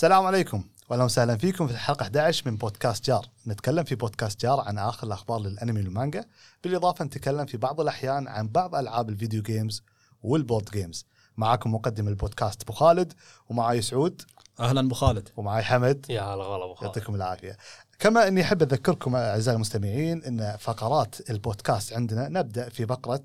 السلام 0.00 0.26
عليكم. 0.26 0.64
واهلا 0.88 1.04
وسهلا 1.04 1.36
فيكم 1.36 1.66
في 1.66 1.72
الحلقة 1.72 2.02
11 2.02 2.50
من 2.50 2.56
بودكاست 2.56 3.06
جار. 3.06 3.26
نتكلم 3.46 3.84
في 3.84 3.94
بودكاست 3.94 4.40
جار 4.40 4.60
عن 4.60 4.78
آخر 4.78 5.06
الأخبار 5.06 5.40
للأنمي 5.40 5.80
والمانجا. 5.80 6.24
بالإضافة 6.64 7.04
نتكلم 7.04 7.46
في 7.46 7.56
بعض 7.56 7.80
الأحيان 7.80 8.28
عن 8.28 8.48
بعض 8.48 8.74
ألعاب 8.74 9.08
ال 9.08 9.14
video 9.14 9.42
games 9.42 9.82
وال 10.22 10.36
board 10.36 10.70
games 10.70 11.06
معاكم 11.36 11.74
مقدم 11.74 12.08
البودكاست 12.08 12.62
أبو 12.62 12.72
خالد 12.72 13.12
ومعاي 13.48 13.82
سعود. 13.82 14.22
أهلا 14.60 14.80
أبو 14.80 14.94
خالد. 14.94 15.28
ومعاي 15.36 15.64
حمد. 15.64 16.06
يا 16.08 16.22
هلا 16.22 16.44
غلا 16.44 16.64
أبو 16.64 16.74
خالد. 16.74 16.96
يعطيكم 16.96 17.14
العافية. 17.14 17.56
كما 18.00 18.28
أني 18.28 18.40
أحب 18.42 18.62
أذكركم 18.62 19.16
أعزائي 19.16 19.54
المستمعين 19.54 20.24
إن 20.24 20.56
فقرات 20.56 21.30
البودكاست 21.30 21.92
عندنا 21.92 22.28
نبدأ 22.28 22.68
في 22.68 22.86
فقرة 22.86 23.22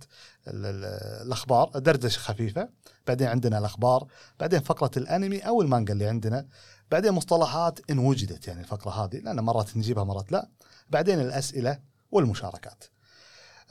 ال- 0.47 0.65
ال- 0.65 0.85
الأخبار 1.27 1.69
دردشة 1.75 2.19
خفيفة 2.19 2.69
بعدين 3.07 3.27
عندنا 3.27 3.57
الأخبار 3.57 4.07
بعدين 4.39 4.59
فقرة 4.59 4.91
الأنمي 4.97 5.39
أو 5.39 5.61
المانجا 5.61 5.93
اللي 5.93 6.07
عندنا 6.07 6.45
بعدين 6.91 7.11
مصطلحات 7.11 7.79
إن 7.89 7.99
وجدت 7.99 8.47
يعني 8.47 8.61
الفقرة 8.61 8.91
هذه 8.91 9.17
لأن 9.17 9.39
مرات 9.39 9.77
نجيبها 9.77 10.03
مرات 10.03 10.31
لا 10.31 10.47
بعدين 10.89 11.19
الأسئلة 11.19 11.79
والمشاركات. 12.11 12.83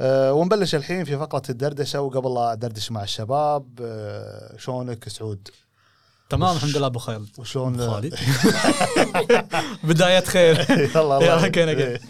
أه 0.00 0.32
ونبلش 0.32 0.74
الحين 0.74 1.04
في 1.04 1.18
فقرة 1.18 1.42
الدردشة 1.50 2.00
وقبل 2.00 2.34
لا 2.34 2.52
أدردش 2.52 2.90
مع 2.92 3.02
الشباب 3.02 3.68
أه 3.82 4.56
شلونك؟ 4.56 5.08
سعود؟ 5.08 5.48
تمام 6.30 6.56
الحمد 6.56 6.76
لله 6.76 6.86
أبو 6.86 6.98
خالد. 6.98 7.28
وشلون؟ 7.38 7.90
خالد. 7.90 8.14
بدايه 9.84 10.20
خير. 10.20 10.60
يلا 10.94 11.00
الله 11.00 11.24
يلا 11.24 11.48
كينا 11.48 11.70
إيه. 11.72 12.00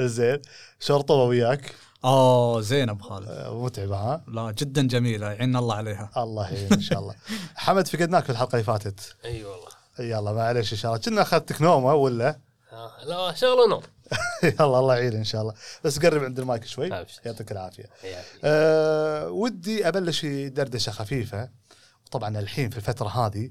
زين. 0.00 0.38
شرطة 0.80 1.14
وياك. 1.14 1.74
اوه 2.04 2.60
زين 2.60 2.88
أبو 2.88 3.04
خالد. 3.04 3.28
أه، 3.28 3.64
متعبه 3.64 3.96
ها؟ 3.96 4.22
لا 4.28 4.50
جدا 4.58 4.82
جميله 4.82 5.26
يعين 5.32 5.56
الله 5.56 5.74
عليها. 5.74 6.10
الله 6.16 6.52
يعين 6.52 6.72
إن 6.72 6.80
شاء 6.80 6.98
الله. 6.98 7.14
حمد 7.56 7.86
فقدناك 7.88 8.24
في 8.24 8.30
الحلقة 8.30 8.52
اللي 8.52 8.64
فاتت. 8.64 9.16
أي 9.24 9.44
والله. 9.44 9.68
يلا 9.98 10.32
معلش 10.32 10.72
إن 10.72 10.78
شاء 10.78 10.92
الله. 10.92 11.04
كنا 11.04 11.22
اخذتك 11.22 11.62
نومه 11.62 11.94
ولا؟ 11.94 12.38
آه، 12.72 13.04
لا 13.04 13.34
شغله 13.34 13.68
نوم 13.68 13.82
يلا 14.42 14.78
الله 14.78 14.96
يعين 14.96 15.12
إن 15.16 15.24
شاء 15.24 15.42
الله. 15.42 15.54
بس 15.84 15.98
قرب 15.98 16.24
عند 16.24 16.38
المايك 16.38 16.64
شوي. 16.64 16.88
يعطيك 17.24 17.52
العافية. 17.52 17.90
أه 18.44 19.28
ودي 19.28 19.88
أبلش 19.88 20.20
في 20.20 20.48
دردشه 20.48 20.90
خفيفة. 20.92 21.48
وطبعا 22.06 22.38
الحين 22.38 22.70
في 22.70 22.76
الفترة 22.76 23.08
هذه 23.08 23.50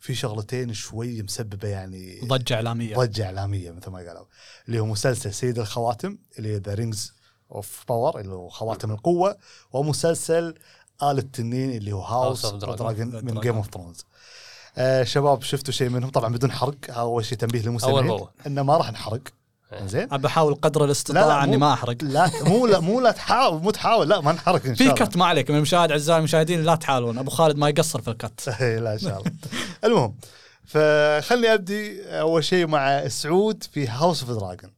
في 0.00 0.14
شغلتين 0.14 0.72
شوي 0.72 1.22
مسببة 1.22 1.68
يعني 1.68 2.20
ضجة 2.24 2.54
إعلامية 2.54 2.96
ضجة 2.96 3.24
إعلامية 3.24 3.70
مثل 3.70 3.90
ما 3.90 3.98
قالوا 3.98 4.26
اللي 4.68 4.80
هو 4.80 4.86
مسلسل 4.86 5.34
سيد 5.34 5.58
الخواتم 5.58 6.18
اللي 6.38 6.56
The 6.56 6.74
Rings 6.74 7.14
of 7.52 7.84
Power 7.88 8.20
اللي 8.20 8.34
هو 8.34 8.48
خواتم 8.48 8.90
القوة 8.90 9.36
ومسلسل 9.72 10.54
آل 11.02 11.18
التنين 11.18 11.70
اللي 11.70 11.92
هو 11.92 12.02
House. 12.02 12.46
Dragon 12.46 13.24
من. 13.24 13.40
Game 13.40 13.56
of 13.56 13.70
Thrones 13.74 14.04
آه 14.78 15.04
شباب 15.04 15.42
شفتوا 15.42 15.72
شيء 15.72 15.88
منهم 15.88 16.10
طبعا 16.10 16.32
بدون 16.32 16.52
حرق 16.52 16.76
أول 16.88 17.24
شيء 17.24 17.38
تنبيه 17.38 17.62
للمستمعين 17.62 18.06
بأول. 18.06 18.28
انه 18.46 18.62
ما 18.62 18.76
راح 18.76 18.92
نحرق. 18.92 19.22
زين. 19.86 20.08
ابى 20.12 20.26
أحاول 20.26 20.54
قدر 20.54 20.84
الاستطاعة 20.84 21.44
إني 21.44 21.56
ما 21.56 21.72
أحرق. 21.72 21.96
لا 22.02 22.30
مو 22.44 22.66
لا 22.66 22.80
مو 22.80 23.00
لا 23.00 23.10
تحاول 23.10 23.62
مو 23.62 23.70
تحاول 23.70 24.08
لا 24.08 24.20
ما 24.20 24.32
نحرق 24.32 24.66
إن 24.66 24.74
شاء 24.74 24.88
في 24.88 24.94
الله. 24.94 25.06
cut 25.06 25.16
ما 25.16 25.26
عليك 25.26 25.50
من 25.50 25.56
المشاهد 25.56 25.90
أعزائي 25.90 26.18
المشاهدين 26.18 26.62
لا 26.62 26.74
تحاولون. 26.74 27.18
أبو 27.18 27.30
خالد 27.30 27.56
ما 27.56 27.68
يقصر 27.68 28.02
في 28.02 28.08
ال 28.08 28.16
cut. 28.16 28.48
إيه، 28.60 28.78
لا 28.78 28.92
إن 28.92 28.98
شاء 28.98 29.18
الله. 29.18 29.32
المهم 29.84 30.14
فخلني 30.64 31.54
أبدي 31.54 32.02
أول 32.20 32.44
شيء 32.44 32.66
مع 32.66 33.08
سعود 33.08 33.64
في 33.72 33.88
House 33.88 34.22
of 34.22 34.38
Dragon 34.38 34.70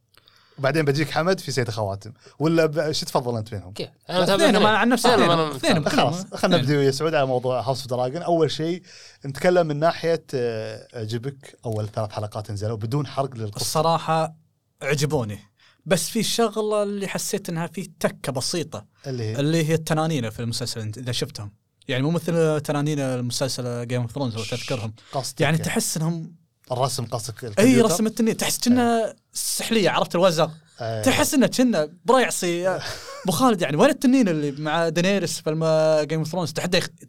وبعدين 0.59 0.84
بجيك 0.84 1.11
حمد 1.11 1.41
في 1.41 1.53
سيد 1.53 1.69
الخواتم. 1.69 2.12
ولا 2.39 2.67
ب... 2.67 2.92
شو 2.92 3.06
تفضل 3.06 3.36
أنت 3.36 3.48
فيهم؟ 3.48 3.73
كيف؟ 3.73 3.89
اثنين 4.11 4.56
أنا 4.56 4.69
عن 4.69 4.89
نفسي 4.89 5.14
اثنين 5.14 5.89
خلاص 5.89 6.27
خلينا 6.34 6.56
نبدا 6.62 6.79
ويا 6.79 6.91
سعود 6.91 7.14
على 7.14 7.27
موضوع 7.27 7.61
House 7.61 7.80
of 7.80 7.86
Dragon 7.86 8.22
أول 8.23 8.51
شيء 8.51 8.83
نتكلم 9.27 9.67
من 9.67 9.79
ناحية 9.79 10.25
آه، 10.34 10.86
عجبك 10.95 11.58
أول 11.67 11.89
ثلاث 11.89 12.12
حلقات 12.12 12.51
نزلوا 12.51 12.77
بدون 12.77 13.06
حرق 13.06 13.34
للقصة. 13.34 13.61
الصراحة 13.61 14.44
عجبوني 14.84 15.38
بس 15.86 16.08
في 16.08 16.22
شغلة 16.22 16.82
اللي 16.82 17.08
حسيت 17.08 17.48
إنها 17.48 17.66
في 17.66 17.90
تكة 18.00 18.32
بسيطة. 18.32 18.86
اللي 19.06 19.24
هي؟ 19.24 19.40
اللي 19.40 19.68
هي 19.68 19.74
التنانين 19.74 20.30
في 20.30 20.40
المسلسل 20.40 20.92
إذا 20.96 21.12
شفتهم. 21.12 21.52
يعني 21.89 22.02
مو 22.02 22.11
مثل 22.11 22.61
تنانين 22.61 23.00
المسلسل 23.00 23.86
Game 23.86 24.02
of 24.02 24.12
Thrones 24.12 24.36
لو 24.36 24.44
تذكرهم. 24.44 24.94
قصدك 25.12 25.40
يعني 25.40 25.58
تحس 25.58 25.96
إنهم 25.96 26.34
الرسم 26.73 27.05
قصدك 27.05 27.58
إي؟ 27.58 27.80
رسم 27.80 28.06
التنين. 28.06 28.36
تحس 28.36 28.68
كنه 28.68 29.14
سحلية 29.33 29.90
عرفت 29.90 30.14
الوزغ؟ 30.14 30.50
آه، 30.80 31.02
تحس 31.02 31.34
انه 31.34 31.46
كنه 31.46 31.92
بريعصي 32.05 32.68
أبو 33.24 33.33
خالد 33.33 33.62
يعني 33.62 33.77
وين 33.77 33.90
التنين 33.90 34.28
اللي 34.28 34.50
مع 34.50 34.89
دينيرس 34.89 35.40
في 35.40 36.06
Game 36.08 36.18
of 36.18 36.29
Thrones 36.29 36.52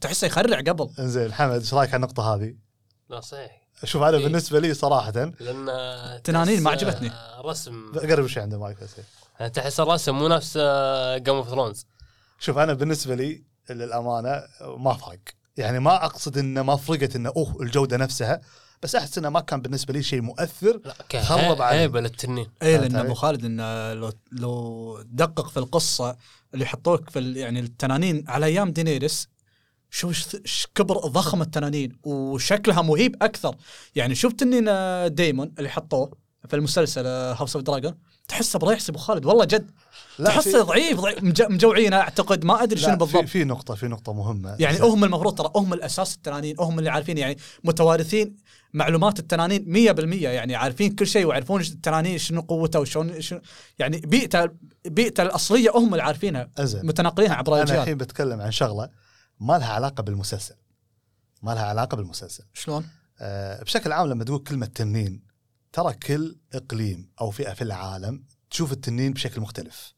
تحسه 0.01 0.27
يخرع 0.27 0.59
قبل. 0.59 0.89
إنزين 0.99 1.33
حمد 1.33 1.59
إيش 1.59 1.73
رأيك 1.73 1.89
على 1.89 1.95
النقطة 1.95 2.35
هذه؟ 2.35 2.55
لا 3.09 3.21
صحيح. 3.21 3.64
شوف 3.83 4.01
أنا 4.03 4.17
إيه. 4.17 4.23
بالنسبة 4.23 4.59
لي 4.59 4.73
صراحة 4.73 5.11
لأن 5.39 6.21
تنانين 6.23 6.63
ما 6.63 6.69
عجبتني. 6.71 7.11
رسم 7.45 7.91
قرب 7.99 8.27
شوي 8.27 8.43
عند 8.43 8.53
المايك 8.53 8.83
بس 8.83 8.89
يعني 9.39 9.51
تحس 9.51 9.79
الرسم 9.79 10.15
مو 10.15 10.27
نفس 10.27 10.57
Game 11.17 11.35
of 11.35 11.49
Thrones 11.49 11.85
شوف 12.39 12.57
أنا 12.57 12.73
بالنسبة 12.73 13.15
لي 13.15 13.43
للأمانة 13.69 14.43
ما 14.77 14.93
فرق 14.93 15.19
يعني 15.57 15.79
ما 15.79 16.05
أقصد 16.05 16.37
إنه 16.37 16.61
ما 16.61 16.75
فرقت 16.75 17.15
إنه 17.15 17.33
أوه 17.37 17.61
الجودة 17.61 17.97
نفسها 17.97 18.41
بس 18.83 18.95
أحس 18.95 19.17
إنه 19.17 19.29
ما 19.29 19.39
كان 19.39 19.61
بالنسبة 19.61 19.93
لي 19.93 20.03
شيء 20.03 20.21
مؤثر 20.21 20.79
خرب 21.21 21.61
علي. 21.61 21.79
هيبة 21.79 22.01
للتنين 22.01 22.47
اي 22.63 22.77
لأن 22.77 22.95
أبو؟ 22.95 23.13
خالد 23.13 23.45
إنه 23.45 23.93
لو 23.93 24.11
لو 24.31 25.01
دقق 25.05 25.49
في 25.49 25.57
القصة 25.57 26.17
اللي 26.53 26.65
حطوك 26.65 27.09
في 27.09 27.19
ال- 27.19 27.37
يعني 27.37 27.59
التنانين 27.59 28.25
على 28.27 28.45
أيام 28.45 28.71
دينيرس 28.71 29.27
إيش 30.03 30.67
كبر 30.75 30.97
ضخم 30.97 31.41
التنانين 31.41 31.97
وشكلها 32.03 32.81
مهيب 32.81 33.15
أكثر. 33.23 33.55
يعني 33.95 34.15
تنين 34.15 34.65
آه، 34.67 35.07
ديمون 35.07 35.51
اللي 35.57 35.69
حطوه 35.69 36.11
في 36.49 36.55
المسلسل 36.55 37.05
House 37.07 37.55
of 37.55 37.65
Dragon 37.65 37.93
تحسه 38.27 38.59
بريعصي 38.59 38.89
أبو 38.89 38.99
خالد 38.99 39.25
والله 39.25 39.45
جد. 39.45 39.71
لا 40.19 40.25
تحسه 40.29 40.63
ضعيف, 40.63 40.99
ضعيف 40.99 41.23
مج- 41.23 41.41
مجوعينه 41.51 41.97
أعتقد 41.97 42.45
ما 42.45 42.63
أدري 42.63 42.79
شنو 42.79 42.95
بالضبط. 42.95 43.25
في 43.25 43.43
نقطة 43.43 43.75
في 43.75 43.87
نقطة 43.87 44.13
مهمة. 44.13 44.55
يعني. 44.59 44.79
هم 44.79 45.03
المفروض 45.03 45.35
ترى 45.35 45.51
هم 45.55 45.73
الأساس 45.73 46.15
التنانين 46.15 46.55
هم 46.59 46.79
اللي 46.79 46.89
عارفين 46.89 47.17
يعني 47.17 47.37
متوارثين 47.63 48.35
معلومات 48.73 49.19
التنانين 49.19 49.65
100% 49.73 49.99
يعني 50.23 50.55
عارفين 50.55 50.95
كل 50.95 51.07
شيء 51.07 51.25
ويعرفون 51.25 51.61
التنانين 51.61 52.17
شنو 52.17 52.41
قوتها 52.41 52.79
وشلون 52.79 53.21
شنو 53.21 53.41
يعني 53.79 53.97
بيئته 53.97 54.49
بيئته 54.85 55.23
الأصلية 55.23 55.69
هم 55.75 55.93
اللي 55.93 56.03
عارفينها 56.03 56.49
متناقلينها 56.59 57.35
عبر 57.35 57.53
أنا 57.53 57.61
الاجيال 57.63 57.79
الحين 57.81 57.97
بتكلم 57.97 58.41
عن 58.41 58.51
شغلة. 58.51 58.89
ما 59.39 59.57
لها 59.57 59.73
علاقة 59.73 60.03
بالمسلسل. 60.03 60.55
ما 61.41 61.51
لها 61.51 61.65
علاقة 61.65 61.97
بالمسلسل. 61.97 62.43
شلون؟ 62.53 62.89
أه 63.19 63.63
بشكل 63.63 63.91
عام 63.91 64.07
لما 64.07 64.23
تقول 64.23 64.39
كلمة 64.39 64.65
تنين 64.65 65.21
ترى 65.73 65.93
كل 65.93 66.37
إقليم 66.53 67.11
أو 67.21 67.31
فئة 67.31 67.53
في 67.53 67.61
العالم 67.61 68.23
تشوف 68.49 68.71
التنين 68.71 69.13
بشكل 69.13 69.41
مختلف. 69.41 69.93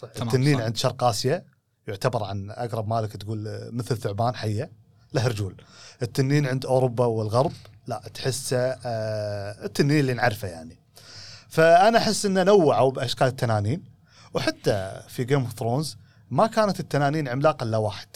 تمام، 0.00 0.28
التنين 0.28 0.58
صح. 0.58 0.64
عند 0.64 0.76
شرق 0.76 1.04
آسيا 1.04 1.44
يعتبر 1.86 2.24
عن 2.24 2.50
أقرب 2.50 2.88
مالك 2.88 3.16
تقول 3.16 3.48
آه، 3.48 3.70
مثل 3.72 3.96
ثعبان 3.96 4.34
حية 4.34 4.72
له 5.12 5.26
رجول 5.26 5.64
التنين 6.02 6.46
عند 6.46 6.66
أوروبا 6.66 7.04
والغرب 7.04 7.52
لا 7.86 8.02
تحسه 8.14 8.58
آه 8.58 9.64
التنين 9.64 10.00
اللي 10.00 10.14
نعرفه 10.14 10.48
يعني. 10.48 10.78
فأنا 11.48 11.98
أحس 11.98 12.26
إنه 12.26 12.42
نوعوا 12.42 12.90
بأشكال 12.90 13.26
التنانين 13.26 13.84
وحتى 14.34 15.02
في 15.08 15.24
Game 15.24 15.40
of 15.40 15.52
Thrones 15.52 15.96
ما 16.30 16.46
كانت 16.46 16.80
التنانين 16.80 17.28
عملاقة 17.28 17.64
إلا 17.64 17.76
واحد. 17.76 18.08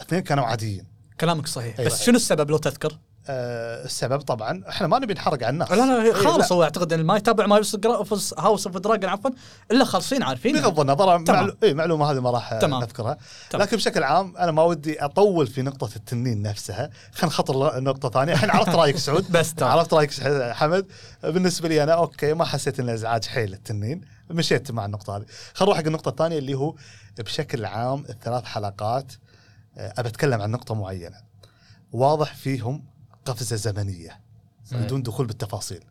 اثنين 0.00 0.22
كانوا 0.22 0.44
عاديين 0.44 0.86
كلامك 1.20 1.46
صحيح 1.46 1.78
أي 1.78 1.86
بس. 1.86 2.02
شنو 2.02 2.16
السبب 2.16 2.50
لو 2.50 2.56
تذكر؟ 2.56 2.98
آه 3.28 3.84
السبب 3.84 4.20
طبعا 4.20 4.62
إحنا 4.68 4.86
ما 4.86 4.98
نبي 4.98 5.14
نحرق 5.14 5.42
على 5.42 5.48
الناس 5.48 5.70
لا 5.70 5.76
لا 5.76 6.02
إيه، 6.02 6.12
خالص 6.12 6.52
هو 6.52 6.62
اعتقد 6.62 6.92
إن 6.92 7.04
ما 7.04 7.16
يتابع 7.16 7.46
ما 7.46 7.56
House 8.38 8.66
of 8.66 8.76
Dragon 8.76 9.10
عفوا 9.10 9.30
إلا 9.70 9.84
خالصين 9.84 10.22
عارفين 10.22 10.60
بغض 10.60 10.80
النظر. 10.80 11.18
معلو... 11.18 11.56
إيه 11.62 11.74
معلومة 11.74 12.10
هذه 12.10 12.20
ما 12.20 12.30
راح 12.30 12.54
تمام. 12.54 12.80
نذكرها 12.80 13.16
تمام. 13.50 13.62
لكن 13.62 13.76
بشكل 13.76 14.02
عام 14.02 14.36
أنا 14.36 14.52
ما 14.52 14.62
ودي 14.62 15.04
أطول 15.04 15.46
في 15.46 15.62
نقطة 15.62 15.90
التنين 15.96 16.42
نفسها 16.42 16.90
خلينا 17.12 17.26
نخطر 17.34 17.80
نقطة 17.80 18.10
ثانية 18.10 18.32
الحين 18.32 18.50
عرفت 18.50 18.74
رأيك 18.74 18.96
سعود 18.96 19.32
بس 19.38 19.54
تمام. 19.54 19.72
عرفت 19.72 19.94
رأيك 19.94 20.10
حمد 20.52 20.86
بالنسبة 21.22 21.68
لي 21.68 21.82
أنا 21.82 21.92
أوكي 21.92 22.34
ما 22.34 22.44
حسيت 22.44 22.80
ان 22.80 22.88
إزعاج 22.88 23.24
حيل 23.24 23.52
التنين 23.52 24.00
مشيت 24.30 24.70
مع 24.70 24.84
النقطة 24.84 25.16
هذه 25.16 25.24
خلينا 25.54 25.72
نروح 25.72 25.78
حق 25.78 25.86
النقطة 25.86 26.08
الثانية 26.08 26.38
اللي 26.38 26.54
هو 26.54 26.74
بشكل 27.18 27.64
عام 27.64 28.04
الثلاث 28.08 28.44
حلقات 28.44 29.12
ابى 29.76 30.08
أتكلم 30.08 30.40
عن 30.40 30.50
نقطة 30.50 30.74
معينة. 30.74 31.16
واضح 31.92 32.34
فيهم 32.34 32.84
قفزة 33.24 33.56
زمنية 33.56 34.20
صحيح. 34.64 34.82
بدون 34.82 35.02
دخول 35.02 35.26
بالتفاصيل. 35.26 35.84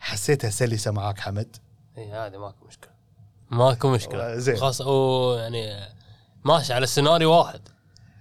حسيتها 0.00 0.50
سلسة 0.50 0.90
معاك 0.90 1.20
حمد؟ 1.20 1.56
اي 1.98 2.12
هذه 2.12 2.38
ماكو 2.38 2.66
مشكلة. 2.66 2.90
ماكو 3.50 3.90
مشكلة. 3.90 4.36
زين. 4.36 4.56
خاص 4.56 4.80
أو 4.80 5.32
يعني 5.32 5.88
ماشي 6.44 6.72
على 6.72 6.86
سيناريو 6.86 7.32
واحد. 7.32 7.60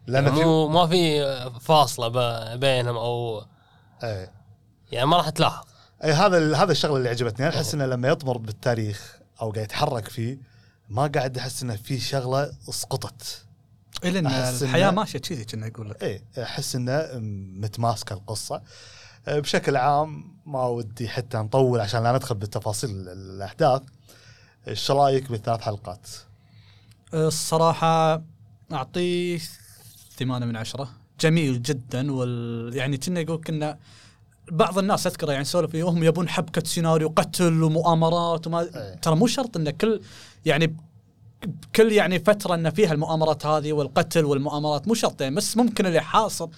لأن 0.08 0.24
يعني 0.24 0.46
مو 0.46 0.68
ما 0.68 0.88
في 0.88 1.24
فاصلة 1.60 2.56
بينهم 2.56 2.98
أو 2.98 3.46
إيه. 4.04 4.32
يعني 4.92 5.06
ما 5.06 5.18
راح 5.18 5.30
تلاحظ. 5.30 5.66
اي 6.04 6.12
هذا 6.12 6.58
هذا 6.58 6.72
الشغلة 6.72 6.98
اللي 6.98 7.10
عجبتني. 7.10 7.48
أنا 7.48 7.56
أحس 7.56 7.74
إنه 7.74 7.86
لما 7.86 8.08
يطمر 8.08 8.38
بالتاريخ 8.38 9.20
أو 9.42 9.52
قاعد 9.52 9.66
يتحرك 9.66 10.08
فيه 10.08 10.38
ما 10.90 11.08
قاعد 11.08 11.38
أحس 11.38 11.64
إنه 11.64 11.76
في 11.76 12.00
شغلة 12.00 12.52
اسقطت 12.70 13.46
الا 14.04 14.20
إن 14.20 14.28
الحياة 14.28 14.92
ماشية 14.92 15.20
كذي 15.20 15.46
كنا 15.46 15.68
يقول 15.68 15.90
لك 15.90 16.04
اي 16.04 16.22
أحس 16.44 16.76
إنه 16.76 17.10
متماسكة 17.62 18.14
القصة 18.14 18.62
آه، 19.28 19.40
بشكل 19.40 19.76
عام 19.76 20.38
ما 20.46 20.66
ودي 20.66 21.10
حتى 21.10 21.38
نطول 21.38 21.80
عشان 21.80 22.04
لا 22.04 22.12
ندخل 22.12 22.36
بالتفاصيل 22.36 22.90
الأحداث 22.90 23.82
إيش 24.68 24.92
رأيك 24.92 25.32
بالثلاث 25.32 25.62
حلقات؟ 25.62 26.08
الصراحة 27.14 28.22
أعطيه 28.72 29.40
ثمانية 30.18 30.46
من 30.46 30.56
عشرة 30.56 30.90
جميل 31.20 31.62
جدا 31.62 32.12
وال 32.12 32.76
يعني 32.76 32.98
كنا 32.98 33.20
يقول 33.20 33.42
كنا 33.48 33.78
بعض 34.52 34.78
الناس 34.78 35.08
أذكر 35.08 35.32
يعني 35.32 35.44
سولف 35.44 35.72
فيه 35.72 35.90
هم 35.90 36.04
يبون 36.04 36.30
حبكة 36.30 36.64
سيناريو 36.66 37.14
قتل 37.16 37.64
ومؤامرات 37.64 38.48
وما 38.48 38.62
إيه. 38.62 38.96
ترى 38.96 39.16
مو 39.16 39.28
شرط 39.28 39.58
إن 39.58 39.70
كل 39.70 40.02
يعني 40.46 40.76
كل 41.76 41.92
يعني 41.92 42.20
فترة 42.20 42.56
إن 42.56 42.70
فيها 42.70 42.92
المؤامرات 42.94 43.46
هذه 43.46 43.74
والقتل 43.74 44.26
والمؤامرات 44.26 44.88
مو 44.88 44.94
شرط 44.94 45.22
يعني 45.22 45.36
بس 45.36 45.58
ممكن 45.58 45.86
اللي 45.86 46.02
حاصل. 46.02 46.50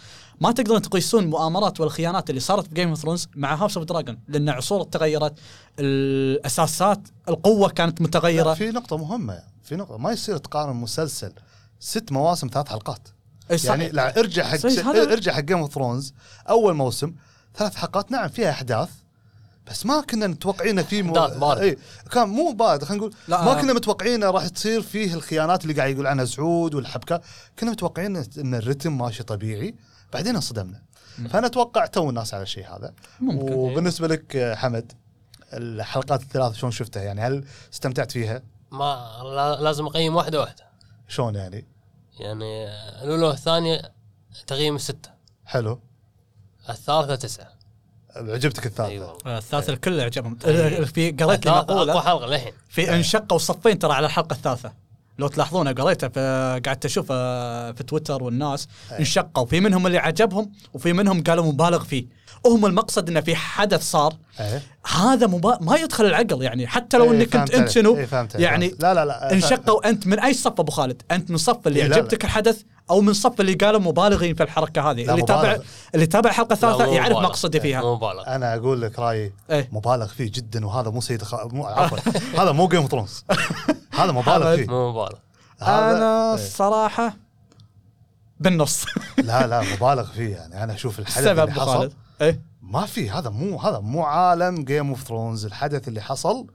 ما 0.41 0.51
تقدرون 0.51 0.81
تقيسون 0.81 1.23
المؤامرات 1.23 1.79
والخيانات 1.79 2.29
اللي 2.29 2.41
صارت 2.41 2.69
ب 2.69 2.73
Game 2.73 2.89
of 2.89 2.99
Thrones 2.99 3.27
مع 3.35 3.55
House 3.55 3.77
of 3.77 3.85
Dragon 3.85 4.19
لأن 4.27 4.49
عصور 4.49 4.83
تغيرت 4.83 5.33
الأساسات 5.79 6.99
القوة 7.29 7.69
كانت 7.69 8.01
متغيرة. 8.01 8.53
في 8.53 8.71
نقطة 8.71 8.97
مهمة 8.97 9.39
في 9.63 9.75
نقطة 9.75 9.97
ما 9.97 10.11
يصير 10.11 10.37
تقارن 10.37 10.75
مسلسل 10.75 11.33
ست 11.79 12.11
مواسم 12.11 12.49
ثلاث 12.53 12.69
حلقات. 12.69 13.07
يعني 13.63 13.89
لا 13.89 14.19
ارجع 14.19 14.43
حق 14.43 14.65
ارجع 14.95 15.33
حق 15.33 15.39
Game 15.39 15.57
of 15.57 15.73
Thrones 15.73 16.13
أول 16.49 16.73
موسم 16.73 17.13
ثلاث 17.55 17.75
حلقات 17.75 18.11
نعم 18.11 18.29
فيها 18.29 18.49
أحداث 18.49 18.89
بس 19.67 19.85
ما 19.85 20.01
كنا 20.01 20.27
متوقعين 20.27 20.83
في 20.83 21.01
مو... 21.01 21.13
باردة. 21.13 21.61
إي 21.61 21.77
كان 22.11 22.29
مو 22.29 22.51
بارد 22.51 22.83
خلينا 22.83 23.03
نقول 23.03 23.13
ما 23.27 23.51
آه. 23.51 23.61
كنا 23.61 23.73
متوقعين 23.73 24.23
راح 24.23 24.47
تصير 24.47 24.81
فيه 24.81 25.13
الخيانات 25.13 25.63
اللي 25.63 25.73
قاعد 25.73 25.93
يقول 25.93 26.07
عنها 26.07 26.25
سعود 26.25 26.75
والحبكة. 26.75 27.21
كنا 27.59 27.71
متوقعين 27.71 28.15
إن 28.37 28.55
الرتم 28.55 28.97
ماشي 28.97 29.23
طبيعي 29.23 29.75
بعدين 30.13 30.35
انصدمنا. 30.35 30.81
فأنا 31.29 31.47
أتوقع 31.47 31.85
تو 31.85 32.09
الناس 32.09 32.33
على 32.33 32.43
الشيء 32.43 32.67
هذا. 32.67 32.93
ممكن. 33.19 33.53
وبالنسبة 33.53 34.07
لك 34.07 34.53
حمد 34.57 34.91
الحلقات 35.53 36.21
الثلاث 36.21 36.53
شلون 36.53 36.71
شفتها؟ 36.71 37.03
يعني 37.03 37.21
هل 37.21 37.45
استمتعت 37.73 38.11
فيها؟ 38.11 38.41
ما 38.71 39.09
لا- 39.23 39.61
لازم 39.61 39.85
أقيم 39.85 40.15
واحدة 40.15 40.39
واحدة. 40.39 40.63
شلون 41.07 41.35
يعني؟ 41.35 41.65
يعني 42.19 42.67
الأولى 43.03 43.27
والثانية 43.27 43.91
تقييم 44.47 44.77
ستة 44.77 45.09
حلو. 45.45 45.79
الثالثة 46.69 47.15
تسعة. 47.15 47.54
عجبتك 48.15 48.65
الثالثة؟ 48.65 48.91
اي 48.91 48.99
والله 48.99 49.15
آه، 49.25 49.37
الثالث 49.37 49.69
الكل 49.69 50.01
عجبهم 50.01 50.37
إيه. 50.45 50.85
في 50.85 51.11
قريت 51.11 51.21
لي 51.21 51.51
الثالثة 51.51 51.59
أقوى 51.59 51.75
مقوله 51.75 52.01
حلقة 52.01 52.25
للحين. 52.27 52.53
في 52.69 52.95
انشقوا 52.95 53.37
صفين 53.37 53.79
ترى 53.79 53.93
على 53.93 54.05
الحلقة 54.05 54.33
الثالثة. 54.33 54.71
لو 55.19 55.27
تلاحظونها 55.27 55.71
قريتها 55.71 56.09
في 56.09 56.61
قعدت 56.65 56.85
أشوف 56.85 57.07
آه، 57.11 57.71
في 57.71 57.83
تويتر 57.83 58.23
والناس. 58.23 58.67
انشقوا. 58.99 59.45
في 59.45 59.59
منهم 59.59 59.87
اللي 59.87 59.97
عجبهم 59.97 60.51
وفي 60.73 60.93
منهم 60.93 61.23
قالوا 61.23 61.45
مبالغ 61.45 61.83
فيه. 61.83 62.05
هم 62.45 62.65
المقصد 62.65 63.09
انه 63.09 63.21
في 63.21 63.35
حدث 63.35 63.83
صار. 63.91 64.13
إيه. 64.39 64.61
هذا 64.95 65.27
مبا... 65.27 65.57
ما 65.61 65.75
يدخل 65.77 66.05
العقل 66.05 66.41
يعني. 66.41 66.67
حتى 66.67 66.97
لو 66.97 67.03
إيه، 67.03 67.19
إنك 67.19 67.33
فهمت 67.33 67.51
أنت. 67.51 67.69
شنو؟ 67.69 67.97
إيه، 67.97 68.05
فهمت 68.05 68.35
عليك. 68.35 68.47
يعني 68.47 68.75
لا 68.79 68.93
لا 68.93 69.05
لا. 69.05 69.33
انشقوا 69.33 69.89
أنت 69.89 70.07
من 70.07 70.19
أي 70.19 70.33
صف 70.33 70.59
أبو 70.59 70.71
خالد؟ 70.71 71.01
أنت 71.11 71.31
من 71.31 71.37
صف 71.37 71.67
اللي 71.67 71.81
إيه، 71.81 71.87
لا، 71.87 71.95
عجبتك 71.95 72.25
الحدث 72.25 72.61
أو 72.89 73.01
من 73.01 73.13
صف 73.13 73.41
اللي 73.41 73.53
قالوا 73.53 73.79
مبالغين 73.79 74.35
في 74.35 74.43
الحركة 74.43 74.91
هذه. 74.91 75.11
اللي 75.11 75.21
تابع. 75.21 75.57
اللي 75.95 76.05
تابع 76.05 76.29
الحلقة 76.29 76.53
الثالثه 76.53 76.85
يعرف. 76.85 77.17
مقصدي 77.17 77.59
فيها. 77.59 77.81
مو 77.81 77.95
مبالغ. 77.95 78.27
أنا 78.27 78.55
أقول 78.55 78.81
لك 78.81 78.99
رأيي 78.99 79.33
إيه. 79.49 79.69
مبالغ 79.71 80.07
فيه 80.07 80.31
جدا 80.33 80.65
وهذا 80.65 80.89
مو 80.89 81.01
سيد 81.01 81.23
خ... 81.23 81.35
مو 81.45 81.65
عفوا. 81.67 81.97
هذا 82.41 82.51
مو 82.51 82.67
Game 82.67 82.81
of 82.81 82.91
Thrones 82.91 83.23
هذا 83.93 84.11
مبالغ 84.11 84.55
فيه. 84.55 84.67
مو 84.67 84.91
مبالغ. 84.91 85.17
هذا 85.61 85.97
أنا 85.97 86.29
إيه. 86.29 86.33
الصراحة 86.33 87.17
بالنص. 88.39 88.85
لا 89.17 89.47
لا 89.47 89.61
مبالغ 89.61 90.03
فيه 90.03 90.35
يعني. 90.35 90.63
أنا 90.63 90.73
أشوف 90.73 90.99
الحدث 90.99 91.17
السبب 91.17 91.39
اللي 91.39 91.61
حصل. 91.61 91.65
خالد. 91.65 91.93
إيه. 92.21 92.41
ما 92.61 92.85
في 92.85 93.09
هذا 93.09 93.29
مو 93.29 93.57
هذا 93.59 93.79
مو 93.79 94.03
عالم 94.03 94.63
Game 94.63 94.89
of 94.89 95.03
Thrones 95.03 95.45
الحدث 95.45 95.87
اللي 95.87 96.01
حصل 96.01 96.47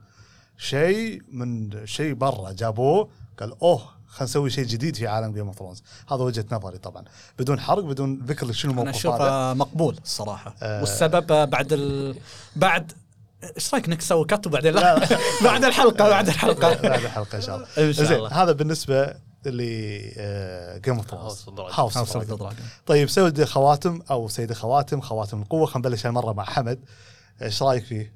شيء 0.57 1.21
من 1.31 1.69
شيء 1.85 2.13
برا. 2.13 2.51
جابوه 2.51 3.09
قال 3.39 3.53
أوه 3.61 4.00
خلينا 4.11 4.23
نسوي 4.23 4.49
شيء 4.49 4.65
جديد 4.65 4.95
في 4.95 5.07
عالم 5.07 5.33
Game 5.33 5.47
of 5.47 5.59
Thrones 5.59 5.83
هذا 6.11 6.23
وجهة 6.23 6.45
نظري 6.51 6.77
طبعا. 6.77 7.03
بدون 7.39 7.59
حرق 7.59 7.83
بدون 7.83 8.19
ذكر 8.25 8.51
شنو 8.51 8.71
الموقف 8.71 8.87
هذا. 8.89 8.97
اشوفه 8.97 9.53
مقبول 9.53 9.97
الصراحة. 10.03 10.55
آه. 10.61 10.79
والسبب 10.79 11.31
آه، 11.31 11.45
بعد 11.45 11.73
ال... 11.73 12.15
بعد 12.55 12.91
إيش 13.55 13.73
رأيك 13.73 13.89
نسوي 13.89 14.25
cut 14.25 14.47
وبعدين 14.47 14.73
لا، 14.73 14.99
لا. 14.99 15.19
بعد 15.49 15.63
الحلقة 15.65 16.09
بعد 16.09 16.27
الحلقة. 16.27 16.73
بعد 16.89 17.03
الحلقة 17.03 17.35
إن 17.35 17.41
شاء 17.41 17.55
الله. 17.55 17.67
إن 17.77 17.93
شاء 17.93 18.17
الله. 18.17 18.43
هذا 18.43 18.51
بالنسبة 18.51 19.15
Game 19.45 20.95
of 20.97 21.07
Thrones. 21.07 21.45
House 21.71 21.97
of 21.97 22.17
Dragon. 22.17 22.55
طيب 22.85 23.09
سيد 23.09 23.43
خواتم 23.43 24.01
أو 24.11 24.27
سيد 24.27 24.53
خواتم 24.53 25.01
خواتم 25.01 25.41
القوة 25.41 25.65
خلينا 25.65 25.87
نبلش 25.89 26.05
هالمرة 26.05 26.33
مع 26.33 26.43
حمد. 26.43 26.79
إيش 27.41 27.63
رأيك 27.63 27.83
فيه؟ 27.83 28.13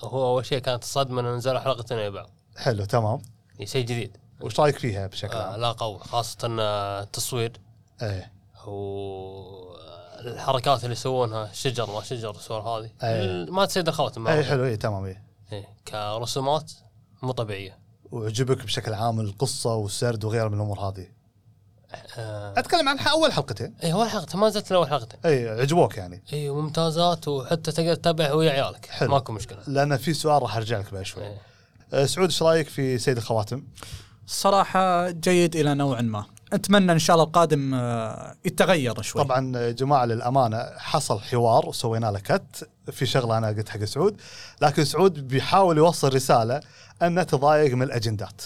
هو 0.00 0.26
أول 0.26 0.46
شيء 0.46 0.58
كانت 0.58 0.82
الصدمة 0.82 1.20
إنه 1.20 1.36
نزلوا 1.36 1.60
حلقتين 1.60 1.98
ورا 1.98 2.08
بعض. 2.08 2.30
حلو 2.56 2.84
تمام. 2.84 3.22
يعني 3.54 3.66
شيء 3.66 3.84
جديد. 3.84 4.16
وش 4.40 4.60
رايك 4.60 4.78
فيها 4.78 5.06
بشكل 5.06 5.36
آه 5.36 5.52
عام؟ 5.52 5.60
لا 5.60 5.72
قوي 5.72 5.98
خاصة 5.98 6.56
آه، 6.60 7.02
التصوير. 7.02 7.52
إيه. 8.02 8.32
والحركات 10.24 10.82
اللي 10.84 10.92
يسوونها 10.92 11.50
شجر 11.52 11.90
ما 11.90 12.02
شجر 12.02 12.30
السوالف 12.30 12.66
هذه. 12.66 12.90
أي. 13.02 13.24
ال- 13.24 13.52
ما 13.52 13.64
تسيد 13.66 13.88
الخواتم 13.88 14.28
اي 14.28 14.44
حلو 14.44 14.64
اي 14.64 14.76
تمام 14.76 15.04
اي 15.04 15.22
إيه، 15.52 15.68
كرسومات 15.88 16.72
مو 17.22 17.32
طبيعية. 17.32 17.78
وعجبك 18.12 18.64
بشكل 18.64 18.94
عام 18.94 19.20
القصة 19.20 19.74
والسرد 19.74 20.24
وغيره 20.24 20.48
من 20.48 20.54
الأمور 20.54 20.80
هذه؟ 20.80 21.06
آه، 22.18 22.54
أتكلم 22.58 22.88
عن 22.88 22.98
أول 22.98 23.32
حلقتين. 23.32 23.74
اي 23.84 23.92
أول 23.92 24.08
حلقه 24.08 24.38
ما 24.38 24.48
نزلت 24.48 24.72
أول 24.72 24.88
حلقتين. 24.88 25.20
اي 25.24 25.48
عجبوك 25.48 25.96
يعني. 25.96 26.22
اي 26.32 26.50
ممتازات 26.50 27.28
وحتى 27.28 27.72
تقدر 27.72 27.94
تتابعها 27.94 28.32
ويا 28.32 28.50
عيالك. 28.50 28.86
حلو. 28.86 29.10
ماكو 29.10 29.32
مشكلة. 29.32 29.58
لأن 29.66 29.96
في 29.96 30.14
سؤال 30.14 30.42
راح 30.42 30.56
أرجع 30.56 30.78
لك 30.78 30.94
بعد 30.94 31.02
شوي. 31.02 31.36
أه، 31.92 32.06
سعود 32.06 32.28
إيش 32.28 32.42
رأيك 32.42 32.68
في 32.68 32.98
سيد 32.98 33.16
الخواتم؟ 33.16 33.64
الصراحه 34.28 35.10
جيد 35.10 35.56
إلى 35.56 35.74
نوع 35.74 36.00
ما. 36.00 36.24
أتمنى 36.52 36.92
إن 36.92 36.98
شاء 36.98 37.16
الله 37.16 37.26
القادم 37.26 37.74
آه، 37.74 38.34
يتغير 38.44 39.02
شوي. 39.02 39.24
طبعا 39.24 39.56
يا 39.58 39.70
جماعة 39.70 40.04
للأمانة 40.04 40.64
حصل 40.76 41.20
حوار 41.20 41.68
وسوينا 41.68 42.06
له 42.06 42.18
كت 42.18 42.68
في 42.92 43.06
شغلة 43.06 43.38
أنا 43.38 43.48
قلت 43.48 43.68
حق 43.68 43.84
سعود. 43.84 44.20
لكن 44.62 44.84
سعود 44.84 45.28
بيحاول 45.28 45.78
يوصل 45.78 46.14
رسالة 46.14 46.60
أنه 47.02 47.22
تضايق 47.22 47.74
من 47.74 47.82
الأجندات. 47.82 48.42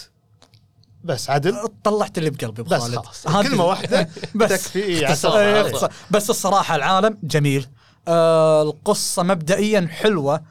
بس 1.05 1.31
عدل؟ 1.31 1.69
طلعت 1.85 2.19
اللي 2.19 2.31
بقلبي 2.31 2.63
بس 2.63 2.83
خالد. 2.83 2.97
خلاص. 2.97 3.47
كلمة 3.47 3.65
واحدة. 3.65 4.09
بس 4.35 4.49
تكفي 4.49 4.83
إيه،. 4.83 5.07
عسل. 5.07 5.29
إيه،. 5.29 5.89
بس 6.11 6.31
الصراحة 6.31 6.77
العالم 6.77 7.19
جميل. 7.23 7.67
آه 8.09 8.63
القصة 8.63 9.23
مبدئيا 9.23 9.89
حلوة 9.91 10.43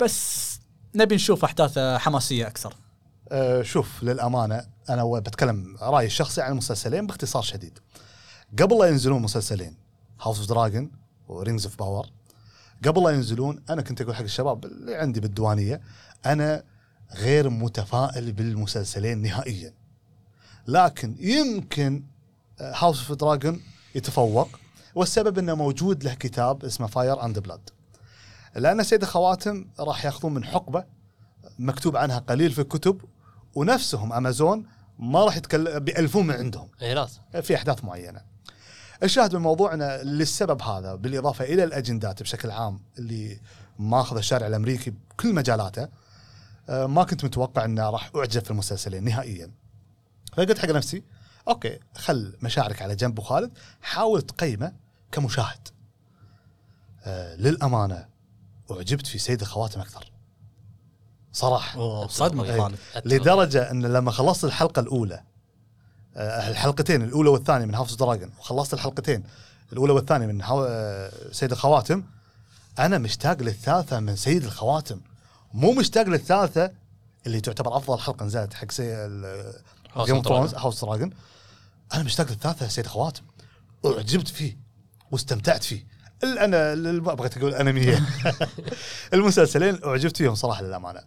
بس 0.00 0.48
نبي 0.94 1.14
نشوف 1.14 1.44
أحداث 1.44 1.78
حماسية 1.78 2.46
أكثر. 2.46 2.74
أه، 3.32 3.62
شوف 3.62 4.02
للأمانة 4.02 4.66
أنا 4.90 5.04
بتكلم 5.20 5.76
رأيي 5.80 6.06
الشخصي 6.06 6.42
عن 6.42 6.52
المسلسلين 6.52 7.06
باختصار 7.06 7.42
شديد. 7.42 7.78
قبل 8.58 8.78
لا 8.78 8.86
ينزلون 8.86 9.22
مسلسلين 9.22 9.76
House 10.20 10.38
of 10.38 10.48
Dragon 10.48 10.90
و 11.28 11.34
Rings 11.34 11.66
of 11.66 11.78
Power 11.78 12.06
قبل 12.86 13.02
لا 13.02 13.10
ينزلون 13.10 13.62
أنا 13.70 13.82
كنت 13.82 14.00
أقول 14.00 14.14
حق 14.14 14.22
الشباب 14.22 14.64
اللي 14.64 14.94
عندي 14.94 15.20
بالديوانية 15.20 15.80
أنا 16.26 16.62
غير 17.14 17.50
متفائل 17.50 18.32
بالمسلسلين 18.32 19.22
نهائيا. 19.22 19.74
لكن 20.66 21.16
يمكن 21.18 22.04
House 22.60 22.98
of 22.98 23.18
Dragon 23.18 23.60
يتفوق 23.94 24.48
والسبب 24.94 25.38
إنه 25.38 25.54
موجود 25.54 26.04
له 26.04 26.14
كتاب 26.14 26.64
اسمه 26.64 26.86
Fire 26.86 27.24
and 27.24 27.38
Blood 27.38 27.70
لأن 28.56 28.82
سيد 28.82 29.02
الخواتم 29.02 29.66
راح 29.80 30.04
ياخذون 30.04 30.34
من 30.34 30.44
حقبة 30.44 30.84
مكتوب 31.58 31.96
عنها 31.96 32.18
قليل 32.18 32.50
في 32.52 32.60
الكتب 32.60 33.00
ونفسهم 33.54 34.12
أمازون 34.12 34.66
ما 34.98 35.24
راح 35.24 35.36
يتكلم 35.36 35.78
بيألفون 35.78 36.26
من 36.26 36.34
عندهم 36.34 36.68
إي 36.82 36.94
لازم 36.94 37.20
في 37.42 37.56
أحداث 37.56 37.84
معينة. 37.84 38.20
الشاهد 39.02 39.34
من 39.34 39.42
موضوعنا 39.42 40.02
للسبب 40.02 40.62
هذا 40.62 40.94
بالإضافة 40.94 41.44
إلى 41.44 41.64
الأجندات 41.64 42.22
بشكل 42.22 42.50
عام 42.50 42.80
اللي 42.98 43.40
ماخذ 43.78 44.16
الشارع 44.16 44.46
الأمريكي 44.46 44.90
بكل 44.90 45.34
مجالاته 45.34 45.88
آه، 46.68 46.86
ما 46.86 47.04
كنت 47.04 47.24
متوقع 47.24 47.64
إنه 47.64 47.90
راح 47.90 48.10
أعجب 48.16 48.44
في 48.44 48.50
المسلسلين 48.50 49.04
نهائيا. 49.04 49.50
فقلت 50.32 50.58
حق 50.58 50.68
نفسي 50.68 51.02
أوكي 51.48 51.78
خل 51.96 52.36
مشاعرك 52.42 52.82
على 52.82 52.94
جنب 52.96 53.18
وخالد 53.18 53.58
حاول 53.82 54.22
تقيمه 54.22 54.72
كمشاهد. 55.12 55.68
آه، 57.04 57.36
للأمانة 57.36 58.08
أعجبت 58.70 59.06
في 59.06 59.18
سيد 59.18 59.40
الخواتم 59.40 59.80
أكثر. 59.80 60.11
صراحة. 61.32 62.06
صدمة 62.06 62.66
أتفق. 62.66 62.72
لدرجة 63.04 63.70
أن 63.70 63.86
لما 63.86 64.10
خلصت 64.10 64.44
الحلقة 64.44 64.80
الأولى 64.80 65.22
آه، 66.16 66.50
الحلقتين 66.50 67.02
الأولى 67.02 67.30
والثانية 67.30 67.64
من 67.66 67.74
House 67.74 67.94
Dragon 67.94 68.30
وخلصت 68.38 68.74
الحلقتين 68.74 69.24
الأولى 69.72 69.92
والثانية 69.92 70.26
من 70.26 70.42
هاو 70.42 70.64
آه، 70.64 71.12
سيد 71.32 71.52
الخواتم 71.52 72.02
أنا 72.78 72.98
مشتاق 72.98 73.42
للثالثة 73.42 74.00
من 74.00 74.16
سيد 74.16 74.44
الخواتم. 74.44 75.00
مو 75.54 75.72
مشتاق 75.72 76.06
للثالثة 76.06 76.70
اللي 77.26 77.40
تعتبر 77.40 77.76
أفضل 77.76 77.98
حلقة 77.98 78.24
نزلت 78.24 78.54
حق 78.54 78.70
سي 78.70 78.82
Game 79.96 80.16
of 80.16 80.24
Thrones. 80.24 80.54
House 80.54 80.84
Dragon 80.84 81.10
أنا 81.94 82.02
مشتاق 82.02 82.28
للثالثة 82.28 82.68
سيد 82.68 82.84
الخواتم. 82.84 83.22
أعجبت 83.86 84.28
فيه 84.28 84.56
واستمتعت 85.10 85.64
فيه. 85.64 85.91
ال- 86.24 86.38
أنا 86.38 86.72
ال- 86.72 87.00
بغيت 87.00 87.36
أقول 87.36 87.54
انميه 87.54 88.06
المسلسلين 89.14 89.78
أعجبت 89.84 90.16
فيهم 90.16 90.34
صراحة 90.34 90.62
للأمانة. 90.62 91.00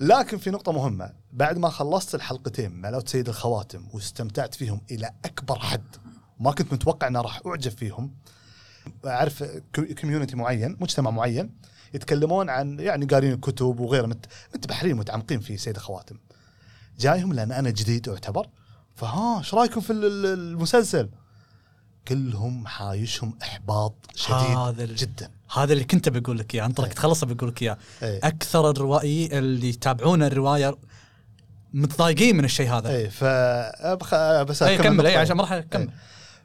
لكن 0.00 0.38
في 0.38 0.50
نقطة 0.50 0.72
مهمة 0.72 1.12
بعد 1.32 1.58
ما 1.58 1.68
خلصت 1.68 2.14
الحلقتين 2.14 2.72
ملوت 2.80 3.08
سيد 3.08 3.28
الخواتم 3.28 3.86
واستمتعت 3.92 4.54
فيهم 4.54 4.80
إلى 4.90 5.10
أكبر 5.24 5.58
حد 5.58 5.96
ما 6.40 6.52
كنت 6.52 6.72
متوقع 6.72 7.06
أن 7.06 7.16
راح 7.16 7.40
أعجب 7.46 7.70
فيهم 7.70 8.14
أعرف 9.06 9.44
كوميونتي 10.00 10.36
معين 10.36 10.76
مجتمع 10.80 11.10
معين 11.10 11.54
يتكلمون 11.94 12.50
عن 12.50 12.80
يعني 12.80 13.06
قارين 13.06 13.32
الكتب 13.32 13.80
وغيره 13.80 14.06
مت- 14.06 14.26
متبحرين 14.54 14.96
متعمقين 14.96 15.40
في 15.40 15.56
سيد 15.56 15.76
الخواتم. 15.76 16.16
جايهم 16.98 17.32
لأن 17.32 17.52
أنا 17.52 17.70
جديد 17.70 18.08
أعتبر. 18.08 18.46
فها 18.96 19.38
إيش 19.38 19.54
رأيكم 19.54 19.80
في 19.80 19.90
ال- 19.92 20.04
ال- 20.04 20.26
المسلسل؟ 20.26 21.08
كلهم 22.10 22.66
حايشهم 22.66 23.38
إحباط 23.42 23.94
شديد 24.14 24.56
هذا 24.56 24.84
جدا. 24.84 25.30
هذا 25.54 25.72
اللي 25.72 25.84
كنت 25.84 26.08
بقول 26.08 26.38
لك 26.38 26.54
إياه. 26.54 26.66
انطرك 26.66 26.88
إيه. 26.88 26.94
تخلص 26.94 27.24
بقول 27.24 27.50
لك 27.50 27.62
إياه. 27.62 27.78
إيه. 28.02 28.20
أكثر 28.22 28.70
الروائي 28.70 29.38
اللي 29.38 29.68
يتابعون 29.68 30.22
الرواية 30.22 30.76
متضايقين 31.74 32.36
من 32.36 32.44
الشيء 32.44 32.70
هذا. 32.70 32.88
إيه 32.88 33.08
ف 33.08 33.24
بس 34.50 34.62
اي 34.62 34.78
كمل. 34.78 35.06
اي. 35.06 35.16
عشان 35.16 35.36
ما 35.36 35.42
راح 35.42 35.52
اكمل 35.52 35.90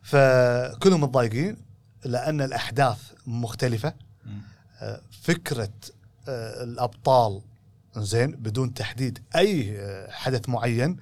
فكلهم 0.01 1.01
متضايقين 1.01 1.57
لأن 2.05 2.41
الأحداث 2.41 2.97
مختلفة. 3.27 3.93
آه، 4.81 5.01
فكرة 5.21 5.73
آه، 6.27 6.63
الأبطال 6.63 7.41
زين 7.97 8.31
بدون 8.31 8.73
تحديد 8.73 9.19
أي 9.35 9.79
آه، 9.79 10.11
حدث 10.11 10.49
معين 10.49 10.97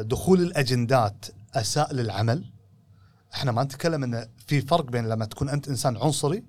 دخول 0.00 0.40
الأجندات 0.40 1.26
أساء 1.54 1.94
للعمل. 1.94 2.44
إحنا 3.34 3.52
ما 3.52 3.62
نتكلم 3.62 4.04
إن 4.04 4.28
في 4.46 4.60
فرق 4.60 4.84
بين 4.84 5.08
لما 5.08 5.24
تكون 5.24 5.48
أنت 5.48 5.68
إنسان 5.68 5.96
عنصري 5.96 6.44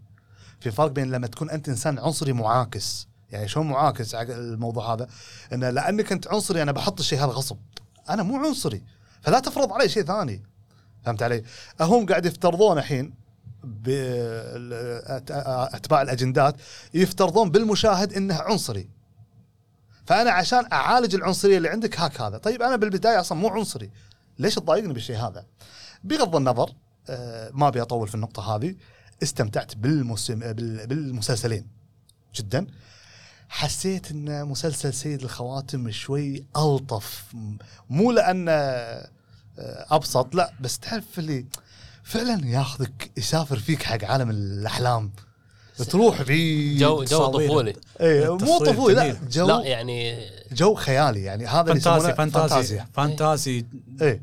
في 0.59 0.71
فرق 0.71 0.91
بين 0.91 1.11
لما 1.11 1.27
تكون 1.27 1.49
أنت 1.49 1.69
إنسان 1.69 1.99
عنصري 1.99 2.33
معاكس. 2.33 3.07
يعني 3.29 3.47
شلون 3.47 3.67
معاكس 3.67 4.15
الموضوع 4.15 4.93
هذا؟ 4.93 5.07
إن 5.53 5.63
لأنك 5.63 6.11
أنت 6.11 6.27
عنصري 6.27 6.61
أنا 6.61 6.71
بحط 6.71 6.99
الشيء 6.99 7.19
هذا 7.19 7.31
غصب 7.31 7.57
أنا 8.09 8.23
مو 8.23 8.37
عنصري. 8.37 8.83
فلا 9.21 9.39
تفرض 9.39 9.73
علي 9.73 9.89
شيء 9.89 10.03
ثاني. 10.03 10.43
فهمت 11.05 11.23
علي؟ 11.23 11.43
هم 11.81 12.05
قاعد 12.05 12.25
يفترضون 12.25 12.77
الحين 12.77 13.13
أتباع 15.73 16.01
الأجندات 16.01 16.55
يفترضون 16.93 17.51
بالمشاهد 17.51 18.13
إنه 18.13 18.35
عنصري. 18.35 18.89
فأنا 20.05 20.31
عشان 20.31 20.65
أعالج 20.73 21.15
العنصرية 21.15 21.57
اللي 21.57 21.69
عندك 21.69 21.99
هاك 21.99 22.21
هذا. 22.21 22.37
طيب 22.37 22.61
أنا 22.61 22.75
بالبداية 22.75 23.19
أصلا 23.19 23.37
مو 23.37 23.47
عنصري. 23.47 23.91
ليش 24.39 24.55
تضايقني 24.55 24.93
بالشيء 24.93 25.17
هذا؟ 25.17 25.45
بغض 26.03 26.35
النظر 26.35 26.73
آه، 27.09 27.51
ما 27.53 27.67
أبي 27.67 27.81
أطول 27.81 28.07
في 28.07 28.15
النقطة 28.15 28.55
هذه 28.55 28.75
استمتعت 29.23 29.75
بالمسم 29.75 30.39
بال- 30.39 30.87
بالمسلسلين 30.87 31.67
جدا. 32.35 32.67
حسيت 33.49 34.11
إن 34.11 34.45
مسلسل 34.45 34.93
سيد 34.93 35.23
الخواتم 35.23 35.91
شوي 35.91 36.43
ألطف 36.57 37.23
مو 37.89 38.11
لأن 38.11 38.45
آه، 38.49 39.09
أبسط 39.91 40.35
لا 40.35 40.53
بس 40.61 40.79
تعرف 40.79 41.19
اللي 41.19 41.45
فعلا 42.03 42.45
ياخذك 42.47 43.11
يسافر 43.17 43.59
فيك 43.59 43.83
حق 43.83 44.03
عالم 44.05 44.29
الأحلام 44.29 45.11
تروح 45.89 46.21
في 46.21 46.75
جو 46.77 47.03
جو. 47.03 47.27
طفولي. 47.27 47.73
إيه 48.01 48.37
مو 48.37 48.57
طفولي 48.59 48.93
لا. 48.95 49.17
جو 49.31 49.47
لا 49.47 49.61
يعني 49.65 50.19
جو 50.51 50.75
خيالي 50.75 51.23
يعني 51.23 51.45
هذا 51.47 51.71
اللي 51.71 51.81
fantasy 51.81 52.13
fantasy. 52.13 52.47
فانتازيا. 52.49 52.87
fantasy. 52.93 53.65
إيه. 54.01 54.21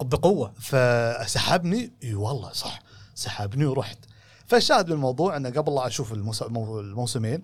بقوة. 0.00 0.52
فسحبني 0.60 1.92
إي 2.04 2.14
والله 2.14 2.52
صح 2.52 2.78
سحبني 3.14 3.64
ورحت. 3.66 3.98
فالشاهد 4.46 4.86
بالموضوع 4.86 5.36
إنه 5.36 5.50
قبل 5.50 5.74
لا 5.74 5.86
أشوف 5.86 6.12
الموس- 6.12 6.42
المو- 6.42 6.80
الموسمين 6.80 7.42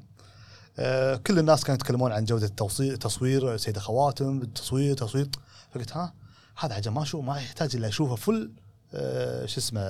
آه 0.78 1.16
كل 1.16 1.38
الناس 1.38 1.64
كانوا 1.64 1.74
يتكلمون 1.74 2.12
عن 2.12 2.24
جودة 2.24 2.46
التصوير 2.46 2.96
تصوير 2.96 3.56
سيد 3.56 3.78
خواتم 3.78 4.40
التصوير 4.42 4.94
تصوير. 4.96 5.28
فقلت 5.74 5.92
ها 5.96 6.12
هذا 6.58 6.74
عجب 6.74 6.92
ما 6.92 7.02
أشوف 7.02 7.24
ما 7.24 7.36
يحتاج 7.36 7.76
إلا 7.76 7.88
أشوفه 7.88 8.14
full 8.14 8.52
آه 8.94 9.46
شو 9.46 9.58
اسمه. 9.60 9.80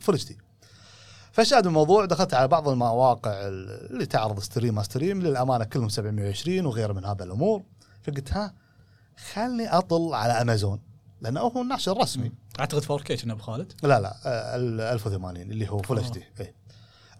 full 0.00 0.14
HD 0.14 0.38
فالشاهد 1.32 1.62
بالموضوع 1.64 2.04
دخلت 2.04 2.34
على 2.34 2.48
بعض 2.48 2.68
المواقع 2.68 3.32
اللي 3.46 4.06
تعرض 4.06 4.40
stream 4.40 4.74
ما 4.74 4.82
stream 4.82 5.22
للأمانة 5.22 5.64
كلهم 5.64 5.88
720 5.88 6.66
وغيره 6.66 6.92
من 6.92 7.04
هذا 7.04 7.24
الأمور. 7.24 7.62
فقلت 8.02 8.32
ها 8.32 8.54
خلني 9.32 9.68
أطل 9.68 10.14
على 10.14 10.32
أمازون. 10.32 10.80
لأنه 11.20 11.40
هو 11.40 11.62
الناشر 11.62 11.92
الرسمي. 11.92 12.32
أعتقد 12.60 12.84
4K 12.84 13.12
كنا 13.22 13.32
أبو 13.32 13.42
خالد. 13.42 13.72
لا 13.82 14.00
لا 14.00 14.16
آه، 14.24 14.56
ال 14.56 14.80
1080 14.80 15.42
اللي 15.42 15.70
هو 15.70 15.82
full 15.82 15.98
آه. 15.98 16.00
HD. 16.00 16.24
إيه. 16.40 16.54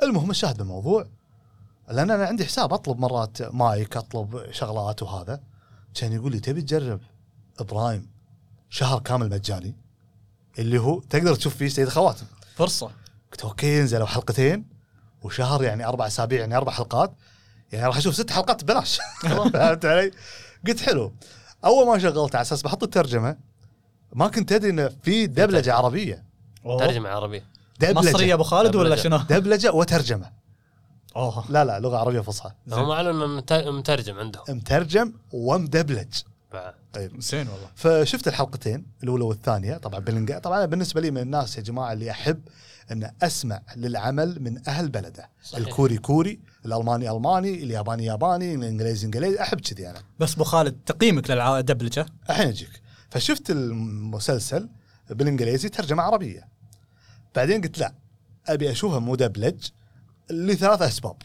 المهم 0.02 0.30
الشاهد 0.30 0.56
بالموضوع 0.56 1.06
لأن 1.88 2.10
أنا 2.10 2.26
عندي 2.26 2.44
حساب 2.44 2.72
أطلب 2.72 2.98
مرات 2.98 3.42
مايك 3.42 3.96
أطلب 3.96 4.52
شغلات 4.52 5.02
وهذا. 5.02 5.40
كان 5.94 6.12
يقول 6.12 6.32
لي 6.32 6.40
تبي 6.40 6.62
تجرب 6.62 7.00
Prime 7.60 8.08
شهر 8.70 9.00
كامل 9.00 9.30
مجاني؟ 9.30 9.76
اللي 10.58 10.78
هو 10.78 11.00
تقدر 11.00 11.34
تشوف 11.34 11.56
فيه 11.56 11.68
سيد 11.68 11.88
خواتم 11.88 12.26
فرصة. 12.56 12.90
قلت 13.32 13.44
أوكي 13.44 13.80
نزلوا 13.80 14.06
حلقتين 14.06 14.64
وشهر 15.22 15.64
يعني 15.64 15.86
أربع 15.86 16.06
أسابيع 16.06 16.40
يعني 16.40 16.56
أربع 16.56 16.72
حلقات. 16.72 17.12
يعني 17.72 17.86
راح 17.86 17.96
أشوف 17.96 18.14
ست 18.14 18.30
حلقات 18.30 18.64
ببلاش. 18.64 18.98
فهمت 19.52 19.84
علي؟ 19.84 20.10
قلت 20.66 20.80
حلو. 20.80 21.12
أول 21.64 21.86
ما 21.86 21.98
شغلت 21.98 22.34
على 22.34 22.42
أساس 22.42 22.62
بحط 22.62 22.82
الترجمة 22.82 23.36
ما 24.16 24.28
كنت 24.28 24.52
أدري 24.52 24.70
انه 24.70 24.88
في 25.02 25.26
دبلجة 25.26 25.75
عربية. 25.75 26.25
أوه. 26.66 26.78
ترجمة 26.87 27.08
عربية. 27.08 27.44
دبلجة. 27.80 27.99
مصري 28.11 28.28
يا 28.28 28.35
أبو 28.35 28.42
خالد 28.42 28.76
ولا 28.76 28.88
دبلجة. 28.88 29.02
شنو؟ 29.02 29.16
دبلجة 29.16 29.73
وترجمة. 29.73 30.30
أوه. 31.16 31.44
لا 31.50 31.64
لا 31.64 31.80
لغة 31.80 31.96
عربية 31.96 32.20
فصحى. 32.20 32.50
هم 32.73 32.90
اعلنوا 32.90 33.26
إنه 33.26 33.37
مت- 33.37 33.52
مترجم 33.52 34.18
عندهم. 34.18 34.44
مترجم 34.49 35.12
ومدبلج. 35.32 36.14
بعد 36.52 36.75
طيب. 36.92 37.20
زين 37.20 37.49
والله. 37.49 37.68
فشفت 37.75 38.28
الحلقتين 38.28 38.87
الأولى 39.02 39.25
والثانية 39.25 39.76
طبعا 39.76 40.00
بالإنج- 40.04 40.38
طبعا 40.38 40.64
بالنسبة 40.64 41.00
لي 41.00 41.11
من 41.11 41.18
الناس 41.20 41.56
يا 41.56 41.62
جماعة 41.62 41.92
اللي 41.92 42.11
أحب 42.11 42.40
إن 42.92 43.11
أسمع 43.23 43.61
للعمل 43.76 44.42
من 44.42 44.68
أهل 44.68 44.88
بلده. 44.88 45.30
صحيح. 45.42 45.66
الكوري 45.66 45.99
كوري 45.99 46.40
الألماني 46.66 47.11
ألماني 47.11 47.54
الياباني 47.54 48.04
ياباني 48.04 48.54
الإنجليزي 48.54 49.06
إنجليزي 49.06 49.40
أحب 49.40 49.61
كذي 49.61 49.90
أنا. 49.90 49.99
بس 50.18 50.35
أبو 50.35 50.44
خالد 50.44 50.76
تقييمك 50.87 51.30
للدبلجه 51.30 52.06
الحين 52.30 52.49
أجيك. 52.49 52.85
فشفت 53.10 53.50
المسلسل 53.50 54.68
بالإنجليزي 55.10 55.68
ترجمة 55.68 56.02
عربية. 56.02 56.48
بعدين 57.34 57.60
قلت 57.62 57.78
لا 57.78 57.92
أبي 58.48 58.70
اشوفه 58.70 58.98
مدبلج 58.98 59.68
لثلاث 60.30 60.82
أسباب. 60.82 61.16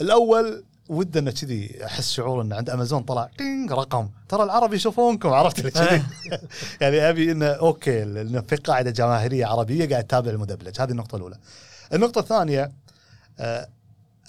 الأول 0.00 0.64
ودنا 0.88 1.30
كذي 1.30 1.84
أحس 1.84 2.12
شعور 2.12 2.42
إن 2.42 2.52
عند 2.52 2.70
أمازون 2.70 3.02
طلع 3.02 3.30
تينج 3.38 3.72
رقم. 3.72 4.10
ترى 4.28 4.42
العرب 4.42 4.74
يشوفونكم 4.74 5.28
عرفت 5.28 5.66
كذي؟ 5.66 6.02
يعني 6.80 7.08
أبي 7.08 7.32
انه 7.32 7.46
أوكي 7.46 8.04
لأن 8.04 8.42
في 8.42 8.56
قاعدة 8.56 8.90
جماهيرية 8.90 9.46
عربية 9.46 9.88
قاعد 9.88 10.04
تتابع 10.04 10.30
المدبلج 10.30 10.80
هذه 10.80 10.90
النقطة 10.90 11.16
الأولى. 11.16 11.38
النقطة 11.92 12.18
الثانية 12.18 12.72
آه، 13.40 13.68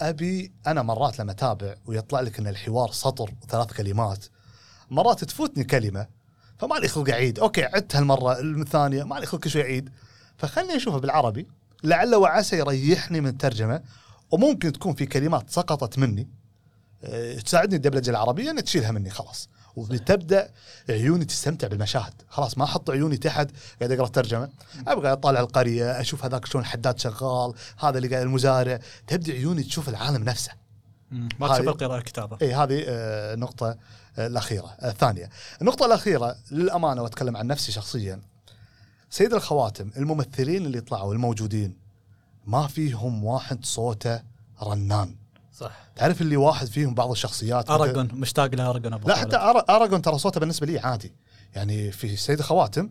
أبي 0.01 0.51
أنا 0.67 0.81
مرات 0.81 1.19
لما 1.19 1.31
أتابع 1.31 1.75
ويطلع 1.85 2.19
لك 2.19 2.39
إن 2.39 2.47
الحوار 2.47 2.91
سطر 2.91 3.33
وثلاث 3.43 3.73
كلمات 3.73 4.25
مرات 4.91 5.23
تفوتني 5.23 5.63
كلمة 5.63 6.07
فما 6.61 6.75
لي 6.75 6.87
خلق 6.87 7.09
أعيد. 7.09 7.39
أوكي 7.39 7.63
عدت 7.63 7.95
هالمرة 7.95 8.39
الثانية 8.39 9.03
ما 9.03 9.15
لي 9.15 9.25
خلق 9.25 9.47
شوي 9.47 9.61
أعيد. 9.61 9.89
فخلني 10.37 10.75
اشوفه 10.75 10.97
بالعربي. 10.97 11.47
لعل 11.83 12.15
وعسى 12.15 12.57
يريحني 12.57 13.21
من 13.21 13.27
الترجمة. 13.27 13.81
وممكن 14.31 14.71
تكون 14.71 14.93
في 14.93 15.05
كلمات 15.05 15.49
سقطت 15.49 15.97
مني. 15.97 16.29
أه، 17.03 17.39
تساعدني 17.39 17.75
الدبلجه 17.75 18.09
العربية 18.09 18.51
ان 18.51 18.63
تشيلها 18.63 18.91
مني 18.91 19.09
خلاص. 19.09 19.49
وتبدأ 19.75 20.51
عيوني 20.89 21.25
تستمتع 21.25 21.67
بالمشاهد. 21.67 22.13
خلاص 22.29 22.57
ما 22.57 22.63
أحط 22.63 22.89
عيوني 22.89 23.17
تحت 23.17 23.49
قاعد 23.79 23.91
أقرأ 23.91 24.05
الترجمة. 24.05 24.49
أبغى 24.87 25.11
أطالع 25.11 25.39
القرية 25.39 26.01
أشوف 26.01 26.25
هذاك 26.25 26.45
شلون 26.45 26.63
الحداد 26.63 26.99
شغال 26.99 27.53
هذا 27.79 27.97
اللي 27.97 28.07
قاعد 28.07 28.21
المزارع. 28.21 28.79
تبدأ 29.07 29.33
عيوني 29.33 29.63
تشوف 29.63 29.89
العالم 29.89 30.23
نفسه. 30.23 30.60
ما 31.11 31.47
تشوف 31.47 31.67
القراءة 31.67 31.97
الكتابه 31.97 32.37
اي 32.41 32.53
هذه 32.53 32.83
آه، 32.87 33.33
النقطة 33.33 33.77
آه، 34.17 34.27
الأخيرة 34.27 34.75
آه، 34.79 34.89
الثانية. 34.89 35.29
النقطة 35.61 35.85
الأخيرة 35.85 36.35
للأمانة 36.51 37.01
وأتكلم 37.01 37.37
عن 37.37 37.47
نفسي 37.47 37.71
شخصيا 37.71 38.21
سيد 39.09 39.33
الخواتم 39.33 39.91
الممثلين 39.97 40.65
اللي 40.65 40.81
طلعوا 40.81 41.13
الموجودين 41.13 41.77
ما 42.45 42.67
فيهم 42.67 43.23
واحد 43.23 43.65
صوته 43.65 44.21
رنان. 44.63 45.15
صح. 45.53 45.71
تعرف 45.95 46.21
اللي 46.21 46.37
واحد 46.37 46.67
فيهم 46.67 46.93
بعض 46.93 47.11
الشخصيات؟ 47.11 47.69
اراجون 47.69 48.09
مشتاق 48.13 48.55
لاراجون 48.55 48.93
أبو 48.93 49.07
لا 49.07 49.15
حتى 49.15 49.37
اراجون 49.69 50.01
ترى 50.01 50.17
صوته 50.17 50.39
بالنسبة 50.39 50.67
لي 50.67 50.79
عادي. 50.79 51.13
يعني 51.55 51.91
في 51.91 52.15
سيد 52.15 52.39
الخواتم 52.39 52.89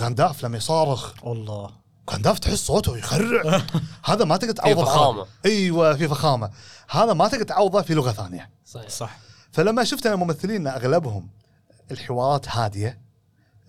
غانداف 0.00 0.44
لما 0.44 0.56
يصارخ. 0.56 1.24
والله 1.24 1.81
غانداف 2.10 2.38
تحس 2.38 2.58
صوته 2.58 2.98
يخرع. 2.98 3.62
هذا 4.04 4.24
ما 4.24 4.36
تقدر 4.36 4.52
تعوضه 4.52 4.84
بعربي. 4.84 4.90
فخامة. 4.90 5.26
أيوه 5.46 5.96
في 5.96 6.08
فخامة. 6.08 6.50
هذا 6.90 7.12
ما 7.12 7.28
تقدر 7.28 7.44
تعوضه 7.44 7.82
في 7.82 7.94
لغة 7.94 8.12
ثانية. 8.12 8.50
صحيح. 8.66 8.88
صح. 8.88 9.18
فلما 9.52 9.84
شفت 9.84 10.06
أنا 10.06 10.16
ممثلين 10.16 10.66
أغلبهم 10.66 11.28
الحوارات 11.90 12.48
هادية 12.48 12.98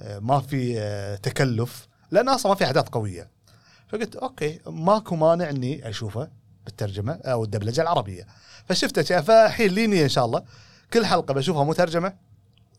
آه، 0.01 0.19
ما 0.19 0.39
في 0.39 0.79
آه، 0.79 1.15
تكلف 1.15 1.87
لأن 2.11 2.29
أصلا 2.29 2.51
ما 2.51 2.57
في 2.57 2.63
احداث 2.63 2.89
قوية. 2.89 3.29
فقلت 3.87 4.15
أوكي 4.15 4.59
ماكو 4.67 5.15
مانع 5.15 5.49
إني 5.49 5.89
أشوفه 5.89 6.29
بالترجمة 6.65 7.13
أو 7.13 7.43
الدبلجة 7.43 7.81
العربية. 7.81 8.27
فشفته 8.65 9.21
فالحين 9.21 9.71
لي 9.71 9.87
نيه 9.87 10.03
إن 10.03 10.09
شاء 10.09 10.25
الله. 10.25 10.43
كل 10.93 11.05
حلقة 11.05 11.33
بشوفها 11.33 11.63
مترجمة 11.63 12.13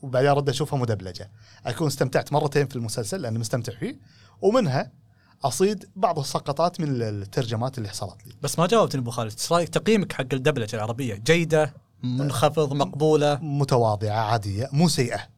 وبعدين 0.02 0.30
أرد 0.30 0.48
أشوفها 0.48 0.78
مدبلجة. 0.78 1.30
أكون 1.66 1.86
استمتعت 1.86 2.32
مرتين 2.32 2.66
في 2.66 2.76
المسلسل 2.76 3.22
لأني 3.22 3.38
مستمتع 3.38 3.72
فيه 3.72 3.96
ومنها 4.42 4.90
أصيد 5.44 5.88
بعض 5.96 6.18
السقطات 6.18 6.80
من 6.80 7.02
الترجمات 7.02 7.78
اللي 7.78 7.88
حصلت 7.88 8.26
لي. 8.26 8.32
بس 8.42 8.58
ما 8.58 8.66
جاوبتني 8.66 9.00
أبو 9.00 9.10
خالد. 9.10 9.32
إيش 9.32 9.52
رأيك؟ 9.52 9.68
تقييمك 9.68 10.12
حق 10.12 10.26
الدبلجة 10.32 10.76
العربية 10.76 11.14
جيدة 11.14 11.74
منخفض 12.02 12.72
مقبولة؟ 12.72 13.38
متواضعة 13.42 14.20
عادية 14.20 14.68
مو 14.72 14.88
سيئة. 14.88 15.28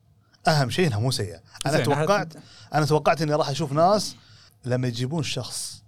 أهم 0.48 0.70
شيء 0.70 0.86
إنها 0.86 0.98
مو 0.98 1.10
سيئة. 1.10 1.40
أنا 1.66 1.78
توقعت 1.78 2.32
أنا 2.74 2.86
توقعت 2.86 3.22
إني 3.22 3.34
راح 3.34 3.48
أشوف 3.48 3.72
ناس 3.72 4.16
لما 4.64 4.88
يجيبون 4.88 5.22
شخص 5.22 5.82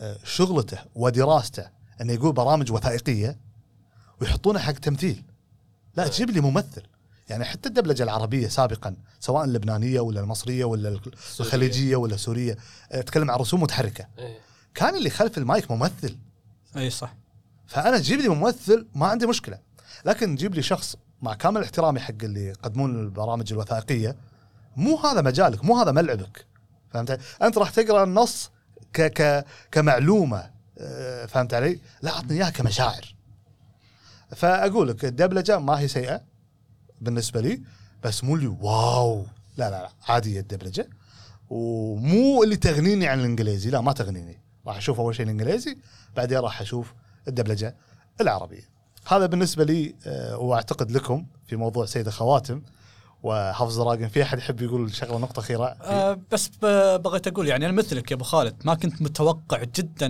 آه، 0.00 0.18
شغلته 0.24 0.78
ودراسته 0.94 1.68
إنه 2.00 2.12
يقول 2.12 2.32
برامج 2.32 2.72
وثائقية 2.72 3.38
ويحطونه 4.20 4.58
حق 4.58 4.72
تمثيل. 4.72 5.24
لا 5.96 6.08
تجيب 6.08 6.30
لي 6.30 6.40
ممثل. 6.40 6.82
يعني 7.28 7.44
حتى 7.44 7.68
الدبلجة 7.68 8.02
العربية 8.02 8.48
سابقا 8.48 8.96
سواء 9.20 9.44
اللبنانية 9.44 10.00
ولا 10.00 10.20
المصرية 10.20 10.64
ولا 10.64 11.00
الخليجية 11.40 11.96
ولا 11.96 12.16
سورية 12.16 12.56
آه، 12.92 13.00
اتكلم 13.00 13.30
عن 13.30 13.38
رسوم 13.38 13.62
متحركة. 13.62 14.06
إيه. 14.18 14.38
كان 14.74 14.96
اللي 14.96 15.10
خلف 15.10 15.38
المايك 15.38 15.70
ممثل. 15.70 16.16
اي 16.76 16.90
صح. 16.90 17.14
فأنا 17.66 17.98
تجيب 17.98 18.20
لي 18.20 18.28
ممثل 18.28 18.86
ما 18.94 19.06
عندي 19.06 19.26
مشكلة. 19.26 19.58
لكن 20.04 20.36
تجيب 20.36 20.54
لي 20.54 20.62
شخص 20.62 20.96
مع 21.22 21.34
كامل 21.34 21.62
احترامي 21.62 22.00
حق 22.00 22.14
اللي 22.22 22.46
يقدمون 22.46 23.00
البرامج 23.00 23.52
الوثائقية 23.52 24.16
مو 24.76 24.96
هذا 24.96 25.22
مجالك 25.22 25.64
مو 25.64 25.80
هذا 25.80 25.92
ملعبك. 25.92 26.46
فهمت 26.90 27.20
أنت 27.42 27.58
راح 27.58 27.70
تقرأ 27.70 28.04
النص 28.04 28.50
ك 28.92 29.00
ك 29.00 29.44
كمعلومة 29.70 30.50
آه، 30.78 31.26
فهمت 31.26 31.54
علي؟ 31.54 31.80
لا 32.02 32.10
أعطني 32.10 32.36
إياها 32.36 32.50
كمشاعر. 32.50 33.14
فأقول 34.36 34.88
لك 34.88 35.04
الدبلجة 35.04 35.58
ما 35.58 35.80
هي 35.80 35.88
سيئة. 35.88 36.35
بالنسبة 37.00 37.40
لي 37.40 37.62
بس 38.04 38.24
مو 38.24 38.36
اللي 38.36 38.46
واو. 38.46 39.26
لا 39.56 39.70
لا 39.70 39.82
لا 39.82 39.90
عاديه 40.08 40.40
الدبلجه 40.40 40.88
ومو 41.50 42.42
اللي 42.42 42.56
تغنيني 42.56 43.06
عن 43.08 43.20
الإنجليزي. 43.20 43.70
لا 43.70 43.80
ما 43.80 43.92
تغنيني. 43.92 44.40
راح 44.66 44.76
أشوف 44.76 45.00
أول 45.00 45.14
شيء 45.14 45.24
الإنجليزي 45.24 45.78
بعدين 46.16 46.38
راح 46.38 46.60
أشوف 46.60 46.94
الدبلجه 47.28 47.76
العربية. 48.20 48.68
هذا 49.06 49.26
بالنسبة 49.26 49.64
لي 49.64 49.94
آه، 50.06 50.36
وأعتقد 50.38 50.90
لكم 50.90 51.26
في 51.46 51.56
موضوع 51.56 51.86
سيد 51.86 52.08
خواتم 52.08 52.62
و 53.22 53.32
House 53.32 53.80
of 53.80 53.87
Dragon 53.87 54.08
في 54.08 54.22
أحد 54.22 54.38
يحب 54.38 54.62
يقول 54.62 54.94
شغلة 54.94 55.18
نقطة 55.18 55.40
أخيرة؟ 55.40 55.64
أه 55.64 56.20
بس 56.32 56.50
بغيت 56.96 57.26
أقول 57.26 57.48
يعني 57.48 57.66
أنا 57.66 57.72
مثلك 57.72 58.10
يا 58.10 58.16
أبو 58.16 58.24
خالد 58.24 58.56
ما 58.64 58.74
كنت 58.74 59.02
متوقع 59.02 59.64
جدا 59.64 60.08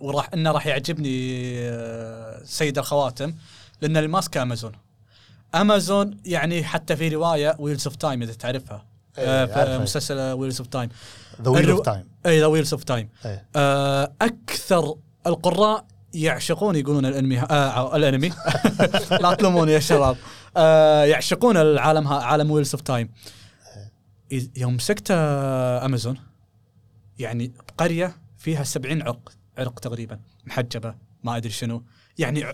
وراح 0.00 0.30
إنه 0.34 0.50
راح 0.50 0.66
يعجبني 0.66 1.52
آه، 1.58 2.44
سيد 2.44 2.78
الخواتم 2.78 3.34
لأن 3.80 3.96
اللي 3.96 4.08
ماسكه 4.08 4.42
أمازون. 4.42 4.72
امازون 5.54 6.16
يعني 6.24 6.64
حتى 6.64 6.96
في 6.96 7.08
رواية 7.08 7.56
Wheels 7.58 7.86
of 7.86 7.96
Time 7.96 8.22
إذا 8.22 8.32
تعرفها. 8.32 8.86
إيه، 9.18 9.44
آه،. 9.44 9.78
مسلسل 9.78 10.18
Wheels 10.18 10.58
of 10.58 10.66
Time 10.66 10.88
The 11.42 11.50
Wheel 11.50 11.70
of 11.70 11.80
Time 11.80 12.08
اي 12.26 12.40
The 12.40 12.46
Wheels 12.46 12.74
of 12.74 12.84
Time. 12.84 13.08
أكثر 14.22 14.94
القراء 15.26 15.84
يعشقون 16.14 16.76
يقولون 16.76 17.06
الأنمي 17.06 17.40
آه 17.40 17.96
الأنمي. 17.96 18.32
لا 19.22 19.34
تلوموني 19.34 19.72
يا 19.72 19.78
شباب. 19.78 20.16
آه 20.56 21.04
يعشقون 21.04 21.56
العالم 21.56 22.06
ها 22.06 22.22
عالم 22.22 22.50
Wheels 22.50 22.74
of 22.74 22.80
Time 22.80 23.10
يوم 24.56 24.74
مسكت 24.74 25.10
امازون 25.10 26.16
يعني 27.18 27.52
قرية 27.78 28.16
فيها 28.38 28.64
70 28.64 29.02
عرق 29.02 29.32
عرق 29.58 29.78
تقريبا 29.78 30.20
محجبة 30.46 30.94
ما 31.24 31.36
أدري 31.36 31.50
شنو. 31.50 31.82
يعني 32.18 32.44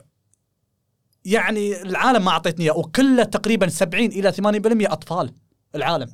يعني 1.25 1.83
العالم 1.83 2.25
ما 2.25 2.31
أعطيتني 2.31 2.65
إياه 2.65 2.79
وكله 2.79 3.25
تقريبا 3.25 3.69
70 3.69 4.07
إلى 4.07 4.33
80% 4.33 4.93
أطفال 4.93 5.35
العالم. 5.75 6.09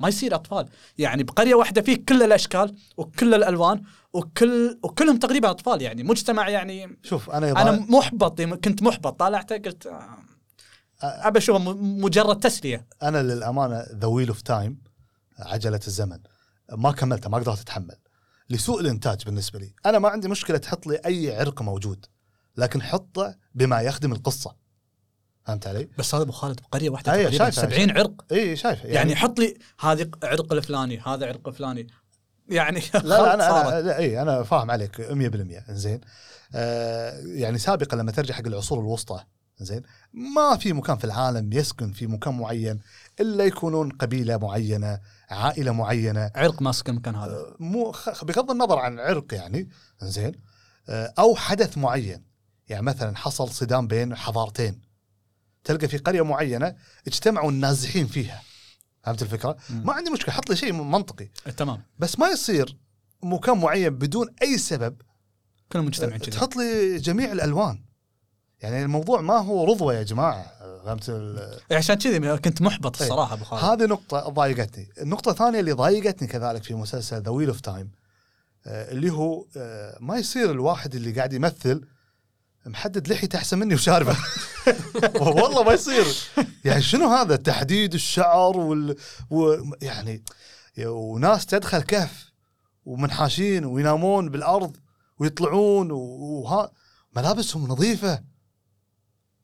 ما 0.00 0.08
يصير 0.08 0.34
أطفال. 0.34 0.68
يعني 0.98 1.22
بقرية 1.22 1.54
واحدة 1.54 1.82
فيه 1.82 2.04
كل 2.08 2.22
الأشكال 2.22 2.74
وكل 2.96 3.34
الألوان 3.34 3.82
وكل 4.12 4.78
وكلهم 4.82 5.16
تقريبا 5.16 5.50
أطفال 5.50 5.82
يعني. 5.82 6.02
مجتمع 6.02 6.48
يعني 6.48 6.98
شوف 7.02 7.30
أنا 7.30 7.50
أنا 7.50 7.72
يضا... 7.72 7.86
محبط 7.98 8.40
كنت 8.42 8.82
محبط 8.82 9.18
طالعته 9.18 9.56
قلت 9.56 9.86
آه، 9.86 10.18
أبى 11.02 11.38
أشوفه 11.38 11.72
مجرد 11.74 12.40
تسلية. 12.40 12.86
أنا 13.02 13.22
للأمانة 13.22 13.86
The 13.92 14.06
Wheel 14.06 14.28
of 14.28 14.42
Time 14.42 14.78
عجلة 15.38 15.80
الزمن. 15.86 16.18
ما 16.72 16.92
كملتها 16.92 17.28
ما 17.28 17.38
قدرت 17.38 17.60
أتحمل. 17.60 17.96
لسوء 18.50 18.80
الإنتاج 18.80 19.24
بالنسبة 19.24 19.58
لي. 19.58 19.74
أنا 19.86 19.98
ما 19.98 20.08
عندي 20.08 20.28
مشكلة 20.28 20.58
تحط 20.58 20.86
لي 20.86 21.00
أي 21.06 21.36
عرق 21.36 21.62
موجود. 21.62 22.06
لكن 22.58 22.82
حطه 22.82 23.34
بما 23.54 23.80
يخدم 23.80 24.12
القصة. 24.12 24.54
فهمت 25.44 25.66
علي؟ 25.66 25.88
بس 25.98 26.14
هذا 26.14 26.22
أبو 26.22 26.32
خالد 26.32 26.60
بقريه 26.60 26.90
واحدة 26.90 27.12
تقريبا 27.12 27.30
شايفه، 27.30 27.62
70 27.62 27.90
عرق. 27.90 28.24
إي 28.32 28.56
شايف 28.56 28.84
يعني, 28.84 28.94
يعني 28.94 29.16
حط 29.16 29.38
لي 29.38 29.58
هذه 29.80 30.10
عرق 30.22 30.52
الفلاني 30.52 31.00
هذا 31.00 31.26
عرق 31.26 31.48
الفلاني. 31.48 31.86
يعني 32.48 32.82
لا 32.94 33.00
لا 33.00 33.34
أنا 33.34 33.80
لا 33.80 33.98
إي 33.98 34.22
أنا 34.22 34.42
فاهم 34.42 34.70
عليك 34.70 35.00
100% 35.00 35.70
زين 35.70 36.00
آه 36.54 37.20
يعني 37.26 37.58
سابقا 37.58 37.96
لما 37.96 38.12
ترجع 38.12 38.34
حق 38.34 38.46
العصور 38.46 38.80
الوسطى 38.80 39.24
زين 39.58 39.82
ما 40.12 40.56
في 40.56 40.72
مكان 40.72 40.96
في 40.96 41.04
العالم 41.04 41.52
يسكن 41.52 41.92
في 41.92 42.06
مكان 42.06 42.38
معين 42.38 42.80
إلا 43.20 43.44
يكونون 43.44 43.90
قبيلة 43.90 44.36
معينة 44.36 45.00
عائلة 45.30 45.72
معينة. 45.72 46.30
عرق 46.34 46.62
ماسك 46.62 46.88
المكان 46.88 47.14
هذا. 47.14 47.32
آه، 47.32 47.56
مو 47.60 47.94
بغض 48.22 48.50
النظر 48.50 48.78
عن 48.78 49.00
عرق 49.00 49.34
يعني 49.34 49.68
زين 50.02 50.32
آه، 50.88 51.14
أو 51.18 51.34
حدث 51.34 51.78
معين. 51.78 52.27
يعني 52.68 52.82
مثلا 52.82 53.16
حصل 53.16 53.48
صدام 53.48 53.86
بين 53.86 54.16
حضارتين. 54.16 54.80
تلقى 55.64 55.88
في 55.88 55.98
قرية 55.98 56.22
معينة 56.22 56.74
اجتمعوا 57.06 57.50
النازحين 57.50 58.06
فيها. 58.06 58.42
فهمت 59.02 59.22
الفكرة؟ 59.22 59.56
مم. 59.70 59.86
ما 59.86 59.92
عندي 59.92 60.10
مشكلة 60.10 60.34
حط 60.34 60.50
لي 60.50 60.56
شيء 60.56 60.72
منطقي. 60.72 61.28
تمام. 61.56 61.82
بس 61.98 62.18
ما 62.18 62.28
يصير 62.28 62.76
مكان 63.22 63.58
معين 63.58 63.90
بدون 63.98 64.34
أي 64.42 64.58
سبب 64.58 64.96
كلهم 65.72 65.86
مجتمعين 65.86 66.18
كذي. 66.18 66.30
تحط 66.30 66.56
لي 66.56 66.96
جميع 66.98 67.32
الألوان. 67.32 67.84
يعني 68.60 68.82
الموضوع 68.82 69.20
ما 69.20 69.36
هو 69.36 69.64
رضوة 69.64 69.94
يا 69.94 70.02
جماعة 70.02 70.52
فهمت 70.84 71.08
ال- 71.08 71.58
إيه، 71.70 71.76
عشان 71.76 71.94
كذي 71.94 72.38
كنت 72.38 72.62
محبط 72.62 72.96
إيه. 72.96 73.08
الصراحة 73.08 73.34
أبو 73.34 73.44
خالد. 73.44 73.64
هذه 73.82 73.88
نقطة 73.88 74.28
ضايقتني، 74.28 74.88
النقطة 75.00 75.30
الثانية 75.30 75.60
اللي 75.60 75.72
ضايقتني 75.72 76.28
كذلك 76.28 76.62
في 76.62 76.74
مسلسل 76.74 77.22
The 77.22 77.30
Wheel 77.30 77.48
of 77.48 77.60
Time 77.60 77.90
اللي 78.66 79.10
هو 79.12 79.46
آه، 79.56 79.98
ما 80.00 80.16
يصير 80.16 80.50
الواحد 80.50 80.94
اللي 80.94 81.12
قاعد 81.12 81.32
يمثل 81.32 81.84
محدد 82.68 83.08
لحيته 83.08 83.36
أحسن 83.36 83.58
مني 83.58 83.74
وشاربه. 83.74 84.16
والله 85.20 85.62
ما 85.62 85.72
يصير. 85.72 86.06
يعني 86.64 86.82
شنو 86.82 87.06
هذا؟ 87.06 87.36
تحديد 87.36 87.94
الشعر 87.94 88.56
وال 88.56 88.96
و... 89.30 89.56
يعني 89.82 90.24
وناس 90.78 91.46
تدخل 91.46 91.82
كهف 91.82 92.32
ومنحاشين 92.84 93.64
وينامون 93.64 94.30
بالأرض 94.30 94.76
ويطلعون 95.18 95.90
وها 95.90 96.72
ملابسهم 97.16 97.68
نظيفة. 97.68 98.22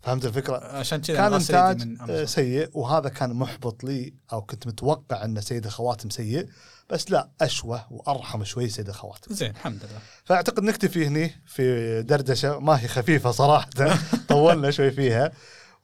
فهمت 0.01 0.25
الفكرة؟ 0.25 0.57
عشان 0.57 1.01
كذا 1.01 1.17
كان 1.17 1.35
إنتاج 1.35 1.97
آه،. 2.11 2.25
سيء 2.25 2.71
وهذا 2.73 3.09
كان 3.09 3.33
محبط 3.33 3.85
لي 3.85 4.15
أو 4.33 4.43
كنت 4.43 4.67
متوقع 4.67 5.25
أن 5.25 5.41
سيد 5.41 5.67
الخواتم 5.67 6.11
سيء. 6.11 6.49
بس 6.91 7.11
لا 7.11 7.31
أشوه 7.41 7.93
وأرحم 7.93 8.45
شوي 8.45 8.69
سيد 8.69 8.89
الخواتم 8.89 9.35
زين 9.35 9.51
الحمد 9.51 9.85
لله. 9.85 10.01
فأعتقد 10.25 10.63
نكتفي 10.63 11.07
هني 11.07 11.43
في 11.47 12.03
دردشة 12.03 12.59
ما 12.59 12.81
هي 12.81 12.89
خفيفة 12.89 13.31
صراحة 13.31 13.71
طولنا 14.29 14.71
شوي 14.71 14.91
فيها 14.91 15.33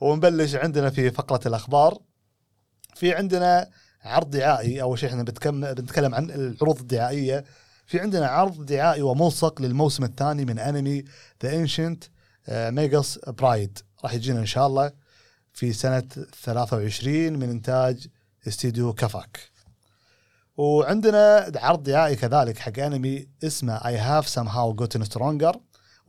ونبلش 0.01 0.55
عندنا 0.55 0.91
في 0.91 1.11
فقرة 1.11 1.41
الأخبار. 1.49 1.99
في 2.95 3.15
عندنا 3.15 3.71
عرض 4.03 4.31
دعائي 4.31 4.83
أول 4.83 4.99
شيء 4.99 5.09
إحنا 5.09 5.23
بنتكلم 5.23 5.75
بنتكلم 5.75 6.15
عن 6.15 6.31
العروض 6.31 6.79
الدعائية. 6.79 7.45
في 7.87 8.01
عندنا 8.01 8.27
عرض 8.27 8.65
دعائي 8.65 9.03
وملصق 9.03 9.63
للموسم 9.63 10.05
الثاني 10.05 10.45
من 10.45 10.59
أنمي 10.59 11.05
The 11.43 11.55
Ancient 11.55 12.05
Magus 12.49 13.19
Bride 13.19 13.79
راح 14.05 14.15
يجينا 14.15 14.41
إن 14.41 14.47
شاء 14.47 14.67
الله 14.67 14.93
في 15.53 15.73
سنة 15.73 16.09
23 16.43 17.33
من 17.33 17.51
إنتاج 17.51 18.07
استديو 18.49 18.93
كافكا. 18.93 19.50
وعندنا 20.61 21.53
عرض 21.57 21.83
دعائي 21.83 22.17
كذلك 22.17 22.59
حق 22.59 22.79
انمي 22.79 23.27
اسمه 23.45 23.79
I 23.79 23.97
have 23.97 24.27
somehow 24.29 24.83
gotten 24.83 25.05
stronger 25.05 25.55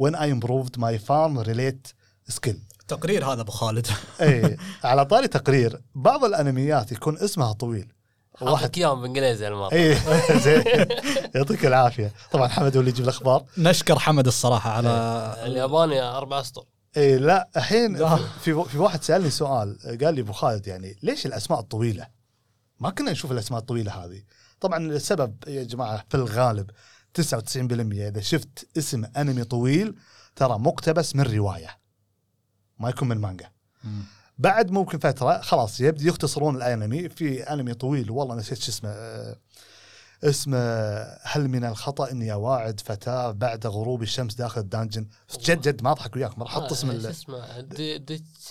when 0.03 0.15
I 0.15 0.25
improved 0.25 0.77
my 0.77 0.97
farm 1.07 1.37
related 1.47 1.93
skill. 2.33 2.55
تقرير 2.87 3.25
هذا 3.25 3.41
أبو 3.41 3.51
خالد. 3.51 3.87
اي 4.21 4.57
على 4.83 5.05
طاري 5.05 5.27
تقرير. 5.27 5.81
بعض 5.95 6.25
الأنميات 6.25 6.91
يكون 6.91 7.17
اسمها 7.17 7.53
طويل. 7.53 7.91
واحد 8.41 8.77
اياهم 8.77 8.99
بالانجليزي 9.01 9.47
المره 9.47 9.73
اي 9.73 9.95
زين. 10.45 10.63
يعطيك 11.35 11.65
العافية. 11.65 12.11
طبعا 12.31 12.47
حمد 12.47 12.75
هو 12.75 12.79
اللي 12.79 12.91
يجيب 12.91 13.03
الأخبار. 13.03 13.43
نشكر 13.57 13.99
حمد 13.99 14.27
الصراحة 14.27 14.71
على 14.71 14.89
الياباني 15.45 16.01
أربع 16.01 16.39
أسطر. 16.39 16.63
اي 16.97 17.17
لا 17.17 17.49
الحين. 17.57 18.17
في 18.41 18.63
في 18.63 18.77
واحد 18.77 19.03
سألني 19.03 19.29
سؤال. 19.29 19.77
قال 20.03 20.15
لي 20.15 20.21
أبو 20.21 20.31
خالد 20.33 20.67
يعني 20.67 20.95
ليش 21.03 21.25
الأسماء 21.25 21.59
الطويلة؟ 21.59 22.20
ما 22.81 22.89
كنا 22.89 23.11
نشوف 23.11 23.31
الأسماء 23.31 23.59
الطويلة 23.59 23.91
هذه. 24.05 24.21
طبعا 24.59 24.77
السبب 24.91 25.35
يا 25.47 25.63
جماعة 25.63 26.05
في 26.09 26.15
الغالب 26.17 26.69
99% 27.13 28.07
إذا 28.07 28.21
شفت 28.21 28.67
اسم 28.77 29.05
أنمي 29.17 29.43
طويل 29.43 29.95
ترى 30.35 30.59
مقتبس 30.59 31.15
من 31.15 31.23
رواية. 31.23 31.77
ما 32.79 32.89
يكون 32.89 33.07
من 33.07 33.17
مانجا. 33.17 33.51
بعد 34.37 34.71
ممكن 34.71 34.99
فترة 34.99 35.41
خلاص 35.41 35.79
يبدي 35.81 36.07
يختصرون 36.07 36.55
الأنمي. 36.55 37.09
في 37.09 37.43
أنمي 37.43 37.73
طويل 37.73 38.11
والله 38.11 38.35
نسيت 38.35 38.57
شو 38.57 38.71
اسمه 38.71 38.89
آه، 38.89 39.35
اسمه 40.23 40.57
هل 41.23 41.47
من 41.47 41.63
الخطأ 41.65 42.11
إني 42.11 42.33
أواعد 42.33 42.79
فتاة 42.79 43.31
بعد 43.31 43.67
غروب 43.67 44.01
الشمس 44.01 44.33
داخل 44.35 44.61
الدانجن؟ 44.61 45.07
جد 45.39 45.61
جد 45.61 45.83
ما 45.83 45.91
أضحك 45.91 46.15
وياك 46.15 46.37
ما 46.37 46.43
راح 46.43 46.57
أحط 46.57 46.71
اسم 46.71 46.89
آه، 46.89 46.93
ال- 46.93 47.05
اسمه؟ 47.07 47.37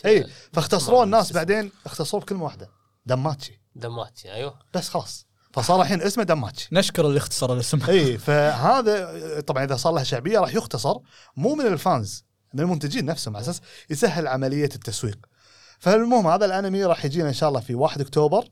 إي 0.07 0.27
فاختصروه 0.53 1.05
الناس. 1.05 1.33
بعدين 1.33 1.73
اختصروه 1.87 2.23
بكلمة 2.23 2.45
واحدة. 2.45 2.69
دماتشي. 3.07 3.60
دماتشي 3.74 4.33
أيوه. 4.33 4.59
بس 4.74 4.88
خلاص. 4.88 5.26
فصار 5.52 5.83
الحين 5.83 6.02
اسمه 6.02 6.24
دماتشي 6.24 6.68
نشكر 6.72 7.06
اللي 7.06 7.18
اختصر 7.18 7.52
الاسم. 7.52 7.83
إي 7.88 8.18
فهذا 8.18 9.40
طبعا 9.40 9.64
إذا 9.64 9.76
صار 9.76 9.92
لها 9.92 10.04
شعبية 10.04 10.38
راح 10.38 10.54
يختصر 10.54 10.96
مو 11.37 11.54
من 11.54 11.66
ال 11.66 11.78
fans 11.78 12.24
من 12.54 12.61
المنتجين 12.61 13.04
نفسهم 13.04 13.37
على 13.37 13.42
أساس 13.42 13.61
يسهل 13.90 14.28
عملية 14.28 14.64
التسويق. 14.74 15.18
فالمهم 15.78 16.26
هذا 16.26 16.46
الأنمي 16.46 16.85
راح 16.85 17.04
يجينا 17.04 17.28
إن 17.28 17.35
شاء 17.35 17.48
الله 17.48 17.61
في 17.61 17.74
1 17.74 18.00
أكتوبر 18.00 18.48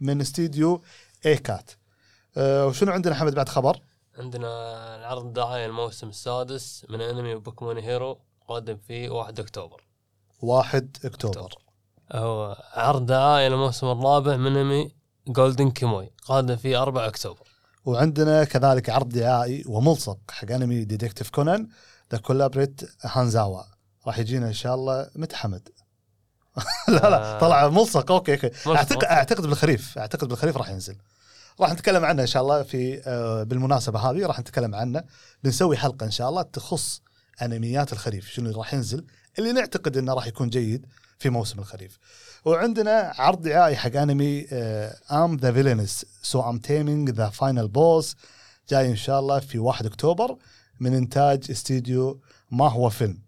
من 0.00 0.20
استديو 0.20 0.82
A-CAT 1.26 1.70
أه 2.36 2.66
وشنو 2.66 2.92
عندنا 2.92 3.14
حمد 3.14 3.34
بعد 3.34 3.48
خبر؟ 3.48 3.80
عندنا 4.18 4.46
العرض 4.96 5.24
الدعائي 5.24 5.66
الموسم 5.66 6.08
السادس 6.08 6.86
من 6.88 7.00
أنمي 7.00 7.34
Boku 7.34 7.63
no 7.63 7.78
Hero 7.78 8.20
قادم 8.48 8.76
في 8.76 9.08
1 9.08 9.40
أكتوبر. 9.40 9.84
1 10.40 10.96
أكتوبر. 11.04 11.54
هو 12.12 12.56
عرض 12.72 13.06
دعائي 13.06 13.46
الموسم 13.46 13.86
الرابع 13.86 14.36
من 14.36 14.56
انمي 14.56 14.92
Golden 15.28 15.70
Kamuy 15.70 16.10
قادم 16.26 16.56
في 16.56 16.76
4 16.76 17.06
أكتوبر 17.06 17.48
وعندنا 17.84 18.44
كذلك 18.44 18.90
عرض 18.90 19.08
دعائي 19.08 19.64
وملصق 19.66 20.18
حق 20.30 20.50
أنمي 20.50 20.84
Detective 20.84 21.30
Conan 21.30 21.68
The 22.12 22.18
Culprit 22.18 22.90
Hanzawa 23.02 23.62
راح 24.06 24.18
يجينا 24.18 24.48
إن 24.48 24.52
شاء 24.52 24.74
الله 24.74 25.10
متى 25.16 25.36
حمد؟ 25.36 25.68
لا 26.88 27.10
لا 27.10 27.36
آه. 27.36 27.38
طلع 27.38 27.68
ملصق 27.68 28.12
okay 28.12 28.32
okay 28.32 28.50
أعتقد. 28.66 29.04
أعتقد 29.04 29.46
بالخريف 29.46 29.98
أعتقد 29.98 30.28
بالخريف 30.28 30.56
راح 30.56 30.70
ينزل 30.70 30.96
راح 31.60 31.72
نتكلم 31.72 32.04
عنه 32.04 32.22
إن 32.22 32.26
شاء 32.26 32.42
الله 32.42 32.62
في 32.62 33.02
آه، 33.06 33.42
بالمناسبة 33.42 33.98
هذه 33.98 34.26
راح 34.26 34.40
نتكلم 34.40 34.74
عنه 34.74 35.04
بنسوي 35.44 35.76
حلقة 35.76 36.06
إن 36.06 36.10
شاء 36.10 36.28
الله 36.28 36.42
تخص 36.42 37.02
أنميات 37.42 37.92
الخريف 37.92 38.30
شنو 38.30 38.50
راح 38.58 38.74
ينزل 38.74 39.06
اللي 39.38 39.52
نعتقد 39.52 39.96
إنه 39.96 40.14
راح 40.14 40.26
يكون 40.26 40.48
جيد 40.48 40.86
في 41.18 41.30
موسم 41.30 41.58
الخريف. 41.58 41.98
وعندنا 42.44 43.12
عرض 43.18 43.42
دعائي 43.42 43.76
حق 43.76 43.96
انمي 43.96 44.46
I'm 45.12 45.36
the 45.36 45.52
Villainess 45.52 46.06
So 46.22 46.40
I'm 46.50 46.58
Taming 46.58 47.10
the 47.10 47.28
Final 47.28 47.68
Boss 47.68 48.16
جاي 48.68 48.90
إن 48.90 48.96
شاء 48.96 49.20
الله 49.20 49.38
في 49.40 49.58
1 49.58 49.86
أكتوبر 49.86 50.36
من 50.80 50.94
إنتاج 50.94 51.50
استديو 51.50 52.20
Maho 52.50 52.68
Film. 52.68 53.22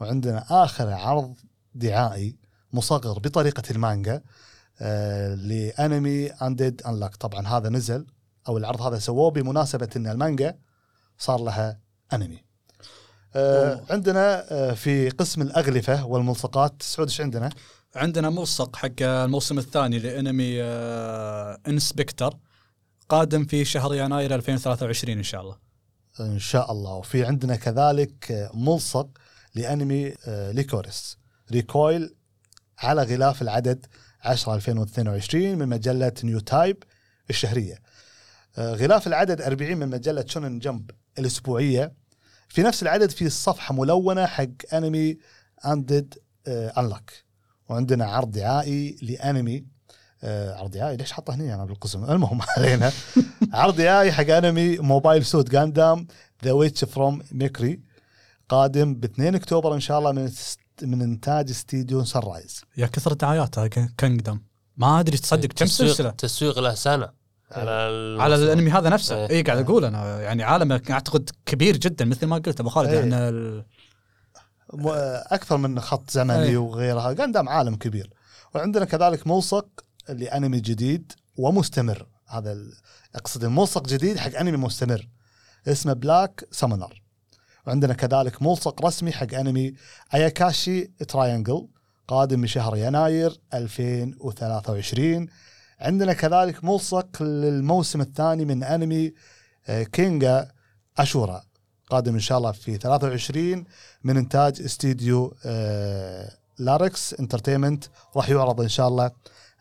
وعندنا 0.00 0.64
آخر 0.64 0.92
عرض 0.92 1.34
دعائي 1.74 2.36
مصغر 2.72 3.18
بطريقة 3.18 3.62
المانجا 3.70 4.22
لانمي 5.36 6.26
Undead 6.26 6.82
Unluck 6.86 7.16
طبعا 7.16 7.48
هذا 7.48 7.68
نزل 7.68 8.06
أو 8.48 8.58
العرض 8.58 8.82
هذا 8.82 8.98
سووه 8.98 9.30
بمناسبة 9.30 9.88
إن 9.96 10.06
المانجا 10.06 10.58
صار 11.18 11.40
لها 11.40 11.80
انمي 12.12 12.45
آه. 13.36 13.84
عندنا 13.90 14.52
آه 14.52 14.74
في 14.74 15.08
قسم 15.08 15.42
الأغلفة 15.42 16.06
والملصقات 16.06 16.82
سعود 16.82 17.08
إيش 17.08 17.20
عندنا؟ 17.20 17.50
عندنا 17.96 18.30
ملصق 18.30 18.76
حق 18.76 19.02
الموسم 19.02 19.58
الثاني 19.58 19.98
لأنمي 19.98 20.62
آه، 20.62 21.58
In/Spectre 21.68 22.34
قادم 23.08 23.44
في 23.44 23.64
شهر 23.64 23.94
يناير 23.94 24.34
2023 24.34 25.18
إن 25.18 25.22
شاء 25.22 25.40
الله. 25.40 25.56
إن 26.20 26.38
شاء 26.38 26.72
الله. 26.72 26.94
وفي 26.94 27.24
عندنا 27.24 27.56
كذلك 27.56 28.32
آه، 28.32 28.50
ملصق 28.54 29.08
لأنمي 29.54 30.14
آه، 30.26 30.50
Lycoris. 30.52 31.18
Recoil 31.52 32.14
على 32.78 33.02
غلاف 33.02 33.42
العدد 33.42 33.86
10 34.22 34.54
2022 34.54 35.58
من 35.58 35.68
مجلة 35.68 36.12
Newtype 36.24 36.82
الشهرية. 37.30 37.78
آه، 38.58 38.74
غلاف 38.74 39.06
العدد 39.06 39.40
40 39.40 39.76
من 39.76 39.88
مجلة 39.88 40.24
Shonen 40.28 40.58
Jump 40.58 40.90
الأسبوعية. 41.18 41.92
في 42.48 42.62
نفس 42.62 42.82
العدد 42.82 43.10
في 43.10 43.30
صفحة 43.30 43.74
ملونة 43.74 44.26
حق 44.26 44.46
انمي 44.74 45.18
Undead 45.66 46.14
Unluck 46.48 47.12
وعندنا 47.68 48.04
عرض 48.06 48.30
دعائي 48.30 48.96
لأنمي 49.02 49.66
آه، 50.24 50.54
عرض 50.54 50.70
دعائي؟ 50.70 50.96
ليش 50.96 51.12
حطه 51.12 51.34
هنا 51.34 51.54
أنا 51.54 51.64
بالقسم؟ 51.64 52.04
المهم 52.04 52.40
علينا. 52.56 52.92
عرض 53.52 53.76
دعائي 53.76 54.12
حق 54.12 54.30
انمي 54.30 54.78
Mobile 54.78 55.24
Suit 55.24 55.50
Gundam 55.50 56.06
The 56.44 56.52
Witch 56.52 56.84
from 56.84 57.22
Mercury 57.32 57.80
قادم 58.48 58.94
ب 58.94 59.04
2 59.04 59.34
أكتوبر 59.34 59.74
إن 59.74 59.80
شاء 59.80 59.98
الله 59.98 60.12
من 60.12 60.30
من 60.82 61.02
إنتاج 61.02 61.50
استديو 61.50 62.04
Sunrise 62.04 62.60
يا 62.76 62.86
كثر 62.86 63.12
دعاياتها 63.12 63.66
جاندام 63.66 64.40
ما 64.76 65.00
أدري 65.00 65.16
تصدق 65.18 65.48
كم 65.48 65.66
تسويق- 65.66 65.68
سلسله 65.90 66.10
تسويق 66.10 66.58
له؟ 66.58 66.74
سنة. 66.74 67.08
على 67.52 67.70
الموسم. 67.70 68.22
على 68.22 68.34
الأنمي 68.34 68.70
هذا 68.70 68.88
نفسه 68.88 69.16
إيه. 69.16 69.30
اي 69.30 69.42
قاعد 69.42 69.58
أقول 69.58 69.84
أنا 69.84 70.20
يعني 70.20 70.42
عالم 70.42 70.72
أعتقد 70.72 71.30
كبير 71.46 71.76
جدا 71.76 72.04
مثل 72.04 72.26
ما 72.26 72.36
قلت 72.36 72.60
أبو 72.60 72.68
خالد 72.68 72.88
إيه. 72.88 72.98
يعني 72.98 73.14
ال- 73.28 73.64
أكثر 75.32 75.56
من 75.56 75.80
خط 75.80 76.10
زمني 76.10 76.42
أي. 76.42 76.56
وغيرها 76.56 77.12
جاندام 77.12 77.48
عالم 77.48 77.76
كبير 77.76 78.10
وعندنا 78.54 78.84
كذلك 78.84 79.26
ملصق 79.26 79.66
لأنمي 80.08 80.60
جديد 80.60 81.12
ومستمر 81.36 82.06
هذا 82.28 82.52
ال- 82.52 82.72
أقصد 83.14 83.44
الملصق 83.44 83.86
جديد 83.86 84.18
حق 84.18 84.34
أنمي 84.40 84.56
مستمر 84.56 85.08
اسمه 85.68 85.92
Black 85.92 86.48
Summoner 86.50 87.02
وعندنا 87.66 87.94
كذلك 87.94 88.42
ملصق 88.42 88.84
رسمي 88.86 89.12
حق 89.12 89.34
أنمي 89.34 89.74
Ayakashi 90.14 90.84
Triangle 90.84 91.68
قادم 92.08 92.42
بشهر 92.42 92.76
يناير 92.76 93.40
2023 93.54 95.26
عندنا 95.80 96.12
كذلك 96.12 96.64
ملصق 96.64 97.22
للموسم 97.22 98.00
الثاني 98.00 98.44
من 98.44 98.62
أنمي 98.62 99.12
آه، 99.68 99.82
كينجان 99.82 100.48
أشورا 100.98 101.42
قادم 101.90 102.14
إن 102.14 102.20
شاء 102.20 102.38
الله 102.38 102.52
في 102.52 102.76
23 102.76 103.64
من 104.04 104.16
إنتاج 104.16 104.62
استديو 104.62 105.34
آه، 105.46 106.30
Larx 106.58 107.14
Entertainment 107.14 107.84
راح 108.16 108.28
يعرض 108.28 108.60
إن 108.60 108.68
شاء 108.68 108.88
الله 108.88 109.10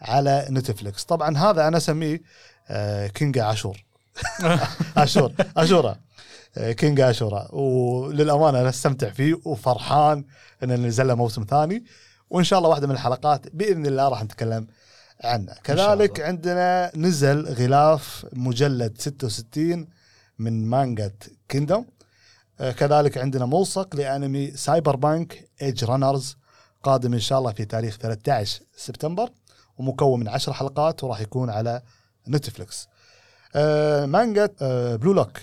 على 0.02 0.48
نتفلكس 0.50 1.04
طبعا 1.04 1.38
هذا 1.38 1.68
أنا 1.68 1.78
أسميه 1.78 2.22
آه، 2.70 3.08
كينجا 3.08 3.44
عاشور 3.44 3.86
أشور 4.98 5.34
أشورا 5.58 5.96
كينجا 6.56 7.10
أشورا. 7.10 7.48
وللأمانة 7.52 8.62
أنا 8.62 8.70
أستمتع 8.70 9.10
فيه 9.10 9.40
وفرحان 9.46 10.26
إن 10.64 10.86
نزل 10.86 11.08
له 11.08 11.16
موسم 11.16 11.46
ثاني. 11.50 11.84
وإن 12.30 12.44
شاء 12.44 12.60
الله 12.60 12.70
واحدة 12.70 12.88
من 12.88 12.94
الحلقات 12.94 13.56
بإذن 13.56 13.86
الله 13.86 14.10
راح 14.10 14.24
نتكلم 14.24 14.68
عنه 15.24 15.54
كذلك. 15.64 16.20
عندنا 16.20 16.92
نزل 16.96 17.46
غلاف 17.46 18.26
مجلد 18.34 19.02
66 19.02 19.88
من 20.40 20.66
مانجا 20.66 21.12
Kingdom. 21.50 21.86
آه، 22.60 22.72
كذلك 22.72 23.18
عندنا 23.18 23.46
ملصق 23.46 23.96
لأنمي 23.96 24.52
Cyberpunk 24.52 25.50
Edgerunners 25.62 26.38
قادم 26.84 27.14
إن 27.14 27.20
شاء 27.20 27.40
الله 27.40 27.52
في 27.52 27.66
تاريخ 27.66 27.98
13 27.98 28.62
سبتمبر 28.78 29.30
ومكون 29.78 30.20
من 30.20 30.28
10 30.28 30.54
حلقات 30.54 31.04
وراح 31.04 31.22
يكون 31.22 31.50
على 31.50 31.82
نتفلكس 32.28 32.88
آه، 33.56 34.06
مانجا 34.06 34.50
آه، 34.62 34.96
Blue 34.96 35.14
Lock 35.14 35.38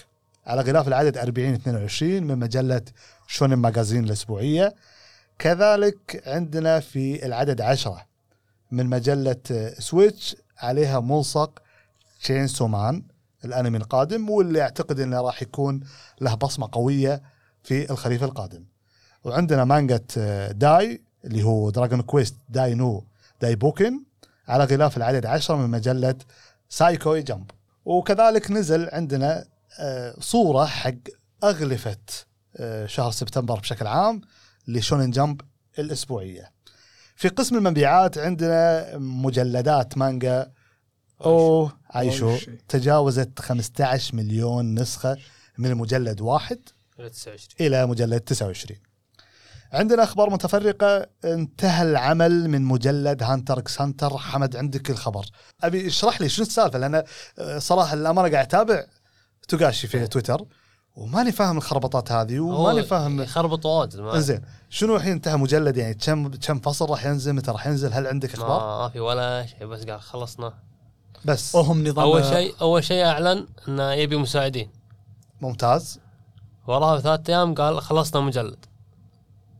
على 0.46 0.60
غلاف 0.62 0.88
العدد 0.88 1.18
40 1.18 1.54
22 1.54 2.22
من 2.22 2.38
مجلة 2.38 2.82
شونن 3.26 3.54
Magazine 3.54 4.04
الأسبوعية. 4.04 4.74
كذلك 5.38 6.22
عندنا 6.26 6.80
في 6.80 7.26
العدد 7.26 7.60
10 7.60 8.06
من 8.72 8.86
مجلة 8.86 9.72
سويتش 9.78 10.36
عليها 10.58 11.00
ملصق 11.00 11.62
Chainsaw 12.20 12.46
Man 12.46 13.02
الأنمي 13.44 13.78
القادم 13.78 14.30
واللي 14.30 14.62
أعتقد 14.62 15.00
إنه 15.00 15.20
راح 15.20 15.42
يكون 15.42 15.80
له 16.20 16.34
بصمة 16.34 16.68
قوية 16.72 17.22
في 17.62 17.90
الخريف 17.90 18.24
القادم. 18.24 18.64
وعندنا 19.24 19.64
مانجا 19.64 20.00
داي 20.50 21.02
اللي 21.24 21.42
هو 21.42 21.70
Dragon 21.70 22.02
Quest 22.02 22.36
داي 22.48 22.74
نو 22.74 23.04
داي 23.40 23.56
بوكن 23.56 24.04
على 24.48 24.64
غلاف 24.64 24.96
العدد 24.96 25.26
10 25.26 25.56
من 25.56 25.70
مجلة 25.70 26.14
سايكيو 26.68 27.22
Jump. 27.22 27.50
وكذلك 27.84 28.50
نزل 28.50 28.88
عندنا 28.92 29.44
آه، 29.80 30.14
صورة 30.20 30.64
حق 30.64 30.94
أغلفة 31.44 31.96
آه، 32.56 32.86
شهر 32.86 33.10
سبتمبر 33.10 33.60
بشكل 33.60 33.86
عام 33.86 34.20
لشونن 34.68 35.10
Jump 35.10 35.40
الأسبوعية. 35.78 36.52
في 37.22 37.28
قسم 37.28 37.56
المبيعات 37.56 38.18
عندنا 38.18 38.90
مجلدات 38.98 39.98
مانجا. 39.98 40.52
أو 41.24 41.70
أشي. 41.90 42.38
تجاوزت 42.68 43.38
15 43.38 44.16
مليون 44.16 44.74
نسخة 44.74 45.16
من 45.58 45.74
مجلد 45.74 46.20
واحد 46.20 46.58
29 46.96 47.48
إلى 47.60 47.86
مجلد 47.86 48.20
29 48.20 48.80
عندنا 49.72 50.02
أخبار 50.02 50.30
متفرقة. 50.30 51.06
انتهى 51.24 51.82
العمل 51.82 52.48
من 52.50 52.62
مجلد 52.62 53.22
Hunter 53.22 53.58
x 53.58 53.80
Hunter. 53.80 54.18
حمد 54.18 54.56
عندك 54.56 54.90
الخبر. 54.90 55.26
أبي 55.62 55.86
اشرح 55.86 56.20
لي 56.20 56.28
شنو 56.28 56.46
السالفة؟ 56.46 56.78
لأن 56.78 57.02
آه، 57.38 57.58
صراحة 57.58 57.94
الامانه 57.94 58.30
قاعد 58.30 58.46
أتابع 58.46 58.84
توغاشي 59.48 59.86
في 59.86 60.06
تويتر. 60.06 60.44
وماني 60.96 61.32
فاهم 61.32 61.56
الخربطات 61.56 62.12
هذه 62.12 62.40
وماني 62.40 62.82
فاهم 62.82 63.20
يخربط 63.20 63.66
واجد 63.66 63.98
إنزين 63.98 64.42
شنو 64.70 64.96
الحين 64.96 65.12
انتهى 65.12 65.36
مجلد؟ 65.36 65.76
يعني 65.76 65.94
كم 65.94 66.28
كم 66.28 66.58
فصل 66.58 66.90
راح 66.90 67.06
ينزل؟ 67.06 67.32
متى 67.32 67.50
راح 67.50 67.66
ينزل؟ 67.66 67.92
هل 67.92 68.06
عندك 68.06 68.34
أخبار؟ 68.34 68.82
ما 68.82 68.88
في 68.88 69.00
ولا 69.00 69.46
شيء 69.46 69.66
بس 69.66 69.84
قال 69.84 70.00
خلصنا. 70.00 70.54
بس. 71.24 71.54
وهم 71.54 71.88
نظام 71.88 72.04
أول 72.04 72.24
شيء 72.24 72.54
أول 72.60 72.84
شيء 72.84 73.04
أعلن 73.04 73.46
انه 73.68 73.92
يبي 73.92 74.16
مساعدين. 74.16 74.70
ممتاز. 75.40 76.00
وراها 76.66 76.96
بثلاث 76.96 77.30
أيام 77.30 77.54
قال 77.54 77.82
خلصنا 77.82 78.20
مجلد. 78.20 78.64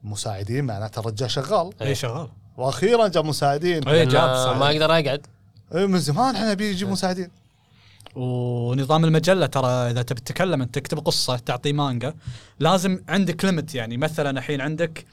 مساعدين 0.04 0.64
معناته 0.64 1.00
الرجال 1.00 1.30
شغال. 1.30 1.70
اي 1.82 1.94
شغال. 1.94 2.28
وأخيرا 2.56 3.08
جاب 3.08 3.24
مساعدين. 3.24 3.88
إيه، 3.88 3.94
لأن 3.94 4.08
جاب 4.08 4.56
ما. 4.56 4.66
أقدر 4.66 4.84
أقعد. 4.84 5.26
إيه، 5.74 5.86
من 5.86 5.98
زمان 5.98 6.34
إحنا 6.34 6.50
نبي 6.50 6.70
يجيب 6.70 6.88
مساعدين. 6.88 7.30
ونظام 8.14 9.05
المجلة 9.05 9.46
ترى 9.46 9.68
إذا 9.68 10.03
تبي 10.03 10.20
تتكلم 10.20 10.62
أنت 10.62 10.75
تكتب 10.75 10.98
قصة 10.98 11.37
تعطي 11.37 11.72
مانجا 11.72 12.14
لازم 12.61 13.05
عندك 13.09 13.44
ليمت 13.44 13.75
يعني. 13.75 13.96
مثلا 13.96 14.38
الحين 14.38 14.61
عندك 14.61 15.05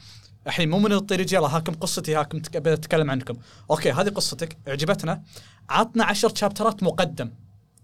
الحين 0.46 0.70
مو 0.70 0.78
من 0.78 0.92
يجي 1.10 1.36
يلا 1.36 1.56
هاكم 1.56 1.72
قصتي 1.74 2.14
هاكم 2.14 2.42
أتكلم 2.56 3.10
عنكم. 3.10 3.36
أوكي 3.70 3.92
هذه 3.92 4.08
قصتك 4.08 4.56
عجبتنا 4.66 5.22
عطنا 5.68 6.04
10 6.04 6.34
شابترات 6.34 6.82
مقدم. 6.82 7.30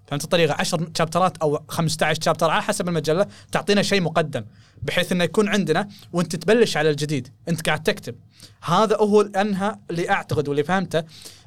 فهمت 0.06 0.24
الطريقة 0.24 0.54
10 0.58 0.90
شابترات 0.98 1.36
أو 1.36 1.64
15 1.68 2.22
شابتر 2.22 2.50
على 2.50 2.62
حسب 2.62 2.88
المجلة 2.88 3.26
تعطينا 3.52 3.82
شيء 3.82 4.00
مقدم 4.00 4.44
بحيث 4.82 5.12
إنه 5.12 5.24
يكون 5.24 5.48
عندنا 5.48 5.88
وأنت 6.12 6.36
تبلش 6.36 6.76
على 6.76 6.90
الجديد 6.90 7.28
أنت 7.48 7.66
قاعد 7.66 7.82
تكتب. 7.82 8.14
هذا 8.62 8.96
هو 8.96 9.20
الأنهى 9.20 9.76
اللي 9.90 10.10
أعتقد 10.10 10.48
واللي 10.48 10.64
فهمته 10.64 11.02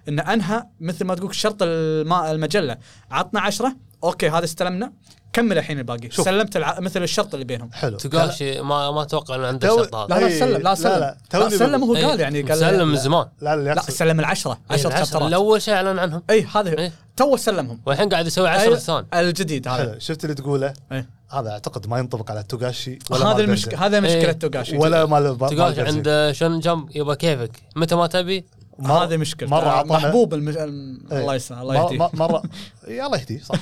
إن 0.09 0.19
أنهى 0.19 0.63
مثل 0.79 1.05
ما 1.05 1.15
تقول 1.15 1.35
شرط 1.35 1.57
المجلة. 1.63 2.77
عطنا 3.11 3.39
عشرة 3.39 3.75
أوكي 4.03 4.29
هذا 4.29 4.43
استلمنا. 4.43 4.93
كمل 5.33 5.57
الحين 5.57 5.77
الباقي. 5.79 6.11
شوف. 6.11 6.25
سلمت 6.25 6.57
الع... 6.57 6.79
مثل 6.79 7.03
الشرط 7.03 7.33
اللي 7.33 7.45
بينهم. 7.45 7.69
حلو. 7.73 7.97
تقاشي 7.97 8.61
ما 8.61 8.91
ما 8.91 9.01
أتوقع 9.01 9.35
إنه 9.35 9.47
عنده 9.47 9.67
تو- 9.67 9.75
الشرط 9.79 9.95
هذا. 9.95 10.19
لا 10.19 10.25
لا 10.27 10.39
سلم 10.39 10.57
لا 10.57 10.63
لا، 10.63 10.75
سلم. 10.75 10.91
لا، 10.91 10.99
لا, 10.99 11.17
توني 11.29 11.57
سلم 11.57 11.83
هو 11.83 11.95
إيه، 11.95 12.05
قال 12.05 12.19
يعني 12.19 12.41
قال 12.41 12.57
سلم 12.57 12.87
من 12.87 12.97
زمان. 12.97 13.25
لا 13.41 13.55
لا 13.55 13.73
لا 13.73 13.81
سلم 13.81 14.19
العشرة. 14.19 14.57
عشرة 14.69 14.87
العشرة 14.89 15.05
شابترات. 15.05 15.27
الأول 15.29 15.61
شيء 15.61 15.73
أعلن 15.73 15.99
عنهم. 15.99 16.23
اي 16.29 16.41
هذا 16.55 16.77
إيه. 16.79 16.91
تو 17.17 17.37
سلمهم. 17.37 17.79
والحين 17.85 18.09
قاعد 18.09 18.27
يسوي 18.27 18.47
عشرة 18.49 18.75
أي- 18.75 18.79
ثاني 18.79 19.05
الجديد 19.13 19.67
هذا. 19.67 19.77
حلو. 19.77 19.99
شفت 19.99 20.23
اللي 20.23 20.35
تقوله؟ 20.35 20.73
إيه. 20.91 21.09
هذا 21.31 21.49
أعتقد 21.49 21.87
ما 21.87 21.99
ينطبق 21.99 22.31
على 22.31 22.43
توغاشي 22.43 22.99
ولا 23.09 23.25
هذا 23.25 23.41
المشكلة. 23.43 23.85
هذا 23.85 23.99
مشكلة 23.99 24.19
إيه. 24.19 24.31
توغاشي. 24.31 24.77
ولا 24.77 25.05
مال 25.05 25.23
مال 25.23 25.37
تقاشي 25.49 25.83
بنزل. 25.83 26.09
عند 26.09 26.31
شون 26.35 26.59
جمب 26.59 26.95
يبقى 26.95 27.15
كيفك؟ 27.15 27.51
متى 27.75 27.95
ما 27.95 28.07
تبي. 28.07 28.45
هذه 28.85 29.17
مشكلة. 29.17 29.49
مرة 29.49 29.81
أعطانا- 29.83 29.85
محبوب 29.85 30.33
المج... 30.33 30.57
الم- 30.57 31.01
إيه. 31.11 31.19
الله 31.21 31.35
يسلمه 31.35 31.61
الله 31.61 31.75
يهديه. 31.75 31.97
مر- 31.97 32.09
مره 32.13 32.43
يا 32.87 33.05
الله 33.05 33.17
يهديه. 33.17 33.41
صح. 33.41 33.55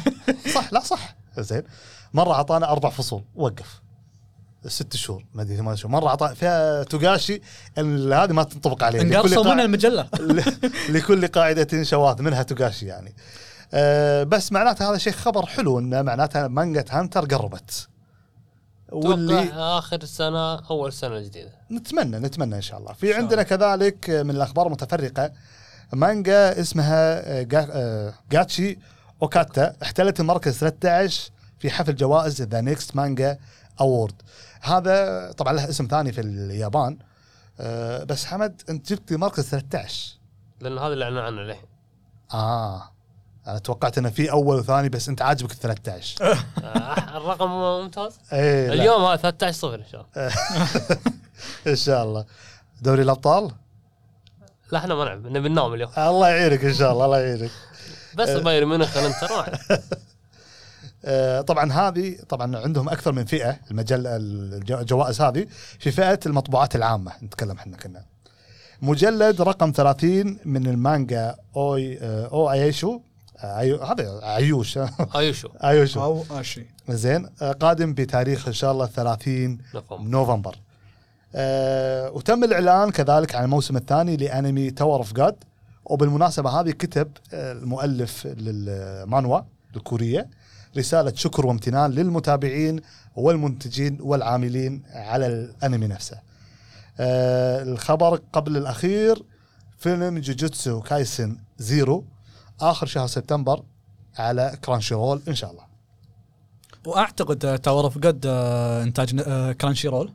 صح. 0.54 0.74
لا 0.74 0.80
صح. 0.80 1.16
زين. 1.42 1.64
مرة 2.14 2.34
أعطانا 2.34 2.72
أربع 2.72 2.90
فصول 2.90 3.24
وقف. 3.36 3.82
ست 4.68 4.96
شهور 4.96 5.24
ما 5.34 5.42
أدري 5.42 5.58
ثمان 5.58 5.76
شهور. 5.76 5.92
مرة 5.92 6.08
اعطى 6.08 6.36
فيها 6.36 6.84
توغاشي 6.84 7.42
ال- 7.78 8.14
هذه 8.14 8.32
ما 8.34 8.44
تنطبق 8.44 8.84
عليه 8.84 9.00
لكل 9.00 9.16
انقرصوا 9.16 9.54
من 9.54 9.60
المجلة. 9.60 10.08
لكل 10.94 11.28
قاعدة 11.28 11.84
شواذ 11.84 12.22
منها 12.22 12.44
توغاشي 12.44 12.86
يعني. 12.86 13.16
أه 13.74 14.24
بس 14.24 14.52
معناته 14.52 14.90
هذا 14.90 14.98
شيء 14.98 15.14
خبر 15.14 15.46
حلو 15.46 15.80
انه 15.80 16.02
معناته 16.02 16.48
مانجا 16.48 16.86
هانتر 16.90 17.26
قربت. 17.26 17.88
واللي 18.92 19.50
آخر 19.54 20.02
السنة 20.04 20.56
أول 20.56 20.94
سنة 20.94 21.18
الجديدة. 21.18 21.52
نتمنى 21.72 22.20
نتمنى 22.20 22.56
إن 22.56 22.62
شاء 22.62 22.80
الله. 22.80 22.94
في 22.94 23.08
شاء 23.08 23.18
عندنا 23.18 23.44
كذلك 23.44 24.10
من 24.10 24.30
الأخبار 24.36 24.68
المتفرقه 24.68 25.32
مانجا 25.94 26.60
اسمها 26.62 27.30
آه، 27.40 27.42
جا- 27.44 27.68
آه، 27.72 28.14
جاتشي 28.32 28.80
اوكاتا 29.22 29.74
احتلت 29.84 30.20
المركز 30.20 30.58
13 30.58 31.32
في 31.60 31.70
حفل 31.72 31.96
جوائز 31.96 32.42
The 32.42 32.62
Next 32.62 32.96
Manga 32.96 33.38
Award 33.82 34.22
هذا 34.62 35.32
طبعا 35.32 35.54
له 35.54 35.70
اسم 35.70 35.88
ثاني 35.88 36.12
في 36.12 36.22
اليابان. 36.22 36.98
آه، 37.60 38.04
بس 38.04 38.26
حمد 38.26 38.62
أنت 38.70 38.94
جبت 38.94 39.14
مركز 39.14 39.44
13 39.44 40.18
لأن 40.62 40.78
هذا 40.78 40.94
اللي 40.94 41.06
أعلن 41.06 41.18
عنه 41.18 41.42
الحين 41.42 41.66
آه 42.34 42.84
أنا 43.48 43.58
توقعت 43.60 43.98
إنه 43.98 44.10
في 44.10 44.32
أول 44.32 44.60
وثاني 44.60 44.90
بس 44.90 45.10
أنت 45.10 45.22
عاجبك 45.22 45.52
ال 45.52 45.60
13 45.60 46.24
آه، 46.64 47.18
الرقم 47.18 47.50
ممتاز؟ 47.50 48.20
إيه 48.34 48.74
اليوم 48.74 49.04
هذا 49.04 49.16
13 49.16 49.58
صفر 49.58 49.76
إن 49.76 49.86
شاء 49.92 50.06
الله. 50.16 50.32
إن 51.68 51.76
شاء 51.76 52.04
الله. 52.04 52.26
دوري 52.82 53.02
الأبطال؟ 53.02 53.52
لا 54.72 54.80
إحنا 54.80 54.96
ما 54.96 55.04
نلعب. 55.04 55.28
نبي 55.28 55.50
ننام 55.50 55.74
اليوم. 55.74 55.90
الله 55.98 56.30
يعينك 56.30 56.66
إن 56.66 56.74
شاء 56.74 56.92
الله 56.92 57.06
الله 57.06 57.20
يعينك. 57.20 57.52
بس 58.18 58.30
بايرن 58.30 58.68
ميونخ 58.68 58.98
الانتر 58.98 59.28
ما 59.30 59.36
أعرف. 59.40 59.72
آه، 61.06 61.42
طبعا 61.42 61.72
هذه 61.74 62.16
طبعا 62.30 62.58
عندهم 62.58 62.90
أكثر 62.90 63.12
من 63.12 63.26
فئة 63.26 63.60
المجله 63.72 64.16
الج- 64.16 64.72
الجوائز 64.72 65.22
هذه 65.22 65.46
في 65.80 65.92
فئة 65.92 66.20
المطبوعات 66.26 66.76
العامة 66.76 67.12
نتكلم 67.24 67.52
إحنا 67.58 67.78
كنا. 67.78 68.02
مجلد 68.82 69.42
رقم 69.42 69.72
30 69.72 70.38
من 70.46 70.68
المانجا 70.68 71.36
أوي 71.56 71.98
أو 72.02 72.52
أيشو 72.52 73.00
أيو 73.44 73.84
هذا 73.84 74.20
عيوش 74.24 74.78
أيوشو. 75.16 75.50
أيوشو. 75.64 76.04
أو 76.04 76.24
أشي. 76.32 76.66
زين 76.90 77.26
قادم 77.62 77.94
بتاريخ 77.94 78.48
إن 78.48 78.54
شاء 78.54 78.72
الله 78.72 78.86
30 78.86 79.58
نوفمبر. 79.74 80.04
نوفمبر. 80.10 80.56
آه، 81.36 82.12
وتم 82.12 82.44
الإعلان 82.44 82.92
كذلك 82.92 83.36
عن 83.36 83.44
الموسم 83.44 83.78
الثاني 83.78 84.18
لأنمي 84.18 84.70
Tower 84.72 84.98
of 84.98 85.14
God 85.14 85.36
وبالمناسبة 85.90 86.50
هذه 86.50 86.72
كتب 86.72 87.12
آه، 87.34 87.52
المؤلف 87.52 88.28
للمانهوا 88.28 89.42
الكورية 89.76 90.30
رسالة 90.78 91.14
شكر 91.16 91.46
وامتنان 91.46 91.92
للمتابعين 91.92 92.82
والمنتجين 93.16 93.98
والعاملين 94.02 94.84
على 94.94 95.28
الأنمي 95.28 95.88
نفسه. 95.88 96.20
آه، 97.00 97.64
الخبر 97.64 98.22
قبل 98.34 98.58
الأخير 98.58 99.24
فيلم 99.78 100.20
جوجوتسو 100.20 100.82
كايسن 100.82 101.38
Zero 101.58 102.04
آخر 102.62 102.88
شهر 102.88 103.08
سبتمبر 103.08 103.64
على 104.18 104.58
Crunchyroll 104.66 105.22
إن 105.28 105.36
شاء 105.36 105.52
الله. 105.52 105.64
وأعتقد 106.86 107.60
Tower 107.60 107.84
of 107.84 107.98
God 107.98 108.26
إنتاج 108.26 109.22
آه، 109.28 109.52
Crunchyroll 109.52 110.14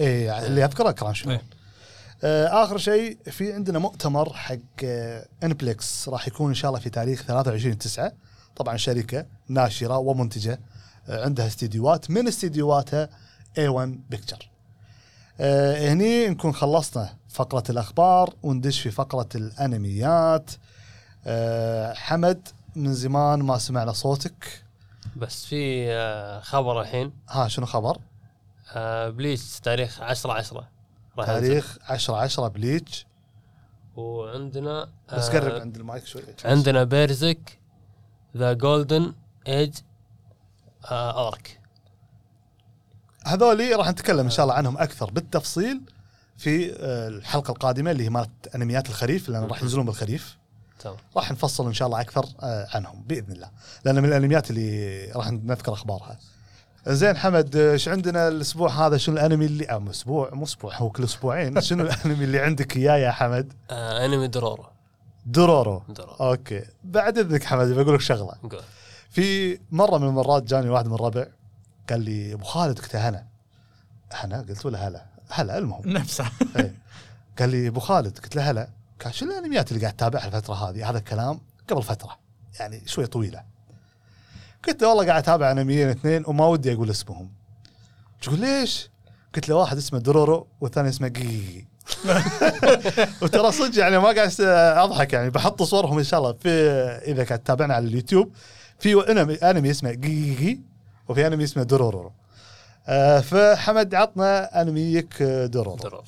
إيه 0.00 0.46
اللي 0.46 0.64
أذكره 0.64 0.90
Crunchyroll. 0.90 1.32
إيه. 1.34 1.42
آه، 2.24 2.64
آخر 2.64 2.78
شيء 2.78 3.18
في 3.30 3.52
عندنا 3.52 3.78
مؤتمر 3.78 4.32
حق 4.32 4.56
آه، 4.84 5.26
Aniplex 5.42 6.08
راح 6.08 6.28
يكون 6.28 6.48
إن 6.48 6.54
شاء 6.54 6.68
الله 6.70 6.80
في 6.80 6.90
تاريخ 6.90 7.22
23 7.22 7.78
9 7.78 8.12
طبعا 8.56 8.76
شركة 8.76 9.26
ناشرة 9.48 9.98
ومنتجة 9.98 10.60
آه، 11.08 11.24
عندها 11.24 11.46
استديوهات 11.46 12.10
من 12.10 12.28
استديوهاتها 12.28 13.08
A1 13.58 13.88
Picture 14.10 14.50
آه، 15.40 15.92
هني 15.92 16.28
نكون 16.28 16.52
خلصنا 16.54 17.08
فقرة 17.28 17.62
الأخبار 17.70 18.34
وندش 18.42 18.80
في 18.80 18.90
فقرة 18.90 19.28
الأنميات. 19.34 20.50
آه، 21.26 21.92
حمد 21.94 22.48
من 22.76 22.94
زمان 22.94 23.42
ما 23.42 23.58
سمعنا 23.58 23.92
صوتك. 23.92 24.62
بس 25.16 25.44
في 25.44 25.92
آه، 25.92 26.40
خبر 26.40 26.80
الحين. 26.80 27.12
ها 27.28 27.48
شنو 27.48 27.66
خبر؟ 27.66 27.98
آه، 28.74 29.08
Bleach 29.08 29.60
تاريخ 29.60 30.02
10 30.02 30.32
10 30.32 30.56
راح 30.56 30.66
ينزل. 30.66 30.71
تاريخ 31.16 31.78
10 31.88 32.16
10 32.16 32.48
Bleach. 32.48 33.06
وعندنا 33.96 34.88
بس 35.12 35.28
آه، 35.28 35.32
قرب 35.40 35.60
عند 35.60 35.76
المايك 35.76 36.06
شوي. 36.06 36.22
عندنا 36.44 36.84
Berserk 36.84 37.58
The 38.36 38.52
Golden 38.52 39.12
Age 39.48 39.74
Arc 40.90 41.60
هذولي 43.26 43.74
راح 43.74 43.88
نتكلم 43.88 44.24
إن 44.24 44.30
شاء 44.30 44.44
الله 44.44 44.54
عنهم 44.54 44.78
أكثر 44.78 45.10
بالتفصيل 45.10 45.80
في 46.36 46.72
آه، 46.72 47.08
الحلقة 47.08 47.50
القادمة 47.50 47.90
اللي 47.90 48.04
هي 48.04 48.10
مالت 48.10 48.54
أنميات 48.54 48.88
الخريف 48.88 49.28
لأن 49.28 49.44
راح 49.44 49.62
ينزلون 49.62 49.86
بالخريف. 49.86 50.38
تمام. 50.78 50.96
راح 51.16 51.32
نفصل 51.32 51.66
إن 51.66 51.72
شاء 51.72 51.86
الله 51.86 52.00
أكثر 52.00 52.26
آه، 52.40 52.68
عنهم 52.74 53.02
بإذن 53.02 53.32
الله. 53.32 53.50
لأن 53.84 54.02
من 54.02 54.08
الأنميات 54.08 54.50
اللي 54.50 55.04
راح 55.16 55.30
نذكر 55.30 55.72
أخبارها. 55.72 56.18
زين 56.88 57.16
حمد 57.16 57.56
إيش 57.56 57.88
عندنا 57.88 58.28
الأسبوع 58.28 58.86
هذا؟ 58.86 58.96
شنو 58.96 59.14
الأنمي 59.16 59.46
اللي 59.46 59.70
آه، 59.70 59.84
أسبوع 59.90 60.30
مو 60.34 60.44
أسبوع 60.44 60.76
هو 60.76 60.90
كل 60.90 61.04
أسبوعين. 61.04 61.60
شنو 61.60 61.84
الأنمي 61.84 62.24
اللي 62.24 62.38
عندك 62.38 62.76
إياه 62.76 62.96
يا 62.96 63.10
حمد؟ 63.10 63.52
آه، 63.70 64.04
أنمي 64.04 64.28
درورو. 64.28 64.64
درورو. 65.26 65.82
درورو. 65.88 66.12
okay. 66.12 66.62
بعد 66.84 67.18
إذنك 67.18 67.44
حمد 67.44 67.68
بقول 67.68 67.94
لك 67.94 68.00
شغلة. 68.00 68.34
قول. 68.50 68.60
في 69.10 69.58
مرة 69.70 69.98
من 69.98 70.06
المرات 70.08 70.42
جاني 70.42 70.68
واحد 70.70 70.86
من 70.86 70.94
الربع 70.94 71.26
قال 71.90 72.00
لي 72.00 72.34
أبو 72.34 72.44
خالد 72.44 72.78
قلت 72.78 72.94
له 72.94 73.08
هلا. 73.08 73.24
هلا؟ 74.12 74.36
قلت 74.36 74.66
ولا 74.66 74.88
هلا. 74.88 75.04
هلا 75.30 75.58
المهم. 75.58 75.82
نفسه. 75.88 76.24
إيه. 76.56 76.74
قال 77.38 77.48
لي 77.48 77.68
أبو 77.68 77.80
خالد 77.80 78.18
قلت 78.18 78.36
له 78.36 78.50
هلا. 78.50 78.68
قال 79.04 79.14
شو 79.14 79.24
الأنميات 79.24 79.72
اللي 79.72 79.82
قاعد 79.82 79.96
تتابعها 79.96 80.26
الفترة 80.26 80.54
هذه؟ 80.54 80.90
هذا 80.90 80.98
الكلام 80.98 81.40
قبل 81.68 81.82
فترة 81.82 82.18
يعني 82.60 82.82
شوي 82.86 83.06
طويلة. 83.06 83.42
قلت 84.68 84.82
له 84.82 84.88
والله 84.88 85.06
قاعد 85.06 85.22
أتابع 85.22 85.50
انميين 85.50 85.88
اثنين 85.88 86.24
وما 86.26 86.46
ودي 86.46 86.72
أقول 86.74 86.90
اسمهم. 86.90 87.30
تقول 88.22 88.40
ليش؟ 88.40 88.90
قلت 89.34 89.48
له 89.48 89.54
واحد 89.54 89.76
اسمه 89.76 89.98
درورو 89.98 90.46
والثاني 90.60 90.88
اسمه 90.88 91.08
جيجي. 91.08 91.66
وترى 93.22 93.52
صدق 93.52 93.78
يعني 93.78 93.98
ما 93.98 94.04
قاعد 94.12 94.32
أضحك 94.78 95.12
يعني 95.12 95.30
بحط 95.30 95.62
صورهم 95.62 95.98
إن 95.98 96.04
شاء 96.04 96.20
الله 96.20 96.32
في 96.32 96.48
إذا 97.06 97.24
قاعد 97.24 97.38
تتابعنا 97.38 97.74
على 97.74 97.86
اليوتيوب. 97.86 98.32
في 98.78 99.10
انمي 99.10 99.34
أنمي 99.34 99.70
اسمه 99.70 99.92
جيجي 99.92 100.60
وفي 101.08 101.26
أنمي 101.26 101.44
اسمه 101.44 101.62
دورورورو 101.62 102.12
آه 102.86 103.20
فحمد 103.20 103.94
عطنا 103.94 104.62
أنميك 104.62 105.22
آه، 105.22 105.46
دورورو 105.46 105.76
درور 105.76 106.04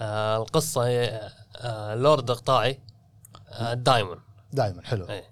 آه 0.00 0.36
القصة 0.36 0.86
هي 0.86 1.30
آه 1.56 1.94
لورد 1.94 2.30
إقطاعي 2.30 2.78
آه 3.52 3.74
دايميو. 3.74 4.18
دايميو 4.52 4.82
حلو. 4.82 5.08
إيه. 5.08 5.24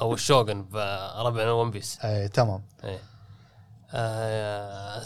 أو 0.00 0.14
الشوغن 0.14 0.64
بربعنا 0.68 1.52
One 1.52 1.70
Piece 1.70 1.98
أي 2.04 2.28
تمام. 2.28 2.62
إيه. 2.84 2.98
آه 3.92 5.02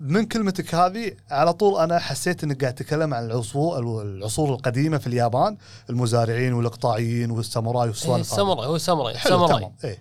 من 0.00 0.26
كلمتك 0.26 0.74
هذه 0.74 1.16
على 1.30 1.52
طول 1.52 1.80
أنا 1.80 1.98
حسيت 1.98 2.44
إنك 2.44 2.60
قاعد 2.60 2.74
تتكلم 2.74 3.14
عن 3.14 3.24
العصور 3.24 4.02
العصور 4.02 4.54
القديمة 4.54 4.98
في 4.98 5.06
اليابان 5.06 5.56
المزارعين 5.90 6.52
والإقطاعيين 6.52 7.30
والساموراي 7.30 7.82
إيه 7.82 7.88
والسوالف 7.88 8.28
هذه. 8.32 8.36
ساموراي 8.36 8.66
هو 8.66 8.78
ساموراي 8.78 9.14
ساموراي. 9.18 9.58
تمام. 9.58 9.72
إي. 9.84 9.98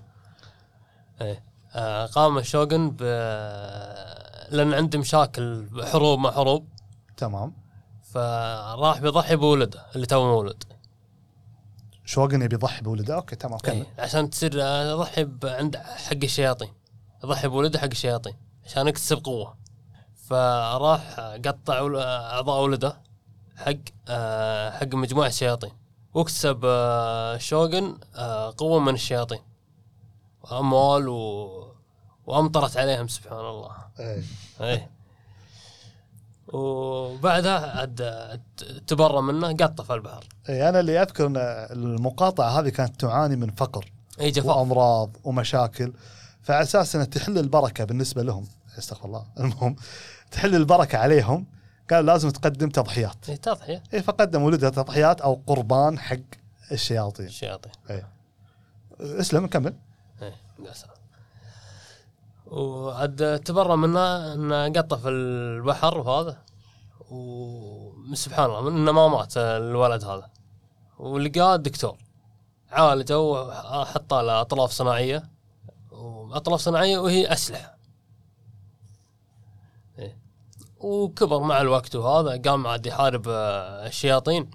إيه. 1.21 1.43
آه 1.75 2.05
قام 2.05 2.37
الشوغن 2.37 2.89
ب 2.89 3.01
لأن 4.51 4.73
عنده 4.73 4.99
مشاكل 4.99 5.67
حروب 5.91 6.19
مع 6.19 6.31
حروب. 6.31 6.67
تمام. 7.17 7.53
فراح 8.13 8.99
بيضحي 8.99 9.35
بولده 9.35 9.85
اللي 9.95 10.05
تو 10.05 10.23
مولود. 10.23 10.63
شوغن 12.09 12.41
يبي 12.41 12.55
يضحي 12.55 12.81
بولده؟ 12.81 13.15
okay 13.15 13.35
تمام 13.35 13.57
كمل. 13.57 13.73
إيه. 13.75 13.85
عشان 13.99 14.29
تصير 14.29 14.51
ب- 15.25 15.45
عند 15.45 15.77
حق 15.77 16.13
الشياطين. 16.23 16.73
يضحي 17.23 17.47
بولده 17.47 17.79
حق 17.79 17.85
الشياطين 17.91 18.33
عشان 18.65 18.87
يكتسب 18.87 19.23
قوة. 19.25 19.57
فراح 20.27 21.19
قطع 21.19 21.87
أعضاء 22.33 22.63
ولده 22.63 22.97
حق 23.57 23.73
آه، 24.09 24.69
حق 24.69 24.95
مجموعة 24.95 25.27
الشياطين 25.27 25.71
واكتسب 26.13 26.61
آه، 26.65 27.37
شوغن 27.37 27.97
آه، 28.15 28.53
قوة 28.57 28.79
من 28.79 28.93
الشياطين. 28.93 29.39
وأموال 30.41 31.07
و... 31.07 31.49
وأمطرت 32.25 32.77
عليهم 32.77 33.07
سبحان 33.07 33.39
الله. 33.39 33.71
اي 33.99 34.23
إيه. 34.61 34.89
وبعدها 36.53 37.79
عاد 37.79 38.39
تبرى 38.87 39.21
منه 39.21 39.53
قطه 39.53 39.83
في 39.83 39.93
البحر. 39.93 40.27
إي 40.49 40.69
أنا 40.69 40.79
اللي 40.79 41.01
أذكر 41.01 41.25
إن 41.25 41.37
المقاطعة 41.71 42.59
هذه 42.59 42.69
كانت 42.69 42.99
تعاني 42.99 43.35
من 43.35 43.51
فقر 43.51 43.91
إي 44.19 44.31
جفاف. 44.31 44.45
وأمراض 44.45 45.17
ومشاكل. 45.23 45.93
فعلى 46.43 46.61
أساس 46.61 46.95
انها 46.95 47.05
تحل 47.05 47.37
البركة 47.37 47.83
بالنسبة 47.83 48.23
لهم 48.23 48.47
استغفر 48.77 49.05
الله. 49.05 49.25
المهم 49.39 49.75
تحل 50.31 50.55
البركة 50.55 50.97
عليهم 50.97 51.45
قال 51.91 52.05
لازم 52.05 52.29
تقدم 52.29 52.69
تضحيات. 52.69 53.29
إي 53.29 53.37
تضحية. 53.37 53.83
إي 53.93 54.01
فقدم 54.01 54.43
ولدها 54.43 54.69
تضحيات 54.69 55.21
أو 55.21 55.41
قربان 55.47 55.99
حق 55.99 56.17
الشياطين. 56.71 57.25
الشياطين. 57.25 57.71
إي. 57.89 58.03
اسلم 59.01 59.47
كمل. 59.47 59.73
إيه 60.21 60.33
يا 60.65 60.73
سلام. 60.73 60.98
وعاد 62.49 63.39
تبرى 63.39 63.77
منه 63.77 64.33
إنه 64.33 64.69
قطه 64.69 64.97
في 64.97 65.09
البحر 65.09 65.97
وهذا. 65.97 66.37
وسبحان 67.11 68.45
الله 68.45 68.69
إنه 68.69 68.91
ما 68.91 69.07
مات 69.07 69.37
الولد 69.37 70.03
هذا. 70.03 70.29
ولقاه 70.99 71.55
الدكتور. 71.55 71.97
عالجه 72.71 73.19
وحط 73.19 74.13
له 74.13 74.41
أطراف 74.41 74.71
صناعية. 74.71 75.29
وأطراف 75.91 76.59
صناعية 76.59 76.97
وهي 76.97 77.33
أسلحة. 77.33 77.77
إيه. 79.99 80.17
وكبر 80.79 81.39
مع 81.39 81.61
الوقت 81.61 81.95
وهذا 81.95 82.41
قام 82.41 82.67
عاد 82.67 82.85
يحارب 82.85 83.23
الشياطين. 83.27 84.51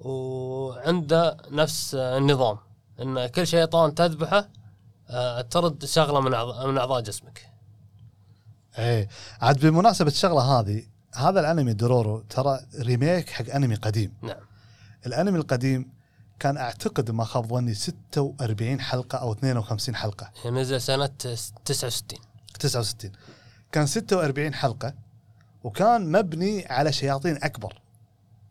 وعنده 0.00 1.36
نفس 1.50 1.94
النظام 1.94 2.58
إن 3.00 3.26
كل 3.26 3.46
شيطان 3.46 3.94
تذبحه 3.94 4.48
ترد 5.50 5.84
شغلة 5.84 6.20
من 6.20 6.34
أعضاء 6.34 6.66
من 6.66 6.78
أعضاء 6.78 7.00
جسمك. 7.00 7.48
اي 8.78 9.08
عاد 9.40 9.66
بمناسبة 9.66 10.10
الشغلة 10.10 10.40
هذه 10.40 10.86
هذا 11.14 11.40
الأنمي 11.40 11.72
درورو 11.72 12.20
ترى 12.20 12.60
ريميك 12.80 13.30
حق 13.30 13.50
أنمي 13.54 13.74
قديم. 13.74 14.14
نعم. 14.22 14.40
الأنمي 15.06 15.38
القديم 15.38 15.92
كان 16.38 16.56
أعتقد 16.56 17.10
ما 17.10 17.24
خاب 17.24 17.46
ظني 17.46 17.74
46 17.74 18.80
حلقة 18.80 19.18
أو 19.18 19.32
52 19.32 19.94
حلقة. 19.94 20.30
هي 20.42 20.50
نزل 20.50 20.80
سنة 20.80 21.06
69 21.06 22.20
69 22.58 23.12
كان 23.72 23.86
46 23.86 24.54
حلقة 24.54 24.94
وكان 25.64 26.12
مبني 26.12 26.66
على 26.66 26.92
شياطين 26.92 27.36
أكبر. 27.36 27.80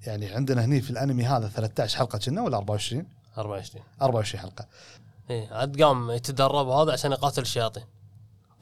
يعني 0.01 0.29
عندنا 0.29 0.65
هني 0.65 0.81
في 0.81 0.89
الأنمي 0.89 1.25
هذا 1.25 1.47
13 1.47 1.97
حلقة 1.97 2.19
كنا 2.19 2.41
ولا 2.41 2.57
24 2.57 3.05
24 3.37 3.83
24 4.01 4.41
حلقة. 4.41 4.67
إيه 5.29 5.53
عاد 5.53 5.81
قام 5.81 6.11
يتدرب 6.11 6.67
هذا 6.67 6.93
عشان 6.93 7.11
يقاتل 7.11 7.41
الشياطين. 7.41 7.83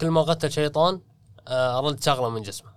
كل 0.01 0.09
ما 0.09 0.21
قتل 0.21 0.51
شيطان 0.51 1.01
آه، 1.47 1.79
رد 1.79 2.03
شغلة 2.03 2.29
من 2.29 2.41
جسمه. 2.41 2.69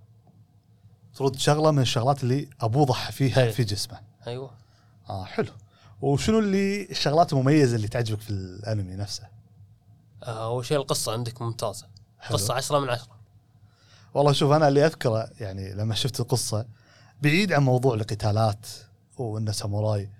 ترد 1.14 1.36
شغلة 1.36 1.70
من 1.70 1.82
الشغلات 1.82 2.22
اللي 2.22 2.48
أبوه 2.60 2.86
ضحى 2.86 3.12
فيها 3.12 3.42
أي. 3.42 3.52
في 3.52 3.64
جسمه. 3.64 4.00
أيوه. 4.26 4.50
آه 5.10 5.24
حلو. 5.24 5.52
وشنو 6.00 6.38
اللي 6.38 6.90
الشغلات 6.90 7.32
المميزة 7.32 7.76
اللي 7.76 7.88
تعجبك 7.88 8.20
في 8.20 8.30
الأنمي 8.30 8.96
نفسه؟ 8.96 9.22
آه، 10.22 10.44
أول 10.44 10.64
شيء 10.66 10.76
القصة 10.76 11.12
عندك 11.12 11.42
ممتازة. 11.42 11.86
حلو. 12.18 12.36
قصة 12.36 12.54
10 12.54 12.78
من 12.78 12.88
10 12.88 13.08
والله 14.14 14.32
شوف 14.32 14.52
أنا 14.52 14.68
اللي 14.68 14.86
أذكره 14.86 15.30
يعني 15.40 15.74
لما 15.74 15.94
شفت 15.94 16.20
القصة 16.20 16.66
بعيد 17.22 17.52
عن 17.52 17.62
موضوع 17.62 17.94
القتالات 17.94 18.66
وإنه 19.18 19.52
ساموراي 19.52 20.10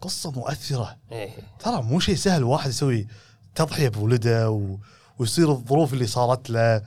قصة 0.00 0.30
مؤثرة. 0.30 0.96
إيه. 1.12 1.30
ترى 1.58 1.82
مو 1.82 2.00
شيء 2.00 2.14
سهل 2.14 2.44
واحد 2.44 2.70
يسوي 2.70 3.06
تضحية 3.54 3.88
بولده 3.88 4.50
و... 4.50 4.76
ويصير 5.18 5.50
الظروف 5.50 5.92
اللي 5.92 6.06
صارت 6.06 6.50
له. 6.50 6.82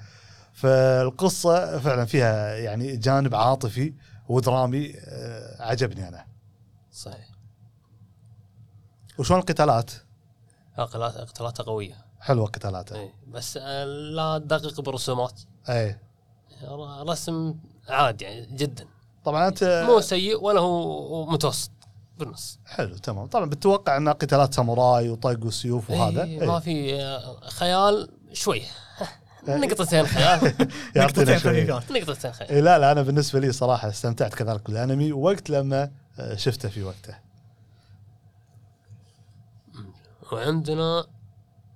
فالقصة 0.54 1.80
فعلا 1.80 2.06
فيها 2.06 2.56
يعني 2.56 2.97
جانب 2.97 3.36
عاطفي 3.36 3.93
ودرامي 4.30 4.93
آه، 4.99 5.63
عجبني 5.63 6.08
أنا. 6.08 6.26
صحيح. 6.91 7.30
وشلون 9.17 9.39
القتالات؟ 9.39 9.91
اقتلاته 10.78 11.63
قوية. 11.63 12.06
حلوة 12.19 12.45
قتالاته 12.45 12.95
إيه. 12.95 13.13
بس 13.28 13.58
آه، 13.62 13.84
لا 13.86 14.38
تدقق 14.38 14.82
بالرسومات 14.82 15.41
اي 15.69 15.99
رسم 17.08 17.56
عادي 17.89 18.26
يعني 18.26 18.45
جدا. 18.45 18.88
طبعا 19.26 19.47
أنت 19.47 19.86
مو 19.88 20.02
سيء 20.02 20.43
ولا 20.43 20.60
هو 20.60 21.26
متوسط. 21.26 21.71
بالنص. 22.17 22.60
حلو 22.65 22.97
تمام. 22.97 23.26
طبعا 23.28 23.45
بتتوقع 23.45 23.97
ان 23.97 24.10
قتالات 24.10 24.54
ساموراي 24.54 25.10
وطق 25.10 25.45
وسيوف 25.45 25.89
وهذا. 25.89 26.23
إيه 26.23 26.45
ما 26.45 26.54
إيه. 26.54 26.60
في 26.60 27.02
آه، 27.04 27.39
خيال 27.49 28.10
شوي. 28.34 28.62
نقطتين 29.47 30.06
خيال. 30.08 30.54
نقطتين. 30.97 31.38
خفيفات 31.39 31.91
نقطتين 31.91 32.32
خيال. 32.32 32.49
إيه 32.49 32.62
لا 32.62 32.80
لا 32.80 32.91
أنا 32.91 33.02
بالنسبة 33.02 33.39
لي 33.39 33.52
صراحة 33.52 33.89
استمتعت 33.89 34.34
كذلك 34.34 34.67
بالأنمي 34.67 35.12
وقت 35.13 35.49
لما 35.49 35.91
آه، 36.19 36.36
شفته 36.36 36.69
في 36.69 36.84
وقته. 36.84 37.15
وعندنا 40.32 41.06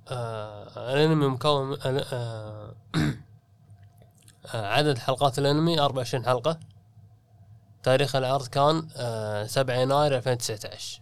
آه 0.09 0.93
الأنمي 0.93 1.27
مكون 1.27 1.69
من- 1.69 1.77
آه 1.83 2.73
آه 4.53 4.65
عدد 4.73 4.97
حلقات 4.97 5.39
الأنمي 5.39 5.79
24 5.79 6.25
حلقة. 6.25 6.59
تاريخ 7.87 8.15
العرض 8.15 8.47
كان 8.47 8.89
آه 8.95 9.45
7 9.45 9.75
يناير 9.75 10.17
2019 10.17 11.01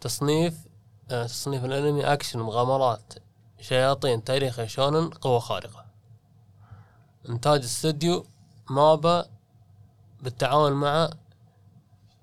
تصنيف 0.00 0.54
آه 1.10 1.26
تصنيف 1.26 1.64
الأنمي 1.64 2.12
أكشن 2.12 2.38
مغامرات 2.38 3.12
شياطين 3.60 4.24
تاريخ 4.24 4.64
شونن 4.64 5.10
قوة 5.10 5.38
خارقة. 5.38 5.84
إنتاج 7.28 7.62
استوديو 7.62 8.26
مابا 8.70 9.26
بالتعاون 10.22 10.72
مع 10.72 11.10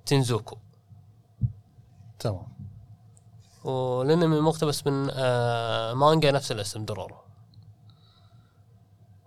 تنزوكو 0.06 0.58
تمام. 2.20 2.48
والأنمي 3.64 4.40
مقتبس 4.40 4.88
من 4.88 5.10
آه 5.14 5.94
مانجا 5.94 6.32
نفس 6.32 6.52
الاسم 6.52 6.86
درورو. 6.86 7.18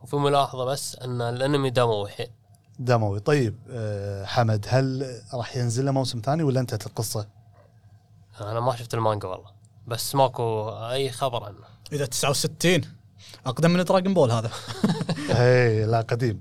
وفي 0.02 0.16
ملاحظة 0.16 0.64
بس 0.64 0.96
إن 0.96 1.20
الأنمي 1.20 1.70
دموي. 1.70 2.10
دموي 2.78 3.20
طيب 3.20 3.54
آه، 3.70 4.24
حمد 4.24 4.66
هل 4.68 5.16
راح 5.34 5.56
ينزل 5.56 5.84
له 5.84 5.92
موسم 5.92 6.20
ثاني 6.24 6.42
ولا 6.42 6.60
انتهت 6.60 6.86
القصة؟ 6.86 7.26
أنا 8.40 8.60
ما 8.60 8.76
شفت 8.76 8.94
المانجا 8.94 9.28
والله 9.28 9.50
بس 9.86 10.14
ماكو 10.14 10.68
أي 10.70 11.10
خبر 11.10 11.44
عنه 11.44 11.56
إذا 11.92 12.06
69 12.06 12.80
أقدم 13.46 13.70
من 13.70 13.84
Dragon 13.84 14.14
Ball 14.14 14.30
هذا 14.30 14.50
اي 15.40 15.84
لا 15.86 16.00
قديم 16.00 16.40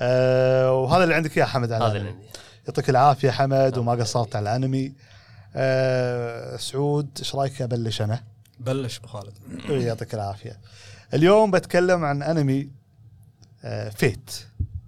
آه 0.00 0.72
وهذا 0.72 1.04
اللي 1.04 1.14
عندك 1.14 1.36
يا 1.36 1.44
حمد 1.44 1.72
هذا 1.72 1.86
اللي. 1.86 1.98
عندي 2.08 2.26
يعطيك 2.68 2.90
العافية 2.90 3.30
حمد 3.30 3.78
وما 3.78 3.92
قصرت 3.92 4.36
على 4.36 4.42
الأنمي 4.56 4.92
آه 5.56 6.56
سعود 6.56 7.08
إيش 7.18 7.34
رأيك 7.34 7.62
أبلش 7.62 8.02
أنا؟ 8.02 8.22
بلش 8.60 8.98
أبو 8.98 9.06
خالد 9.08 9.32
يعطيك 9.70 10.14
العافية. 10.14 10.58
اليوم 11.14 11.50
بتكلم 11.50 12.04
عن 12.04 12.22
أنمي 12.22 12.68
آه 13.64 13.88
Fate. 13.88 14.30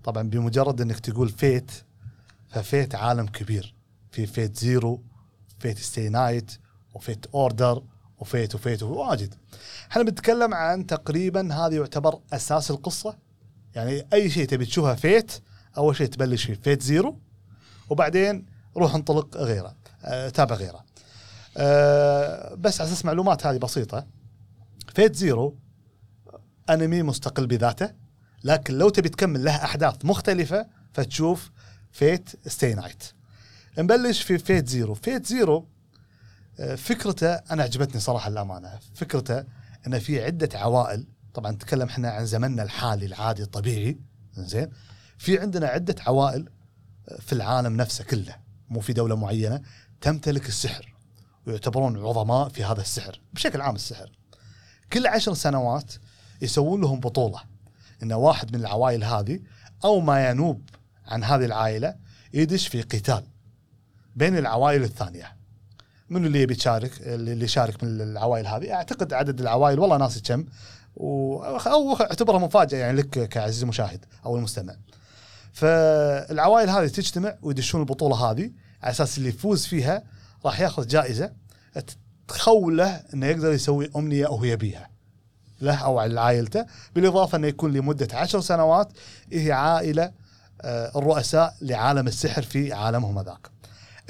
طبعا 0.05 0.29
بمجرد 0.29 0.81
إنك 0.81 1.01
تقول 1.01 1.29
Fate 1.29 1.71
ف 2.49 2.58
Fate 2.58 2.95
عالم 2.95 3.27
كبير. 3.27 3.75
في 4.11 4.27
Fate 4.27 4.57
Zero، 4.57 5.03
Fate/stay 5.59 6.09
night، 6.09 6.53
و 6.95 7.01
Fate 7.01 7.27
Order، 7.27 7.83
و 8.19 8.26
Fate 8.26 8.55
و 8.55 8.60
Fate 8.60 8.83
واجد. 8.83 9.35
إحنا 9.91 10.03
بنتكلم 10.03 10.55
عن 10.55 10.87
تقريبا 10.87 11.55
هذه 11.55 11.75
يعتبر 11.75 12.21
أساس 12.33 12.71
القصة. 12.71 13.19
يعني 13.75 14.07
أي 14.13 14.31
شيء 14.31 14.47
تبي 14.47 14.67
تشوفها 14.67 14.95
Fate 14.95 15.33
أول 15.77 15.97
شيء 15.97 16.07
تبلش 16.07 16.45
فيه 16.45 16.55
Fate 16.55 16.83
Zero 16.83 17.19
وبعدين 17.91 18.47
روح 18.77 18.95
انطلق 18.95 19.37
غيره 19.37 19.77
أه 20.05 20.29
تابع 20.29 20.57
غيره. 20.57 20.85
أه 21.57 22.55
بس 22.55 22.81
على 22.81 22.89
أساس 22.89 23.05
معلومات 23.05 23.47
هذه 23.47 23.57
بسيطة. 23.59 24.07
Fate 24.95 25.17
Zero 25.17 25.59
أنمي 26.71 27.03
مستقل 27.03 27.47
بذاته. 27.47 28.00
لكن 28.45 28.75
لو 28.75 28.89
تبي 28.89 29.09
تكمل 29.09 29.45
له 29.45 29.65
أحداث 29.65 30.05
مختلفة 30.05 30.67
فتشوف 30.93 31.51
Fate/stay 31.93 32.75
night 32.75 33.03
نبلش 33.79 34.23
في 34.23 34.39
Fate 34.39 34.69
Zero 34.69 34.95
Fate 34.95 35.27
Zero 35.27 35.69
فكرته 36.77 37.35
أنا 37.35 37.63
عجبتني 37.63 38.01
صراحة 38.01 38.29
الأمانة. 38.29 38.79
فكرته 38.95 39.45
انه 39.87 39.99
في 39.99 40.25
عدة 40.25 40.59
عوائل 40.59 41.07
طبعا 41.35 41.53
نتكلم 41.53 41.89
إحنا 41.89 42.11
عن 42.11 42.27
زمننا 42.27 42.63
الحالي 42.63 43.07
العادي 43.07 43.43
الطبيعي 43.43 43.99
زين 44.35 44.71
في 45.19 45.39
عندنا 45.39 45.67
عدة 45.67 45.95
عوائل 46.07 46.49
آه، 47.09 47.21
في 47.21 47.33
العالم 47.33 47.77
نفسه 47.77 48.05
كله. 48.05 48.37
مو 48.69 48.81
في 48.81 48.93
دولة 48.93 49.17
معينة 49.17 49.63
تمتلك 50.01 50.49
السحر 50.49 50.95
ويعتبرون 51.47 51.97
عظماء 51.97 52.49
في 52.49 52.65
هذا 52.65 52.81
السحر 52.81 53.21
بشكل 53.33 53.61
عام 53.61 53.75
السحر. 53.75 54.13
كل 54.93 55.07
عشر 55.07 55.35
سنوات 55.35 55.93
يسوون 56.43 56.81
لهم 56.81 57.01
بطولة. 57.01 57.41
ان 58.03 58.13
واحد 58.13 58.57
من 58.57 58.61
العوائل 58.61 59.05
هذه 59.05 59.41
أو 59.85 60.01
ما 60.01 60.31
ينوب 60.31 60.63
عن 61.07 61.25
هذه 61.25 61.45
العائلة 61.45 61.95
يدش 62.35 62.69
في 62.69 62.83
قتال 62.83 63.23
بين 64.17 64.39
العوائل 64.39 64.83
الثانية. 64.85 65.37
من 66.11 66.27
اللي 66.27 66.43
يبي 66.43 66.55
يشارك؟ 66.55 66.93
اللي 67.01 67.45
يشارك 67.45 67.85
من 67.85 68.01
العوائل 68.01 68.47
هذه؟ 68.47 68.73
أعتقد 68.73 69.13
عدد 69.13 69.41
العوائل 69.41 69.79
والله 69.79 69.97
ناسي 69.97 70.21
كم. 70.21 70.47
و... 70.97 71.43
أو 71.45 71.93
اعتبرها 71.93 72.39
مفاجأة 72.39 72.79
يعني 72.79 72.99
لك 72.99 73.29
كعزيز 73.29 73.63
المشاهد 73.63 74.05
أو 74.27 74.37
المستمع. 74.37 74.75
فالعوائل 75.53 76.71
هذه 76.71 76.87
تجتمع 76.87 77.35
ويدشون 77.43 77.81
البطولة 77.81 78.31
هذه 78.31 78.51
على 78.83 78.91
أساس 78.91 79.19
اللي 79.19 79.29
يفوز 79.29 79.67
فيها 79.67 80.03
راح 80.45 80.61
ياخذ 80.61 80.87
جائزة 80.87 81.33
تخوله 82.29 82.87
إنه 83.15 83.27
يقدر 83.27 83.53
يسوي 83.53 83.91
أمنية 83.97 84.27
هو 84.27 84.45
يبيها. 84.45 84.90
له 85.61 85.75
أو 85.75 85.99
على 85.99 86.21
عائلته 86.21 86.67
بالإضافة 86.95 87.37
أنه 87.39 87.47
يكون 87.47 87.73
لمدة 87.73 88.09
عشر 88.13 88.41
سنوات 88.41 88.93
هي 89.33 89.53
عائلة 89.53 90.13
آه، 90.63 90.99
الرؤساء 90.99 91.57
لعالم 91.61 92.07
السحر 92.07 92.43
في 92.43 92.73
عالمهم 92.73 93.19
هذاك. 93.19 93.51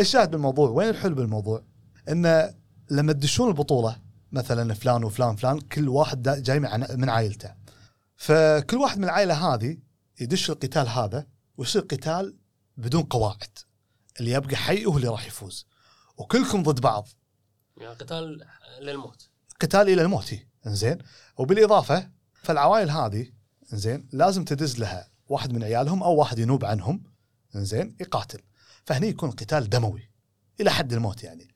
الشاهد 0.01 0.31
بالموضوع 0.31 0.71
وين 0.71 0.89
الحلو 0.89 1.15
بالموضوع؟ 1.15 1.63
انه 2.09 2.55
لما 2.91 3.13
تدشون 3.13 3.49
البطولة 3.49 3.97
مثلا 4.33 4.75
فلان 4.75 5.05
وفلان 5.05 5.37
فلان 5.37 5.61
كل 5.61 5.89
واحد 5.89 6.43
جاي 6.43 6.61
من 6.97 7.09
عائلته. 7.09 7.55
فكل 8.17 8.77
واحد 8.77 8.99
من 8.99 9.05
العائلة 9.05 9.55
هذه 9.55 9.79
يدش 10.21 10.51
القتال 10.51 10.89
هذا 10.89 11.27
ويصير 11.57 11.83
قتال 11.83 12.37
بدون 12.77 13.03
قواعد. 13.03 13.59
اللي 14.21 14.31
يبقى 14.31 14.57
حي 14.57 14.87
هو 14.87 14.97
اللي 14.97 15.09
راح 15.09 15.27
يفوز. 15.27 15.67
وكلكم 16.17 16.63
ضد 16.63 16.81
بعض. 16.81 17.09
يعني 17.77 17.95
قتال 17.95 18.47
للموت 18.81 19.29
قتال 19.61 19.89
إلى 19.89 20.03
الموت 20.03 20.35
هي. 20.35 20.50
إنزين. 20.67 20.99
وبالإضافة 21.39 22.11
فالعوائل 22.43 22.91
هذه 22.91 23.27
إنزين 23.73 24.09
لازم 24.13 24.45
تدز 24.45 24.79
لها 24.79 25.09
واحد 25.29 25.53
من 25.53 25.65
عيالهم 25.65 26.03
أو 26.03 26.15
واحد 26.15 26.39
ينوب 26.39 26.65
عنهم 26.65 27.03
إنزين 27.57 27.97
يقاتل. 28.01 28.41
فهني 28.85 29.09
يكون 29.09 29.31
قتال 29.31 29.71
دموي 29.71 30.11
إلى 30.61 30.71
حد 30.71 30.93
الموت 30.93 31.23
يعني. 31.25 31.49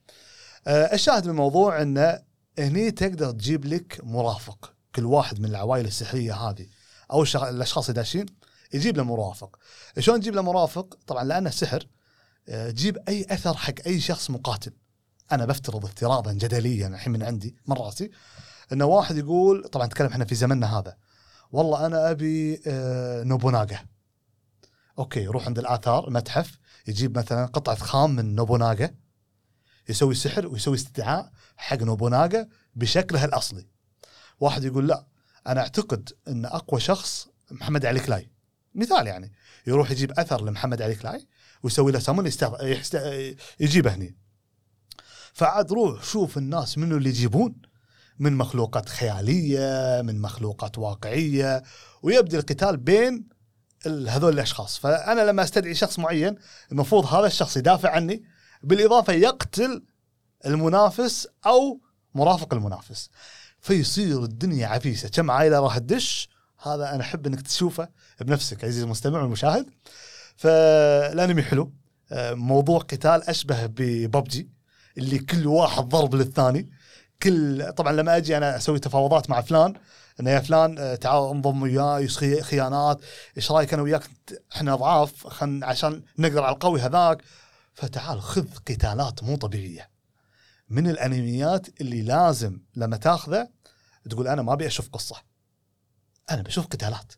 آه 0.67 0.93
الشاهد 0.93 1.27
بالموضوع 1.27 1.81
انه 1.81 2.21
هني 2.59 2.91
تقدر 2.91 3.31
تجيب 3.31 3.65
لك 3.65 3.99
مرافق. 4.03 4.73
كل 4.95 5.05
واحد 5.05 5.39
من 5.39 5.45
العوائل 5.45 5.85
السحرية 5.85 6.33
هذه 6.33 6.67
أو 7.11 7.23
الأشخاص 7.23 7.89
اللي 7.89 8.01
داشين 8.01 8.25
يجيب 8.73 8.97
له 8.97 9.03
مرافق. 9.03 9.59
شلون 9.99 10.19
تجيب 10.19 10.35
له 10.35 10.41
مرافق؟ 10.41 10.97
طبعا 11.07 11.23
لأنه 11.23 11.49
سحر. 11.49 11.87
آه، 12.49 12.71
جيب 12.71 12.97
أي 13.07 13.25
أثر 13.29 13.57
حق 13.57 13.73
أي 13.87 13.99
شخص 13.99 14.29
مقاتل. 14.29 14.71
أنا 15.31 15.45
بفترض 15.45 15.85
افتراضا 15.85 16.33
جدليا 16.33 16.87
الحين 16.87 17.13
من 17.13 17.23
عندي 17.23 17.55
من 17.67 17.75
رأسي. 17.75 18.11
إنه 18.73 18.85
واحد 18.85 19.17
يقول 19.17 19.63
طبعا 19.63 19.85
نتكلم 19.85 20.07
إحنا 20.07 20.25
في 20.25 20.35
زمننا 20.35 20.79
هذا 20.79 20.97
والله 21.51 21.85
أنا 21.85 22.11
أبي 22.11 22.61
آه، 22.67 23.23
نوبوناغا. 23.23 23.79
أوكي 24.99 25.19
يروح 25.19 25.45
عند 25.45 25.59
الآثار 25.59 26.09
متحف 26.09 26.59
يجيب 26.87 27.17
مثلا 27.17 27.45
قطعة 27.45 27.75
خام 27.75 28.15
من 28.15 28.35
نوبوناغا 28.35 28.89
يسوي 29.89 30.15
سحر 30.15 30.47
ويسوي 30.47 30.75
استدعاء 30.75 31.31
حق 31.57 31.77
نوبوناغا 31.77 32.47
بشكلها 32.75 33.25
الأصلي. 33.25 33.67
واحد 34.39 34.63
يقول 34.63 34.87
لا 34.87 35.07
أنا 35.47 35.61
أعتقد 35.61 36.09
إن 36.27 36.45
أقوى 36.45 36.79
شخص 36.79 37.27
محمد 37.51 37.85
علي 37.85 37.99
كلاي. 37.99 38.31
مثال 38.75 39.07
يعني 39.07 39.33
يروح 39.67 39.91
يجيب 39.91 40.19
أثر 40.19 40.45
لمحمد 40.45 40.81
علي 40.81 40.95
كلاي 40.95 41.27
ويسوي 41.63 41.91
له 41.91 41.99
سمون 41.99 42.27
يستغ... 42.27 42.65
يحست... 42.65 42.95
يجيبه 43.59 43.95
هني. 43.95 44.17
فعاد 45.33 45.71
روح 45.71 46.03
شوف 46.03 46.37
الناس 46.37 46.77
منو 46.77 46.97
اللي 46.97 47.09
يجيبون. 47.09 47.55
من 48.19 48.33
مخلوقات 48.33 48.89
خيالية 48.89 50.01
من 50.01 50.21
مخلوقات 50.21 50.77
واقعية 50.77 51.63
ويبدي 52.03 52.37
القتال 52.37 52.77
بين 52.77 53.27
هذول 53.85 54.33
الأشخاص. 54.33 54.77
فأنا 54.77 55.21
لما 55.21 55.43
أستدعي 55.43 55.75
شخص 55.75 55.99
معين 55.99 56.35
المفروض 56.71 57.05
هذا 57.05 57.27
الشخص 57.27 57.57
يدافع 57.57 57.89
عني 57.89 58.23
بالإضافة 58.63 59.13
يقتل 59.13 59.83
المنافس 60.45 61.27
أو 61.45 61.81
مرافق 62.15 62.53
المنافس. 62.53 63.09
فيصير 63.59 64.23
الدنيا 64.23 64.67
عفيسة. 64.67 65.09
كم 65.09 65.31
عائلة 65.31 65.59
راح 65.59 65.77
تدش؟ 65.77 66.29
هذا 66.61 66.95
أنا 66.95 67.01
أحب 67.01 67.27
إنك 67.27 67.41
تشوفه 67.41 67.89
بنفسك 68.21 68.63
عزيزي 68.63 68.83
المستمع 68.83 69.21
والمشاهد. 69.21 69.65
فالانمي 70.35 71.43
حلو 71.43 71.73
آه، 72.11 72.33
موضوع 72.33 72.79
قتال 72.79 73.29
أشبه 73.29 73.65
بببجي 73.65 74.49
اللي 74.97 75.19
كل 75.19 75.47
واحد 75.47 75.83
ضرب 75.83 76.15
للثاني. 76.15 76.69
كل 77.23 77.73
طبعا 77.73 77.93
لما 77.93 78.17
أجي 78.17 78.37
أنا 78.37 78.57
أسوي 78.57 78.79
تفاوضات 78.79 79.29
مع 79.29 79.41
فلان 79.41 79.73
إنه 80.19 80.29
يا 80.29 80.39
فلان 80.39 80.77
آه، 80.79 80.95
تعال 80.95 81.29
انضم 81.29 81.61
وياي 81.61 82.07
خيانات 82.41 82.99
إيش 83.37 83.51
رأيك 83.51 83.73
أنا 83.73 83.81
وياك؟ 83.81 84.03
إحنا 84.55 84.75
ضعاف 84.75 85.27
خل 85.27 85.63
عشان 85.63 86.03
نقدر 86.17 86.43
على 86.43 86.53
القوي 86.53 86.81
هذاك. 86.81 87.21
فتعال 87.73 88.21
خذ 88.21 88.47
قتالات 88.65 89.23
مو 89.23 89.35
طبيعية. 89.35 89.89
من 90.69 90.89
الأنميات 90.89 91.81
اللي 91.81 92.01
لازم 92.01 92.59
لما 92.75 92.97
تاخذه 92.97 93.49
تقول 94.09 94.27
أنا 94.27 94.41
ما 94.41 94.53
أبي 94.53 94.67
أشوف 94.67 94.89
قصة. 94.89 95.15
أنا 96.31 96.41
بشوف 96.41 96.67
قتالات. 96.67 97.13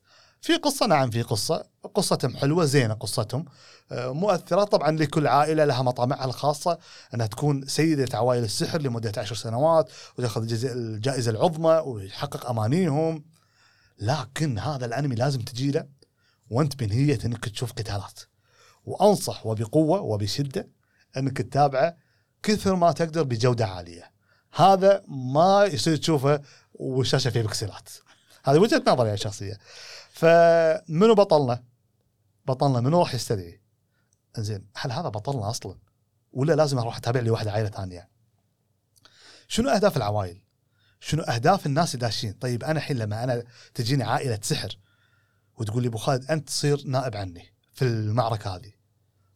في 0.48 0.56
قصة 0.56 0.86
نعم 0.86 1.10
في 1.10 1.22
قصة. 1.22 1.66
قصتهم 1.94 2.38
حلوة 2.38 2.66
زينة 2.66 2.94
قصتهم. 2.94 3.46
آه، 3.92 4.12
مؤثرة 4.12 4.64
طبعا 4.64 4.92
لكل 4.92 5.28
عائلة 5.28 5.66
لها 5.66 5.82
مطامعها 5.82 6.26
الخاصة 6.26 6.80
أنها 7.14 7.28
تكون 7.28 7.68
سيدة 7.68 8.18
عوائل 8.18 8.44
السحر 8.44 8.82
لمدة 8.82 9.12
عشر 9.18 9.36
سنوات 9.36 9.90
وتأخذ 10.18 10.66
الجائزة 10.66 11.32
العظمى 11.32 11.84
ويحقق 11.86 12.50
أمانيهم. 12.50 13.26
لكن 14.00 14.60
هذا 14.60 14.86
الأنمي 14.86 15.16
لازم 15.16 15.42
تجي 15.42 15.72
له 15.72 15.86
وأنت 16.50 16.76
بنية 16.76 17.20
إنك 17.26 17.50
تشوف 17.50 17.72
قتالات. 17.72 18.20
وأنصح 18.86 19.46
وبقوة 19.46 20.02
وبشدة 20.02 20.70
إنك 21.18 21.38
تتابعه 21.38 21.98
كثر 22.44 22.76
ما 22.76 22.92
تقدر 22.92 23.24
بجودة 23.24 23.66
عالية. 23.66 24.12
هذا 24.54 25.04
ما 25.08 25.66
يصير 25.66 25.96
تشوفه 25.96 26.42
والشاشه 26.74 27.30
فيه 27.30 27.42
بكسلات. 27.42 27.90
هذه 28.48 28.58
وجهة 28.58 28.84
نظري 28.88 29.14
الشخصيه 29.14 29.58
فمنو 30.18 31.16
بطلنا؟ 31.16 31.64
بطلنا 32.46 32.80
منو 32.82 33.00
راح 33.00 33.14
يستدعي؟ 33.14 33.62
زين 34.38 34.68
هل 34.76 34.92
هذا 34.92 35.10
بطلنا 35.10 35.50
أصلا؟ 35.50 35.78
ولا 36.34 36.54
لازم 36.54 36.80
أروح 36.80 36.98
أتابع 36.98 37.20
لي 37.20 37.30
واحدة 37.30 37.52
عائلة 37.52 37.70
ثانية؟ 37.70 38.10
شنو 39.48 39.70
أهداف 39.70 39.98
العوائل؟ 39.98 40.42
شنو 41.00 41.24
أهداف 41.24 41.66
الناس 41.66 41.96
داشين؟ 41.96 42.34
طيب 42.34 42.64
أنا 42.64 42.78
الحين 42.80 42.98
لما 42.98 43.24
أنا 43.24 43.44
تجيني 43.74 44.04
عائلة 44.04 44.40
سحر 44.42 44.78
وتقول 45.58 45.82
لي 45.84 45.88
أبو 45.90 45.98
خالد 45.98 46.32
أنت 46.32 46.48
تصير 46.48 46.84
نائب 46.88 47.16
عني 47.16 47.54
في 47.74 47.82
المعركة 47.86 48.56
هذه 48.56 48.72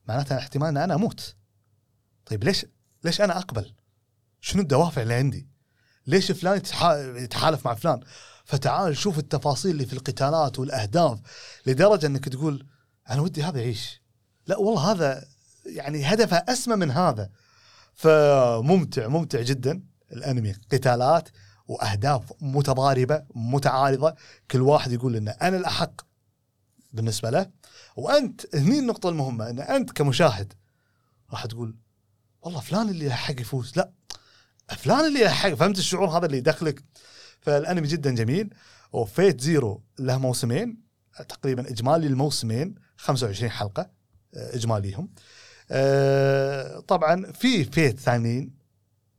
معناتها 0.07 0.37
احتمال 0.37 0.67
إن 0.67 0.77
أنا 0.77 0.95
أموت 0.95 1.35
طيب 2.25 2.43
ليش 2.43 2.65
ليش 3.03 3.21
أنا 3.21 3.37
أقبل؟ 3.37 3.73
شنو 4.41 4.61
الدوافع 4.61 5.01
اللي 5.01 5.13
عندي؟ 5.13 5.47
ليش 6.07 6.31
فلان 6.31 6.57
يتحا- 6.59 7.17
يتحالف 7.23 7.65
مع 7.67 7.73
فلان؟ 7.73 7.99
فتعال 8.51 8.97
شوف 8.97 9.19
التفاصيل 9.19 9.71
اللي 9.71 9.85
في 9.85 9.93
القتالات 9.93 10.59
والأهداف 10.59 11.19
لدرجة 11.65 12.05
إنك 12.05 12.29
تقول 12.29 12.65
أنا 13.09 13.21
ودي 13.21 13.43
هذا 13.43 13.59
يعيش. 13.59 14.01
لا 14.47 14.57
والله 14.57 14.91
هذا 14.91 15.25
يعني 15.65 16.05
هدفه 16.05 16.37
أسمى 16.37 16.75
من 16.75 16.91
هذا. 16.91 17.29
فممتع 17.93 19.07
ممتع 19.07 19.41
جدا 19.41 19.83
الأنمي. 20.11 20.53
قتالات 20.71 21.29
وأهداف 21.67 22.33
متضاربة 22.41 23.23
متعارضة. 23.35 24.15
كل 24.51 24.61
واحد 24.61 24.91
يقول 24.91 25.15
ان 25.15 25.27
أنا 25.27 25.57
الأحق 25.57 26.01
بالنسبة 26.93 27.29
له. 27.29 27.49
وأنت 27.95 28.55
هني 28.55 28.79
النقطة 28.79 29.09
المهمة 29.09 29.49
إن 29.49 29.59
أنت 29.59 29.91
كمشاهد 29.91 30.53
راح 31.31 31.45
تقول 31.45 31.75
والله 32.41 32.59
فلان 32.59 32.89
اللي 32.89 33.13
حق 33.13 33.41
يفوز. 33.41 33.73
لا 33.75 33.91
فلان 34.77 35.05
اللي 35.05 35.21
يلحق 35.21 35.53
فهمت 35.53 35.79
الشعور 35.79 36.09
هذا 36.09 36.25
اللي 36.25 36.37
يدخلك؟ 36.37 36.83
فالأنمي 37.41 37.87
جدا 37.87 38.11
جميل 38.15 38.53
وفيت 38.93 39.41
زيرو 39.41 39.83
له 39.99 40.17
موسمين 40.17 40.81
تقريبا 41.29 41.69
إجمالي 41.69 42.07
الموسمين 42.07 42.75
25 42.97 43.51
حلقة 43.51 43.89
آه، 44.33 44.55
إجماليهم 44.55 45.09
آه، 45.71 46.79
طبعا 46.79 47.31
في 47.31 47.63
Fate 47.63 47.99
ثانيين 47.99 48.61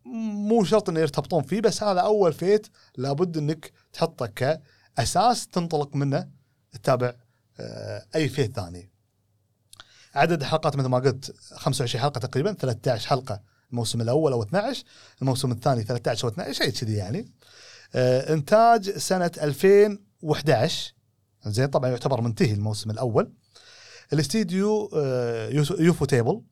مو 0.05 0.65
شرط 0.65 0.89
إنه 0.89 1.01
يرتبطون 1.01 1.43
فيه 1.43 1.61
بس 1.61 1.83
هذا 1.83 2.01
أول 2.01 2.33
Fate 2.33 2.67
لابد 2.97 3.37
إنك 3.37 3.73
تحطه 3.93 4.27
كأساس 4.27 5.47
تنطلق 5.47 5.97
منه 5.97 6.29
تتابع 6.73 7.15
آه، 7.61 8.07
أي 8.15 8.29
Fate 8.29 8.57
ثاني. 8.57 8.91
عدد 10.15 10.41
الحلقات 10.41 10.77
مثل 10.77 10.89
ما 10.89 10.99
قلت 10.99 11.35
25 11.55 12.03
حلقة 12.03 12.19
تقريبا 12.19 12.53
13 12.53 13.09
حلقة 13.09 13.43
الموسم 13.71 14.01
الأول 14.01 14.33
أو 14.33 14.43
12 14.43 14.85
الموسم 15.23 15.53
الثاني 15.53 15.83
13 15.83 16.25
أو 16.25 16.33
12 16.33 16.53
شيء 16.53 16.71
كذي 16.71 16.95
يعني. 16.95 17.29
آه، 17.95 18.33
إنتاج 18.33 18.99
سنة 18.99 19.31
2011 19.43 20.95
زين 21.47 21.67
طبعا 21.67 21.91
يعتبر 21.91 22.21
منتهي 22.21 22.53
الموسم 22.53 22.91
الأول. 22.91 23.33
الاستديو 24.13 24.91
آه، 24.97 25.49
ufotable 25.79 26.43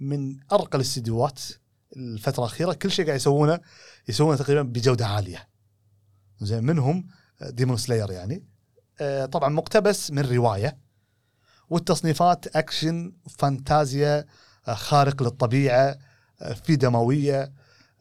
من 0.00 0.36
أرقى 0.52 0.76
الاستديوهات 0.76 1.40
الفترة 1.96 2.44
الأخيرة 2.44 2.72
كل 2.72 2.90
شيء 2.90 3.04
قاعد 3.06 3.16
يسوونه 3.16 3.60
يسوونه 4.08 4.36
تقريبا 4.36 4.62
بجودة 4.62 5.06
عالية. 5.06 5.48
زين 6.40 6.64
منهم 6.64 7.06
Demon 7.42 7.76
Slayer 7.76 8.10
يعني 8.10 8.44
آه، 9.00 9.26
طبعا 9.26 9.48
مقتبس 9.48 10.10
من 10.10 10.22
رواية 10.22 10.78
والتصنيفات 11.70 12.56
أكشن 12.56 13.12
فانتازيا 13.38 14.24
آه، 14.68 14.74
خارق 14.74 15.22
للطبيعة 15.22 15.98
آه، 16.42 16.52
في 16.52 16.76
دموية 16.76 17.52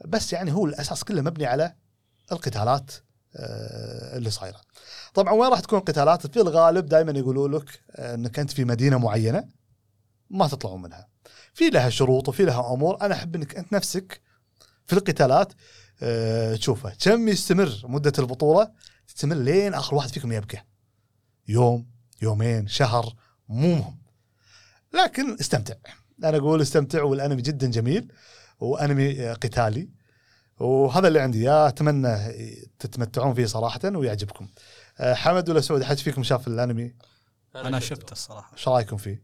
بس 0.05 0.33
يعني 0.33 0.53
هو 0.53 0.65
الأساس 0.65 1.03
كله 1.03 1.21
مبني 1.21 1.45
على 1.45 1.75
القتالات 2.32 2.91
آه، 3.36 4.17
اللي 4.17 4.30
صايرة. 4.30 4.61
طبعا 5.13 5.34
وين 5.34 5.49
راح 5.51 5.59
تكون 5.59 5.80
قتالات؟ 5.80 6.28
في 6.28 6.41
الغالب 6.41 6.86
دائما 6.86 7.11
يقولوا 7.11 7.47
لك 7.47 7.82
آه، 7.91 8.15
إنك 8.15 8.39
أنت 8.39 8.51
في 8.51 8.65
مدينة 8.65 8.97
معينة 8.97 9.47
ما 10.30 10.47
تطلعون 10.47 10.82
منها. 10.82 11.07
في 11.53 11.69
لها 11.69 11.89
شروط 11.89 12.30
وفي 12.30 12.45
لها 12.45 12.73
أمور، 12.73 13.01
أنا 13.01 13.15
أحب 13.15 13.36
إنك 13.36 13.55
أنت 13.55 13.73
نفسك 13.73 14.21
في 14.86 14.93
القتالات 14.93 15.53
آه، 16.01 16.55
تشوفه 16.55 16.93
كم 16.99 17.28
يستمر 17.28 17.82
مدة 17.84 18.13
البطولة 18.19 18.71
تستمر 19.07 19.36
لين 19.36 19.73
آخر 19.73 19.95
واحد 19.95 20.09
فيكم 20.09 20.32
يبكى. 20.32 20.57
يوم، 21.47 21.88
يومين، 22.21 22.67
شهر، 22.67 23.15
مو 23.49 23.75
مهم. 23.75 23.97
لكن 24.93 25.38
استمتع. 25.39 25.75
أنا 26.23 26.38
أقول 26.38 26.61
استمتع 26.61 27.03
والأنمي 27.03 27.41
جدا 27.41 27.67
جميل 27.67 28.11
وأنمي 28.59 29.32
قتالي 29.32 29.89
وهذا 30.60 31.08
اللي 31.08 31.20
عندي 31.20 31.43
يا 31.43 31.68
أتمنى 31.68 32.18
تتمتعون 32.80 33.34
فيه 33.34 33.45
صراحة 33.45 33.80
ويعجبكم. 33.86 34.47
آه، 34.99 35.14
حمد 35.14 35.49
ولا 35.49 35.62
سعود 35.62 35.82
أحد 35.82 35.97
فيكم 35.97 36.24
شاف 36.24 36.47
الأنمي؟ 36.47 36.93
أنا 37.55 37.80
شفته 37.80 38.12
الصراحه 38.12 38.53
إيش 38.53 38.68
رأيكم 38.68 38.97
فيه؟ 38.97 39.24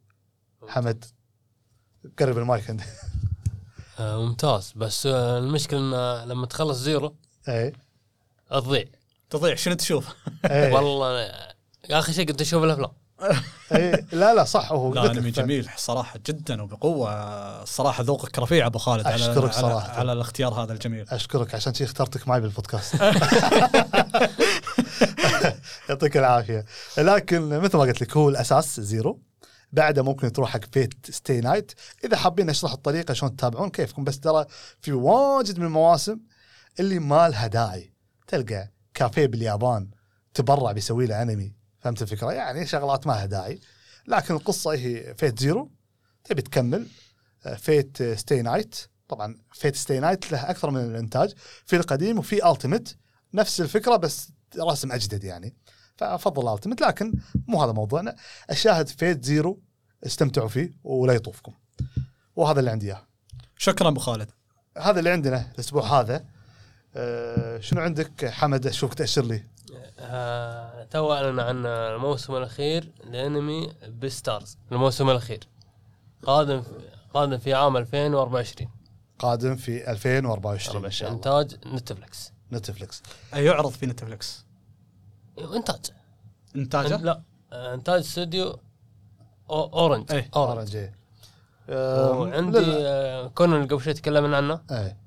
حمد 0.67 1.05
قرب 2.19 2.37
المايك 2.37 2.69
عندك. 2.69 2.85
آه 3.99 4.25
ممتاز 4.25 4.73
بس 4.75 5.05
آه 5.05 5.39
المشكلة 5.39 5.79
إن 5.79 6.27
لما 6.29 6.45
تخلص 6.45 6.77
Zero 6.77 7.15
إيه 7.47 7.73
تضيع 8.49 8.85
تضيع 9.29 9.55
شنو 9.55 9.73
تشوف؟ 9.73 10.15
إيه 10.45 10.73
والله 10.73 11.29
آخر 11.91 12.13
شيء 12.13 12.25
كنت 12.25 12.41
أشوف 12.41 12.63
الأفلام 12.63 12.91
إيه 13.71 14.05
لا 14.11 14.33
لا 14.33 14.43
صح 14.43 14.71
هو 14.71 14.93
لا 14.93 15.11
انمي 15.11 15.31
جميل 15.31 15.69
صراحة 15.77 16.19
جدا 16.27 16.61
وبقوة. 16.61 17.11
الصراحه 17.63 18.03
ذوقك 18.03 18.39
رفيع 18.39 18.65
أبو 18.67 18.79
خالد 18.79 19.07
على 19.07 19.15
أشكرك 19.15 19.37
على, 19.37 19.51
صراحة. 19.53 19.99
على 19.99 20.13
الاختيار 20.13 20.53
هذا 20.53 20.73
الجميل. 20.73 21.09
أشكرك 21.09 21.55
عشان 21.55 21.73
شي 21.73 21.83
اخترتك 21.83 22.27
معي 22.27 22.41
بالبودكاست. 22.41 22.95
يعطيك 25.89 26.17
العافية. 26.17 26.65
لكن 26.97 27.59
مثل 27.59 27.77
ما 27.77 27.83
قلت 27.83 28.01
لك 28.01 28.17
هو 28.17 28.29
الأساس 28.29 28.79
Zero. 28.79 29.21
بعده 29.71 30.03
ممكن 30.03 30.31
تروح 30.31 30.49
حق 30.49 30.59
Fate/stay 30.71 31.41
night 31.41 31.71
إذا 32.05 32.17
حابين 32.17 32.49
اشرح 32.49 32.71
الطريقة 32.71 33.13
شلون 33.13 33.35
تتابعون 33.35 33.69
كيفكم 33.69 34.03
بس 34.03 34.19
ترى 34.19 34.45
في 34.81 34.91
واجد 34.93 35.59
من 35.59 35.65
المواسم 35.65 36.19
اللي 36.79 36.99
ما 36.99 37.29
لها 37.29 37.47
داعي. 37.47 37.93
تلقى 38.27 38.71
كافيه 38.93 39.25
باليابان 39.25 39.89
تبرع 40.33 40.71
بيسوي 40.71 41.05
له 41.05 41.21
انمي 41.21 41.53
فهمت 41.83 42.01
الفكرة؟ 42.01 42.31
يعني 42.31 42.65
شغلات 42.65 43.07
ما 43.07 43.13
لها 43.13 43.25
داعي. 43.25 43.59
لكن 44.07 44.33
القصة 44.33 44.71
هي 44.71 45.15
Fate 45.15 45.39
Zero 45.39 45.71
تبي 46.23 46.41
تكمل. 46.41 46.87
Fate/stay 47.57 48.41
night 48.41 48.75
طبعا 49.07 49.37
Fate/stay 49.53 49.99
night 49.99 50.31
له 50.31 50.49
أكثر 50.49 50.69
من 50.69 50.81
الإنتاج. 50.81 51.33
في 51.65 51.75
القديم 51.75 52.19
وفي 52.19 52.51
Ultimate 52.51 52.97
نفس 53.33 53.61
الفكرة 53.61 53.95
بس 53.95 54.29
رسم 54.59 54.91
أجدد 54.91 55.23
يعني. 55.23 55.55
فأفضل 55.97 56.53
Ultimate 56.53 56.81
لكن 56.81 57.13
مو 57.47 57.63
هذا 57.63 57.71
موضوعنا. 57.71 58.15
الشاهد 58.51 58.87
Fate 58.87 59.25
Zero 59.25 59.61
استمتعوا 60.05 60.47
فيه 60.47 60.71
ولا 60.83 61.13
يطوفكم. 61.13 61.53
وهذا 62.35 62.59
اللي 62.59 62.71
عندي 62.71 62.85
إياه. 62.85 63.07
شكرا 63.57 63.87
أبو 63.87 63.99
خالد. 63.99 64.31
هذا 64.77 64.99
اللي 64.99 65.09
عندنا 65.09 65.51
الأسبوع 65.55 65.99
هذا. 65.99 66.25
أه 66.95 67.59
شنو 67.59 67.81
عندك 67.81 68.25
حمد؟ 68.25 68.67
اشوفك 68.67 68.93
تأشر 68.93 69.25
لي؟ 69.25 69.52
تو 70.91 71.13
أعلن 71.13 71.39
عن 71.39 71.65
الموسم 71.65 72.35
الأخير 72.35 72.91
لأنمي 73.03 73.73
Beastars 74.01 74.57
الموسم 74.71 75.09
الأخير. 75.09 75.47
قادم 76.23 76.63
قادم 77.13 77.37
في 77.37 77.53
عام 77.53 77.77
2024 77.77 78.69
قادم 79.19 79.55
في 79.55 79.91
2024 79.91 80.85
ان 80.85 80.91
شاء 80.91 81.07
الله 81.09 81.17
إنتاج 81.17 81.67
Netflix 81.67 82.31
Netflix 82.51 83.03
يعرض 83.33 83.69
في 83.71 83.85
Netflix 83.85 84.45
إنتاج. 85.39 85.85
إنتاجه؟ 86.55 86.97
لا 86.97 87.21
آه، 87.53 87.73
إنتاج 87.73 87.99
استوديو 87.99 88.59
Orange. 89.49 90.11
إيه، 90.11 90.29
Orange. 90.35 90.75
إيه. 90.75 90.93
أه 91.69 92.11
وعندي 92.11 92.59
آه، 92.59 93.27
كونان 93.27 93.55
اللي 93.61 93.67
قبل 93.73 93.83
شوي 93.83 93.93
تكلمنا 93.93 94.37
عنه. 94.37 94.61
إيه. 94.71 94.97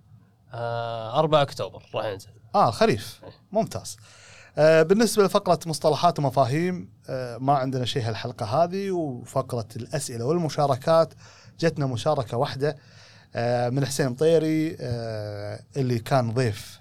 آه 0.53 1.19
4 1.19 1.43
أكتوبر 1.43 1.83
راح 1.95 2.05
ينزل. 2.05 2.29
آه 2.55 2.71
خريف. 2.71 3.21
ممتاز. 3.53 3.97
آه 4.01 4.26
بالنسبة 4.57 5.25
لفقرة 5.25 5.59
مصطلحات 5.67 6.19
ومفاهيم 6.19 6.89
آه 7.09 7.39
ما 7.39 7.53
عندنا 7.53 7.85
شيء 7.85 8.09
هالحلقة 8.09 8.47
هذه 8.47 8.91
وفقرة 8.91 9.69
الأسئلة 9.77 10.25
والمشاركات 10.25 11.15
جتنا 11.61 11.87
مشاركة 11.87 12.37
واحدة 12.37 12.77
آه 13.35 13.69
من 13.69 13.87
حسين 13.87 14.09
مطيري 14.09 14.77
آه 14.81 15.61
اللي 15.77 15.99
كان 15.99 16.33
ضيف 16.33 16.81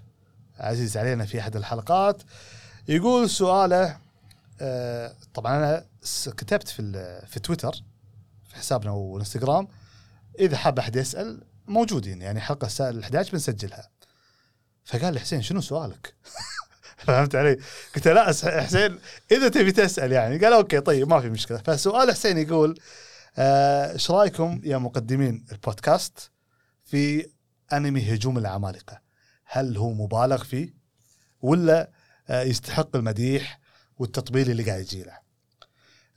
عزيز 0.60 0.98
علينا 0.98 1.26
في 1.26 1.40
أحد 1.40 1.56
الحلقات 1.56 2.22
يقول 2.88 3.30
سؤاله 3.30 3.98
آه 4.62 5.14
طبعا 5.34 5.58
أنا 5.58 5.86
كتبت 6.26 6.68
في 6.68 6.82
في 7.28 7.40
تويتر 7.40 7.84
في 8.48 8.56
حسابنا 8.56 8.92
والانستغرام 8.92 9.68
إذا 10.40 10.58
حاب 10.58 10.80
أحد 10.80 10.96
يسأل 10.96 11.42
موجودين 11.68 12.22
يعني 12.22 12.40
حلقة 12.40 12.66
الساعة 12.66 12.90
ال 12.90 13.04
11 13.04 13.32
بنسجلها 13.32 13.90
فقال 14.86 15.14
لي 15.14 15.20
حسين 15.20 15.42
شنو 15.42 15.62
سؤالك؟ 15.62 16.14
فهمت 17.08 17.36
علي؟ 17.36 17.58
قلت 17.96 18.08
لا 18.08 18.28
حسين 18.62 19.00
إذا 19.32 19.50
تبي 19.50 19.72
تسأل 19.72 20.12
يعني 20.12 20.38
قال 20.38 20.54
okay 20.54 20.80
طيب 20.80 21.10
ما 21.10 21.22
في 21.22 21.30
مشكلة 21.30 21.58
فسؤال 21.58 22.12
حسين 22.12 22.38
يقول 22.38 22.80
آه، 23.38 23.94
إيش 23.94 24.12
رأيكم 24.12 24.62
يا 24.64 24.78
مقدمين 24.78 25.46
البودكاست 25.52 26.32
في 26.84 27.30
أنمي 27.74 28.14
هجوم 28.14 28.38
العمالقة؟ 28.38 29.02
هل 29.46 29.78
هو 29.78 29.94
مبالغ 29.94 30.44
فيه 30.44 30.74
ولا 31.42 31.92
آه، 32.30 32.42
يستحق 32.42 32.96
المديح 32.96 33.60
والتطبيل 33.98 34.52
اللي 34.52 34.64
قاعد 34.64 34.80
يجي 34.80 35.04
له؟ 35.04 35.18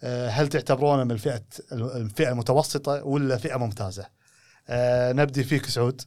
آه، 0.03 0.29
هل 0.29 0.49
تعتبرونه 0.49 1.05
من 1.05 1.11
الفئة 1.11 1.43
الفئة 1.73 2.29
المتوسطة 2.29 3.05
ولا 3.05 3.37
فئة 3.37 3.57
ممتازة؟ 3.57 4.07
آه، 4.69 5.13
نبدي 5.13 5.45
فيك 5.45 5.67
سعود 5.67 6.03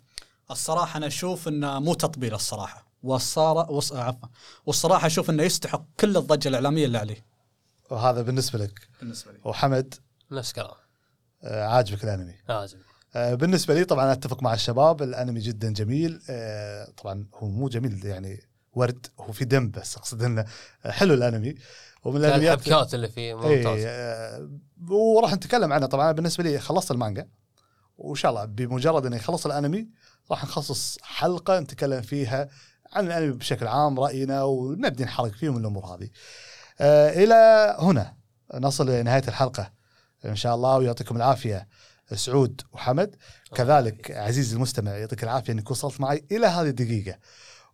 الصراحة 0.52 0.98
أنا 0.98 1.08
أشوف 1.08 1.48
إنه 1.48 1.80
مو 1.80 1.94
تطبيل 1.94 2.34
الصراحة 2.34 2.91
والصار 3.04 3.72
وص... 3.72 3.94
عفوا. 3.94 4.30
والصراحة 4.66 5.08
أشوف 5.08 5.30
إنه 5.30 5.44
يستحق 5.44 5.86
كل 6.00 6.18
الضجة 6.18 6.48
الإعلامية 6.48 6.86
اللي 6.86 6.98
عليه. 6.98 7.26
وهذا 7.92 8.22
بالنسبة 8.22 8.60
لك. 8.60 8.88
بالنسبة 9.00 9.32
لي. 9.32 9.40
وحمد؟ 9.44 9.94
نفس 10.32 10.54
كلام 10.54 10.72
آه، 11.44 11.66
عاجبك 11.68 12.04
الأنمي؟ 12.04 12.36
لازم 12.50 12.78
آه، 13.16 13.34
بالنسبة 13.34 13.74
لي 13.74 13.86
طبعا 13.86 14.12
أتفق 14.12 14.44
مع 14.44 14.54
الشباب 14.54 15.02
الأنمي 15.02 15.40
جدا 15.40 15.74
جميل. 15.74 16.22
آه، 16.30 16.88
طبعا 16.98 17.26
هو 17.36 17.48
مو 17.48 17.70
جميل 17.70 18.06
يعني 18.06 18.40
ورد 18.74 19.08
هو 19.20 19.32
في 19.32 19.46
دم 19.46 19.72
بس 19.72 19.98
أقصد 19.98 20.24
إنه 20.24 20.46
حلو 20.86 21.14
الأنمي. 21.14 21.56
ومن 22.04 22.18
الانميات 22.18 22.68
الحبكات 22.68 22.94
اللي 22.94 23.10
فيه 23.10 23.34
ممتاز 23.34 23.66
اي 23.66 23.86
آه، 23.88 24.50
وراح 24.90 25.34
نتكلم 25.34 25.74
عنه. 25.74 25.86
طبعا 25.86 26.06
أنا 26.06 26.12
بالنسبة 26.12 26.44
لي 26.44 26.60
خلصت 26.60 26.92
المانجا 26.92 27.28
وإن 27.98 28.16
شاء 28.16 28.32
الله 28.32 28.46
بمجرد 28.46 29.06
إني 29.06 29.20
خلص 29.20 29.46
الأنمي 29.46 29.88
راح 30.32 30.44
نخصص 30.44 30.98
حلقة 31.02 31.60
نتكلم 31.60 32.02
فيها 32.02 32.50
عن 32.94 33.08
الانمي 33.08 33.32
بشكل 33.32 33.68
عام 33.68 34.00
رأينا 34.00 34.44
ونبدي 34.44 35.04
نحرق 35.04 35.32
فيه 35.32 35.50
من 35.50 35.58
الأمور 35.58 35.86
هذه. 35.86 36.10
آه 36.80 37.10
إلى 37.10 37.76
هنا 37.80 38.16
نصل 38.54 38.90
لنهايه 38.90 39.24
الحلقة. 39.28 39.72
إن 40.26 40.36
شاء 40.36 40.56
الله 40.56 40.78
ويعطيكم 40.78 41.16
العافية 41.16 41.68
سعود 42.14 42.62
وحمد. 42.74 43.16
كذلك 43.56 44.12
عزيزي 44.12 44.56
المستمع 44.56 44.92
يعطيك 44.92 45.24
العافية 45.24 45.54
إنك 45.54 45.72
وصلت 45.72 46.02
معي 46.02 46.26
إلى 46.32 46.48
هذه 46.48 46.68
الدقيقة. 46.68 47.18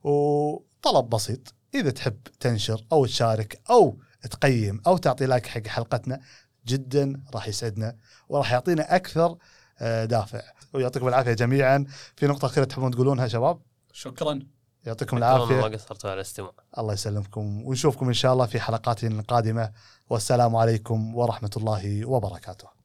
وطلب 0.03 1.09
بسيط 1.09 1.53
إذا 1.75 1.89
تحب 1.89 2.21
تنشر 2.39 2.85
أو 2.91 3.05
تشارك 3.05 3.61
أو 3.69 3.99
تقيم 4.31 4.81
أو 4.87 4.97
تعطي 4.97 5.25
لايك 5.25 5.47
حق 5.47 5.67
حلقتنا 5.67 6.19
جدا 6.67 7.21
راح 7.33 7.47
يسعدنا 7.47 7.95
وراح 8.29 8.51
يعطينا 8.51 8.95
أكثر 8.95 9.37
آه، 9.79 10.05
دافع. 10.05 10.41
ويعطيكم 10.73 11.07
العافية 11.07 11.33
جميعا. 11.33 11.85
في 12.15 12.27
نقطة 12.27 12.45
أخيرة 12.45 12.65
تحبون 12.65 12.91
تقولونها 12.91 13.27
شباب؟ 13.27 13.61
شكرا. 13.93 14.56
يعطيكم 14.87 15.19
ما 15.19 15.35
العافية. 15.35 15.61
قصرتوا 15.61 16.09
على 16.09 16.17
الاستماع. 16.17 16.51
الله 16.77 16.93
يسلمكم. 16.93 17.65
ونشوفكم 17.65 18.07
إن 18.07 18.13
شاء 18.13 18.33
الله 18.33 18.45
في 18.45 18.59
حلقات 18.59 19.05
قادمة. 19.05 19.71
والسلام 20.09 20.55
عليكم 20.55 21.15
ورحمة 21.15 21.51
الله 21.57 22.05
وبركاته. 22.05 22.76